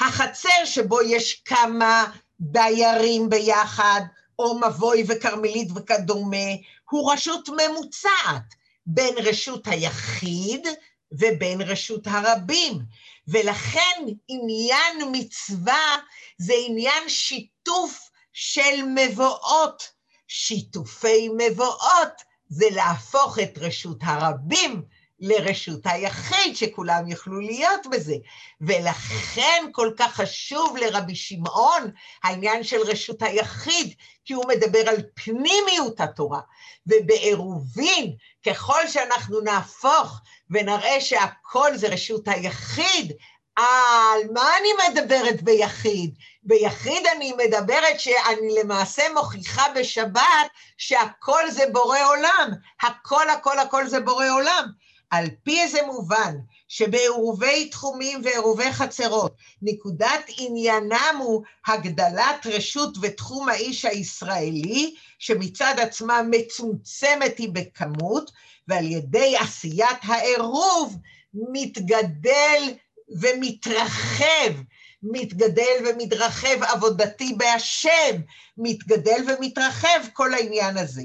החצר 0.00 0.64
שבו 0.64 1.02
יש 1.02 1.42
כמה 1.44 2.04
דיירים 2.40 3.30
ביחד, 3.30 4.00
או 4.38 4.58
מבוי 4.58 5.04
וכרמלית 5.08 5.68
וכדומה, 5.74 6.46
הוא 6.90 7.12
רשות 7.12 7.48
ממוצעת. 7.48 8.64
בין 8.86 9.14
רשות 9.18 9.66
היחיד 9.66 10.66
ובין 11.12 11.60
רשות 11.60 12.06
הרבים. 12.06 12.82
ולכן 13.28 14.04
עניין 14.28 15.08
מצווה 15.12 15.96
זה 16.38 16.52
עניין 16.66 17.08
שיתוף 17.08 18.10
של 18.32 18.82
מבואות. 18.94 19.93
שיתופי 20.28 21.28
מבואות 21.36 22.22
זה 22.48 22.66
להפוך 22.70 23.38
את 23.38 23.58
רשות 23.58 23.98
הרבים 24.02 24.82
לרשות 25.20 25.80
היחיד, 25.84 26.56
שכולם 26.56 27.08
יוכלו 27.08 27.40
להיות 27.40 27.86
בזה. 27.90 28.14
ולכן 28.60 29.64
כל 29.72 29.90
כך 29.96 30.14
חשוב 30.14 30.76
לרבי 30.76 31.14
שמעון 31.14 31.90
העניין 32.22 32.64
של 32.64 32.80
רשות 32.86 33.22
היחיד, 33.22 33.94
כי 34.24 34.34
הוא 34.34 34.44
מדבר 34.48 34.88
על 34.88 34.96
פנימיות 35.14 36.00
התורה. 36.00 36.40
ובעירובין, 36.86 38.16
ככל 38.46 38.88
שאנחנו 38.88 39.40
נהפוך 39.40 40.20
ונראה 40.50 41.00
שהכל 41.00 41.76
זה 41.76 41.88
רשות 41.88 42.28
היחיד, 42.28 43.12
על 43.56 44.20
מה 44.32 44.50
אני 44.60 44.68
מדברת 44.88 45.42
ביחיד? 45.42 46.14
ביחיד 46.44 47.06
אני 47.16 47.32
מדברת 47.32 48.00
שאני 48.00 48.54
למעשה 48.62 49.02
מוכיחה 49.14 49.64
בשבת 49.76 50.50
שהכל 50.78 51.50
זה 51.50 51.64
בורא 51.72 51.98
עולם. 52.06 52.50
הכל, 52.82 53.30
הכל, 53.30 53.58
הכל 53.58 53.86
זה 53.86 54.00
בורא 54.00 54.30
עולם. 54.30 54.68
על 55.10 55.26
פי 55.42 55.60
איזה 55.60 55.78
מובן 55.86 56.34
שבעירובי 56.68 57.68
תחומים 57.68 58.20
ועירובי 58.24 58.72
חצרות, 58.72 59.36
נקודת 59.62 60.24
עניינם 60.38 61.16
הוא 61.18 61.42
הגדלת 61.66 62.46
רשות 62.46 62.96
ותחום 63.00 63.48
האיש 63.48 63.84
הישראלי, 63.84 64.94
שמצד 65.18 65.74
עצמה 65.78 66.20
מצומצמת 66.30 67.38
היא 67.38 67.48
בכמות, 67.52 68.30
ועל 68.68 68.84
ידי 68.84 69.36
עשיית 69.36 69.98
העירוב 70.02 70.96
מתגדל 71.34 72.62
ומתרחב, 73.20 74.52
מתגדל 75.04 75.86
ומתרחב 75.86 76.62
עבודתי 76.62 77.34
בהשם, 77.36 78.20
מתגדל 78.58 79.24
ומתרחב 79.26 80.00
כל 80.12 80.34
העניין 80.34 80.76
הזה. 80.76 81.02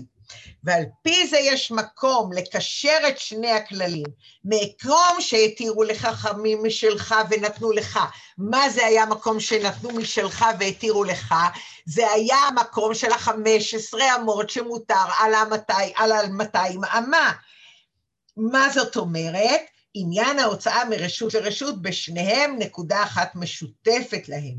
ועל 0.64 0.84
פי 1.02 1.28
זה 1.28 1.38
יש 1.38 1.72
מקום 1.72 2.34
לקשר 2.34 2.97
את 3.08 3.20
שני 3.20 3.52
הכללים, 3.52 4.06
מעקרום 4.43 5.16
שהתירו 5.20 5.84
לך 5.84 6.06
חכמים 6.06 6.64
משלך 6.64 7.16
ונתנו 7.30 7.72
לך. 7.72 8.00
מה 8.38 8.70
זה 8.70 8.86
היה 8.86 9.06
מקום 9.06 9.39
שנתנו 9.39 9.89
משלך 9.89 10.45
והתירו 10.60 11.04
לך? 11.04 11.36
זה 11.86 12.12
היה 12.12 12.38
המקום 12.38 12.93
של 12.93 13.12
החמש 13.12 13.74
עשרה 13.74 14.16
אמות 14.16 14.50
שמותר 14.50 15.06
על 15.97 16.12
המאתיים 16.12 16.84
אמה. 16.84 17.32
מה 18.38 18.70
זאת 18.70 18.95
אומרת? 18.97 19.62
עניין 20.02 20.39
ההוצאה 20.39 20.86
מרשות 20.86 21.34
לרשות, 21.34 21.82
בשניהם 21.82 22.56
נקודה 22.60 23.04
אחת 23.04 23.36
משותפת 23.36 24.30
להם. 24.30 24.56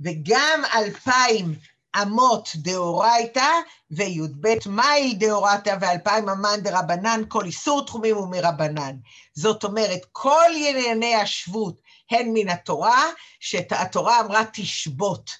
וגם 0.00 0.62
אלפיים 0.74 1.54
אמות 2.02 2.48
דאורייתא 2.56 3.50
וי"ב 3.90 4.48
מייל 4.66 5.14
דאורייתא 5.18 5.76
ואלפיים 5.80 6.28
אמן 6.28 6.60
דרבנן, 6.62 7.22
כל 7.28 7.44
איסור 7.44 7.86
תחומים 7.86 8.16
הוא 8.16 8.28
מרבנן. 8.30 8.96
זאת 9.34 9.64
אומרת, 9.64 10.00
כל 10.12 10.50
ענייני 10.56 11.14
השבות 11.14 11.80
הן 12.10 12.30
מן 12.32 12.48
התורה, 12.48 13.04
שהתורה 13.40 14.20
אמרה 14.20 14.42
תשבות. 14.52 15.30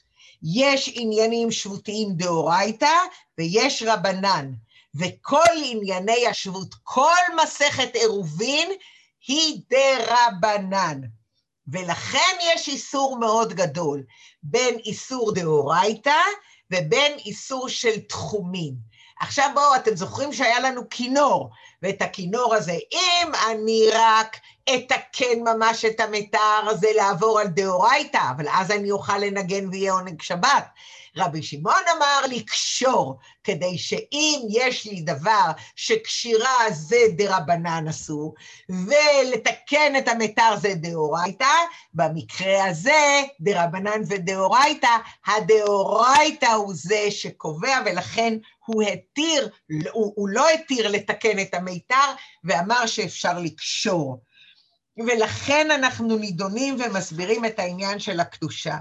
יש 0.43 0.91
עניינים 0.95 1.51
שבותיים 1.51 2.09
דאורייתא 2.17 2.97
ויש 3.39 3.83
רבנן. 3.87 4.53
וכל 4.95 5.53
ענייני 5.65 6.27
השבות, 6.27 6.75
כל 6.83 7.23
מסכת 7.43 7.95
עירובין 7.95 8.71
היא 9.27 9.61
דרבנן. 9.71 11.01
ולכן 11.69 12.37
יש 12.41 12.69
איסור 12.69 13.19
מאוד 13.19 13.53
גדול 13.53 14.03
בין 14.43 14.79
איסור 14.79 15.35
דאורייתא 15.35 16.21
ובין 16.71 17.13
איסור 17.19 17.69
של 17.69 18.01
תחומים. 18.01 18.75
עכשיו 19.21 19.51
בואו, 19.55 19.77
אתם 19.77 19.97
זוכרים 19.97 20.33
שהיה 20.33 20.61
לנו 20.61 20.83
כינור, 20.91 21.51
ואת 21.83 22.03
הכינור 22.03 22.55
הזה, 22.55 22.79
אם 22.93 23.33
אני 23.51 23.89
רק 23.93 24.37
אתקן 24.75 25.41
ממש 25.45 25.85
את 25.85 26.01
המתאר, 26.01 26.75
זה 26.81 26.89
לעבור 26.97 27.41
על 27.41 27.47
דאורייתא, 27.47 28.21
אבל 28.37 28.49
אז 28.49 28.71
אני 28.71 28.91
אוכל 28.91 29.19
לנגן 29.19 29.69
ויהיה 29.69 29.93
עונג 29.93 30.23
שבת. 30.23 30.67
רבי 31.17 31.43
שמעון 31.43 31.83
אמר 31.97 32.21
לקשור, 32.31 33.19
כדי 33.45 33.79
שאם 33.79 34.41
יש 34.51 34.87
לי 34.87 35.01
דבר 35.01 35.51
שקשירה 35.77 36.71
זה 36.71 36.97
דרבנן 37.17 37.85
אסור, 37.89 38.35
ולתקן 38.69 39.97
את 39.99 40.09
המתר 40.09 40.57
זה 40.61 40.75
דאורייתא, 40.75 41.55
במקרה 41.95 42.65
הזה 42.65 43.23
דרבנן 43.41 44.03
ודאורייתא, 44.09 44.97
הדאורייתא 45.27 46.47
הוא 46.47 46.73
זה 46.75 47.11
שקובע, 47.11 47.79
ולכן 47.87 48.39
הוא 48.67 48.83
התיר, 48.83 49.49
הוא, 49.93 50.13
הוא 50.17 50.29
לא 50.29 50.51
התיר 50.51 50.89
לתקן 50.89 51.39
את 51.39 51.55
המיתר, 51.55 52.13
ואמר 52.45 52.87
שאפשר 52.87 53.39
לקשור. 53.39 54.19
ולכן 55.07 55.71
אנחנו 55.71 56.19
נידונים 56.19 56.77
ומסבירים 56.81 57.45
את 57.45 57.59
העניין 57.59 57.99
של 57.99 58.21
הקדושה, 58.21 58.77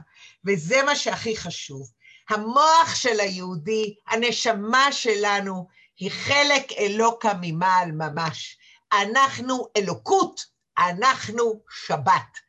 וזה 0.46 0.84
מה 0.84 0.96
שהכי 0.96 1.38
חשוב. 1.38 1.92
המוח 2.30 2.96
של 2.96 3.20
היהודי, 3.20 3.96
הנשמה 4.08 4.92
שלנו, 4.92 5.68
היא 6.00 6.12
חלק 6.12 6.72
אלוקה 6.72 7.34
ממעל 7.42 7.92
ממש. 7.92 8.58
אנחנו 8.94 9.68
אלוקות, 9.78 10.46
אנחנו 10.78 11.62
שבת. 11.86 12.40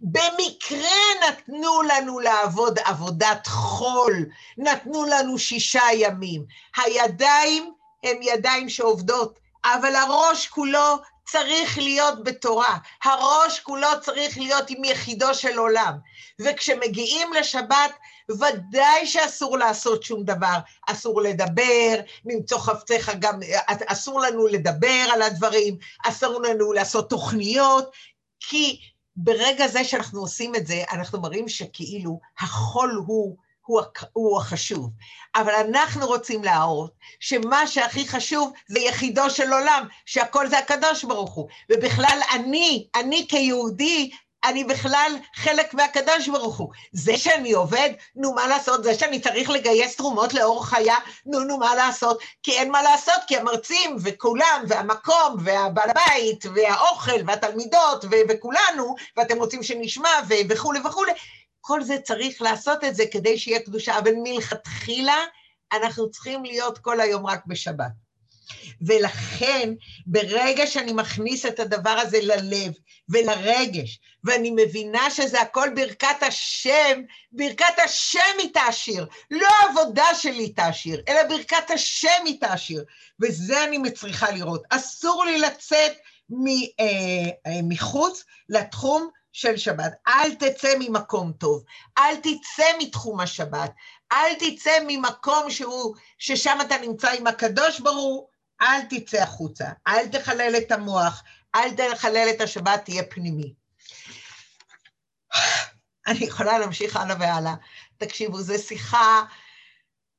במקרה 0.00 1.28
נתנו 1.28 1.82
לנו 1.82 2.20
לעבוד 2.20 2.78
עבודת 2.78 3.46
חול, 3.46 4.26
נתנו 4.58 5.04
לנו 5.04 5.38
שישה 5.38 5.82
ימים. 5.94 6.44
הידיים 6.76 7.74
הן 8.04 8.16
ידיים 8.22 8.68
שעובדות, 8.68 9.38
אבל 9.64 9.96
הראש 9.96 10.48
כולו 10.48 10.98
צריך 11.32 11.78
להיות 11.78 12.24
בתורה. 12.24 12.78
הראש 13.04 13.60
כולו 13.60 13.88
צריך 14.00 14.38
להיות 14.38 14.70
עם 14.70 14.84
יחידו 14.84 15.34
של 15.34 15.58
עולם. 15.58 15.94
וכשמגיעים 16.40 17.32
לשבת, 17.32 17.90
ודאי 18.30 19.06
שאסור 19.06 19.58
לעשות 19.58 20.02
שום 20.02 20.24
דבר. 20.24 20.58
אסור 20.86 21.22
לדבר, 21.22 22.00
למצוא 22.24 22.58
חפציך 22.58 23.10
גם, 23.18 23.40
אסור 23.86 24.20
לנו 24.20 24.46
לדבר 24.46 25.06
על 25.12 25.22
הדברים, 25.22 25.76
אסור 26.04 26.42
לנו 26.42 26.72
לעשות 26.72 27.10
תוכניות, 27.10 27.90
כי 28.40 28.80
ברגע 29.16 29.68
זה 29.68 29.84
שאנחנו 29.84 30.20
עושים 30.20 30.54
את 30.54 30.66
זה, 30.66 30.82
אנחנו 30.92 31.20
מראים 31.20 31.48
שכאילו 31.48 32.20
החול 32.38 33.02
הוא, 33.06 33.36
הוא, 33.66 33.80
הוא 34.12 34.38
החשוב. 34.38 34.90
אבל 35.34 35.52
אנחנו 35.52 36.06
רוצים 36.06 36.44
להראות 36.44 36.92
שמה 37.20 37.66
שהכי 37.66 38.08
חשוב 38.08 38.52
זה 38.68 38.80
יחידו 38.80 39.30
של 39.30 39.52
עולם, 39.52 39.86
שהכל 40.06 40.48
זה 40.48 40.58
הקדוש 40.58 41.04
ברוך 41.04 41.34
הוא. 41.34 41.48
ובכלל 41.70 42.18
אני, 42.34 42.86
אני 42.94 43.26
כיהודי, 43.28 44.10
אני 44.44 44.64
בכלל 44.64 45.12
חלק 45.34 45.74
מהקדוש 45.74 46.28
ברוך 46.28 46.58
הוא. 46.58 46.68
זה 46.92 47.16
שאני 47.18 47.52
עובד, 47.52 47.90
נו, 48.16 48.32
מה 48.32 48.46
לעשות? 48.46 48.84
זה 48.84 48.94
שאני 48.94 49.20
צריך 49.20 49.50
לגייס 49.50 49.96
תרומות 49.96 50.34
לאור 50.34 50.66
חיה, 50.66 50.96
נו, 51.26 51.40
נו, 51.40 51.58
מה 51.58 51.74
לעשות? 51.74 52.18
כי 52.42 52.52
אין 52.52 52.70
מה 52.70 52.82
לעשות, 52.82 53.20
כי 53.26 53.36
המרצים 53.36 53.96
וכולם, 54.02 54.64
והמקום, 54.68 55.36
והבעל 55.44 55.90
הבית, 55.90 56.44
והאוכל, 56.54 57.20
והתלמידות, 57.26 58.04
וכולנו, 58.28 58.94
ואתם 59.16 59.38
רוצים 59.38 59.62
שנשמע, 59.62 60.10
וכולי 60.48 60.80
וכולי, 60.84 61.12
כל 61.64 61.82
זה 61.82 61.98
צריך 61.98 62.42
לעשות 62.42 62.84
את 62.84 62.94
זה 62.94 63.04
כדי 63.10 63.38
שיהיה 63.38 63.60
קדושה, 63.60 63.98
אבל 63.98 64.12
מלכתחילה 64.22 65.18
אנחנו 65.72 66.10
צריכים 66.10 66.44
להיות 66.44 66.78
כל 66.78 67.00
היום 67.00 67.26
רק 67.26 67.46
בשבת. 67.46 67.92
ולכן, 68.80 69.74
ברגע 70.06 70.66
שאני 70.66 70.92
מכניס 70.92 71.46
את 71.46 71.60
הדבר 71.60 71.90
הזה 71.90 72.18
ללב 72.22 72.72
ולרגש, 73.08 74.00
ואני 74.24 74.50
מבינה 74.56 75.10
שזה 75.10 75.40
הכל 75.40 75.68
ברכת 75.74 76.22
השם, 76.22 77.02
ברכת 77.32 77.78
השם 77.84 78.38
היא 78.38 78.50
תעשיר, 78.54 79.06
לא 79.30 79.48
העבודה 79.62 80.14
שלי 80.14 80.48
תעשיר, 80.48 81.02
אלא 81.08 81.22
ברכת 81.28 81.70
השם 81.70 82.26
היא 82.26 82.40
תעשיר, 82.40 82.84
וזה 83.20 83.64
אני 83.64 83.78
מצריכה 83.78 84.30
לראות. 84.30 84.62
אסור 84.70 85.24
לי 85.24 85.38
לצאת 85.38 85.92
אה, 86.80 87.60
מחוץ 87.62 88.24
לתחום 88.48 89.08
של 89.32 89.56
שבת. 89.56 89.92
אל 90.08 90.34
תצא 90.34 90.68
ממקום 90.78 91.32
טוב, 91.32 91.64
אל 91.98 92.16
תצא 92.16 92.64
מתחום 92.78 93.20
השבת, 93.20 93.72
אל 94.12 94.34
תצא 94.38 94.78
ממקום 94.86 95.50
שהוא, 95.50 95.94
ששם 96.18 96.58
אתה 96.66 96.78
נמצא 96.78 97.10
עם 97.10 97.26
הקדוש 97.26 97.80
ברוך 97.80 98.28
אל 98.62 98.80
תצא 98.90 99.22
החוצה, 99.22 99.64
אל 99.86 100.08
תחלל 100.08 100.54
את 100.56 100.72
המוח, 100.72 101.22
אל 101.54 101.70
תחלל 101.76 102.28
את 102.36 102.40
השבת, 102.40 102.84
תהיה 102.84 103.02
פנימי. 103.10 103.54
אני 106.06 106.24
יכולה 106.24 106.58
להמשיך 106.58 106.96
הלאה 106.96 107.16
והלאה. 107.20 107.54
תקשיבו, 107.96 108.42
זו 108.42 108.54
שיחה, 108.58 109.22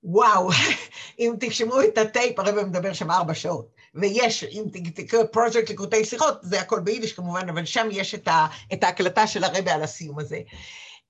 וואו, 0.04 0.50
אם 1.20 1.34
תשמעו 1.40 1.82
את 1.84 1.98
הטייפ, 1.98 2.40
הרב 2.40 2.56
מדבר 2.56 2.94
שם 2.94 3.12
ארבע 3.12 3.34
שעות. 3.34 3.73
ויש, 3.96 4.44
אם 4.44 4.64
תקראו 4.96 5.32
פרויקט 5.32 5.70
לקוטי 5.70 6.06
שיחות, 6.06 6.38
זה 6.42 6.60
הכל 6.60 6.80
ביידיש 6.80 7.14
כמובן, 7.14 7.50
אבל 7.50 7.66
שם 7.66 7.88
יש 7.92 8.16
את, 8.16 8.28
ה, 8.28 8.48
את 8.74 8.84
ההקלטה 8.84 9.28
של 9.28 9.44
הרבה 9.44 9.74
על 9.74 9.84
הסיום 9.84 10.20
הזה. 10.20 10.40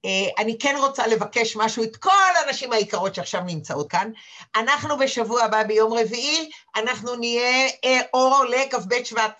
אה, 0.05 0.43
אני 0.43 0.57
כן 0.59 0.75
רוצה 0.79 1.07
לבקש 1.07 1.55
משהו 1.55 1.83
את 1.83 1.97
כל 1.97 2.31
הנשים 2.45 2.73
היקרות 2.73 3.15
שעכשיו 3.15 3.41
נמצאות 3.45 3.89
כאן. 3.89 4.11
אנחנו 4.55 4.97
בשבוע 4.97 5.43
הבא, 5.43 5.63
ביום 5.63 5.93
רביעי, 5.93 6.49
אנחנו 6.75 7.15
נהיה 7.15 7.67
אה, 7.85 7.99
אור 8.13 8.43
לכ"ב 8.49 9.03
שבט. 9.03 9.39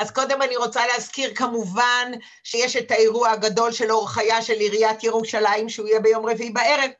אז 0.00 0.10
קודם 0.10 0.42
אני 0.42 0.56
רוצה 0.56 0.86
להזכיר 0.86 1.34
כמובן 1.34 2.12
שיש 2.44 2.76
את 2.76 2.90
האירוע 2.90 3.30
הגדול 3.30 3.72
של 3.72 3.92
אור 3.92 4.08
חיה 4.08 4.42
של 4.42 4.52
עיריית 4.52 5.04
ירושלים, 5.04 5.68
שהוא 5.68 5.88
יהיה 5.88 6.00
ביום 6.00 6.26
רביעי 6.26 6.50
בערב, 6.50 6.90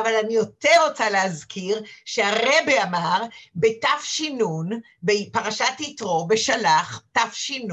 אבל 0.00 0.14
אני 0.24 0.34
יותר 0.34 0.88
רוצה 0.88 1.10
להזכיר 1.10 1.82
שהרבה 2.04 2.82
אמר 2.82 3.22
בתש"ן, 3.54 4.38
בפרשת 5.02 5.80
יתרו, 5.80 6.26
בשלח, 6.26 7.02
תש"ן, 7.12 7.68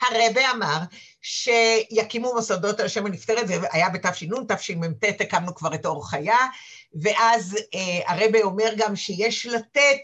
הרבה 0.00 0.50
אמר 0.50 0.78
שיקימו 1.22 2.34
מוסדות 2.34 2.80
על 2.80 2.88
שם 2.88 3.06
הנפטרת, 3.06 3.48
זה 3.48 3.54
היה 3.72 3.88
בתש"ן, 3.88 4.28
תשמ"ט 4.48 5.20
הקמנו 5.20 5.54
כבר 5.54 5.74
את 5.74 5.86
אור 5.86 6.10
חיה, 6.10 6.38
ואז 7.02 7.56
אה, 7.74 8.14
הרבה 8.14 8.42
אומר 8.42 8.70
גם 8.76 8.96
שיש 8.96 9.46
לתת 9.46 9.98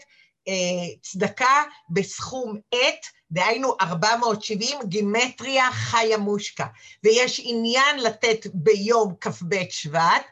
אה, 0.47 0.53
צדקה 1.01 1.63
בסכום 1.89 2.57
עת, 2.71 3.05
דהיינו 3.31 3.75
470 3.81 4.77
גימטריה 4.85 5.71
חיה 5.71 6.17
מושקה, 6.17 6.65
ויש 7.03 7.41
עניין 7.43 7.99
לתת 7.99 8.47
ביום 8.53 9.15
כ"ב 9.21 9.55
שבט, 9.69 10.25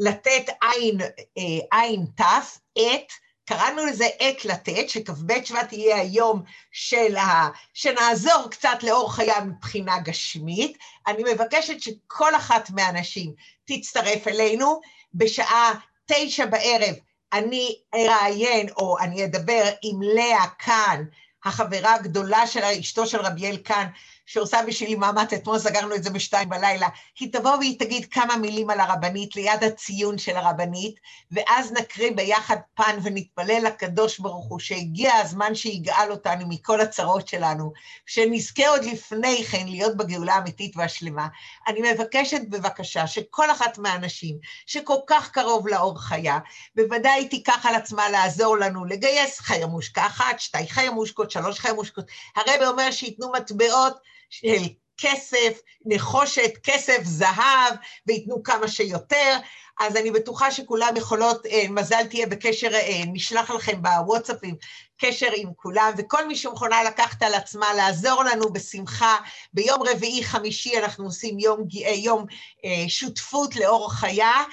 לתת 0.00 0.44
עין, 0.62 1.00
אה, 1.38 1.80
עין 1.80 2.06
תף, 2.16 2.58
עת, 2.78 3.12
קראנו 3.44 3.86
לזה 3.86 4.06
עת 4.18 4.44
לתת, 4.44 4.88
שכ"ב 4.88 5.44
שבט 5.44 5.72
יהיה 5.72 5.96
היום 5.96 6.42
של 6.72 7.16
ה... 7.16 7.48
שנעזור 7.74 8.48
קצת 8.50 8.82
לאור 8.82 9.12
חיה 9.12 9.40
מבחינה 9.40 9.98
גשמית. 9.98 10.78
אני 11.06 11.22
מבקשת 11.32 11.80
שכל 11.80 12.36
אחת 12.36 12.70
מהנשים 12.70 13.32
תצטרף 13.64 14.28
אלינו 14.28 14.80
בשעה 15.14 15.72
תשע 16.06 16.46
בערב. 16.46 16.94
אני 17.32 17.78
אראיין 17.94 18.68
או 18.76 18.98
אני 18.98 19.24
אדבר 19.24 19.64
עם 19.82 20.02
לאה 20.02 20.46
כאן, 20.58 21.04
החברה 21.44 21.94
הגדולה 21.94 22.46
של 22.46 22.64
אשתו 22.64 23.06
של 23.06 23.20
רביאל 23.20 23.56
כאן, 23.64 23.86
שעושה 24.32 24.58
בשבילי 24.66 24.94
מאמץ, 24.94 25.32
אתמול 25.32 25.58
סגרנו 25.58 25.94
את 25.94 26.02
זה 26.02 26.10
בשתיים 26.10 26.48
בלילה, 26.48 26.88
היא 27.20 27.32
תבוא 27.32 27.56
והיא 27.56 27.78
תגיד 27.78 28.06
כמה 28.10 28.36
מילים 28.36 28.70
על 28.70 28.80
הרבנית 28.80 29.36
ליד 29.36 29.64
הציון 29.64 30.18
של 30.18 30.36
הרבנית, 30.36 30.94
ואז 31.32 31.72
נקריא 31.72 32.10
ביחד 32.16 32.56
פן 32.74 32.98
ונתפלל 33.02 33.62
לקדוש 33.66 34.18
ברוך 34.18 34.46
הוא 34.48 34.58
שהגיע 34.58 35.14
הזמן 35.14 35.54
שיגאל 35.54 36.10
אותנו 36.10 36.48
מכל 36.48 36.80
הצרות 36.80 37.28
שלנו, 37.28 37.72
שנזכה 38.06 38.68
עוד 38.68 38.84
לפני 38.84 39.44
כן 39.44 39.66
להיות 39.68 39.96
בגאולה 39.96 40.34
האמיתית 40.34 40.76
והשלמה. 40.76 41.28
אני 41.68 41.92
מבקשת 41.92 42.40
בבקשה 42.48 43.06
שכל 43.06 43.50
אחת 43.50 43.78
מהאנשים 43.78 44.36
שכל 44.66 44.98
כך 45.06 45.30
קרוב 45.30 45.68
לאור 45.68 46.00
חיה, 46.00 46.38
בוודאי 46.76 47.28
תיקח 47.28 47.66
על 47.66 47.74
עצמה 47.74 48.08
לעזור 48.08 48.56
לנו 48.56 48.84
לגייס 48.84 49.40
חיה 49.40 49.66
מושקה 49.66 50.06
אחת, 50.06 50.40
שתי 50.40 50.68
חיה 50.68 50.90
מושקות, 50.90 51.30
שלוש 51.30 51.58
חיה 51.58 51.72
מושקות. 51.72 52.04
הרב 52.36 52.68
אומר 52.68 52.90
שייתנו 52.90 53.32
מטבעות 53.32 54.19
של 54.30 54.62
כסף, 54.98 55.60
נחושת, 55.86 56.52
כסף, 56.62 57.02
זהב, 57.04 57.74
וייתנו 58.06 58.42
כמה 58.42 58.68
שיותר. 58.68 59.36
אז 59.80 59.96
אני 59.96 60.10
בטוחה 60.10 60.50
שכולם 60.50 60.94
יכולות, 60.96 61.46
אה, 61.46 61.64
מזל 61.68 62.06
תהיה 62.10 62.26
בקשר, 62.26 62.74
אה, 62.74 63.02
נשלח 63.12 63.50
לכם 63.50 63.82
בוואטסאפים 63.82 64.54
קשר 65.00 65.28
עם 65.36 65.48
כולם, 65.56 65.92
וכל 65.98 66.26
מי 66.26 66.36
שמוכנה 66.36 66.84
לקחת 66.84 67.22
על 67.22 67.34
עצמה 67.34 67.74
לעזור 67.74 68.22
לנו 68.24 68.52
בשמחה. 68.52 69.16
ביום 69.52 69.82
רביעי, 69.82 70.24
חמישי 70.24 70.78
אנחנו 70.78 71.04
עושים 71.04 71.38
יום, 71.38 71.64
אה, 71.84 71.90
יום 71.90 72.24
שותפות 72.88 73.56
לאור 73.56 73.92
חיה. 73.92 74.44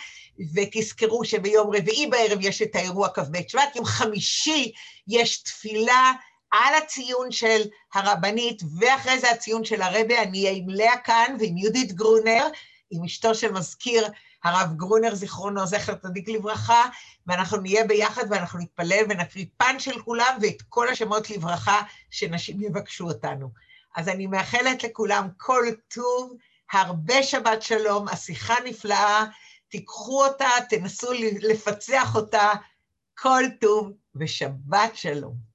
ותזכרו 0.56 1.26
שביום 1.26 1.76
רביעי 1.76 2.08
בערב 2.08 2.40
יש 2.42 2.62
את 2.62 2.76
האירוע 2.76 3.10
כ"ב 3.10 3.38
שבט, 3.48 3.76
יום 3.76 3.86
חמישי 3.86 4.72
יש 5.08 5.44
תפילה 5.44 6.12
על 6.52 6.76
הציון 6.76 7.32
של 7.32 7.62
הרבנית, 7.94 8.62
ואחרי 8.80 9.20
זה 9.20 9.32
הציון 9.32 9.66
של 9.66 9.82
הרבה, 9.82 10.22
אני 10.22 10.46
אהיה 10.46 10.58
עם 10.58 10.70
לאה 10.70 10.98
כאן 10.98 11.36
ועם 11.40 11.58
יהודית 11.58 11.92
גרונר, 11.92 12.48
עם 12.92 13.04
אשתו 13.04 13.36
של 13.36 13.52
מזכיר 13.52 14.08
הרב 14.44 14.74
גרונר, 14.76 15.16
זיכרונו, 15.16 15.66
זכר 15.68 15.96
צדיק 15.96 16.30
לברכה, 16.30 16.86
ואנחנו 17.28 17.58
נהיה 17.58 17.84
ביחד 17.84 18.24
ואנחנו 18.30 18.60
נתפלל 18.60 19.06
ונקריא 19.10 19.46
פן 19.58 19.80
של 19.80 20.02
כולם 20.02 20.38
ואת 20.42 20.62
כל 20.70 20.90
השמות 20.90 21.30
לברכה 21.30 21.82
שנשים 22.12 22.62
יבקשו 22.62 23.08
אותנו. 23.08 23.50
אז 23.96 24.10
אני 24.10 24.28
מאחלת 24.28 24.84
לכולם 24.84 25.28
כל 25.38 25.66
טוב, 25.88 26.34
הרבה 26.72 27.24
שבת 27.24 27.62
שלום, 27.62 28.08
השיחה 28.08 28.56
נפלאה, 28.66 29.26
תיקחו 29.70 30.26
אותה, 30.26 30.50
תנסו 30.70 31.08
לפצח 31.42 32.16
אותה, 32.16 32.52
כל 33.18 33.44
טוב 33.62 33.92
ושבת 34.16 34.96
שלום. 34.96 35.47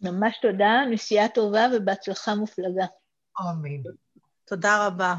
ממש 0.00 0.38
תודה, 0.42 0.72
נסיעה 0.90 1.28
טובה 1.28 1.66
ובהצלחה 1.76 2.34
מופלגה. 2.34 2.86
אמן. 3.40 3.82
תודה 4.44 4.86
רבה. 4.86 5.14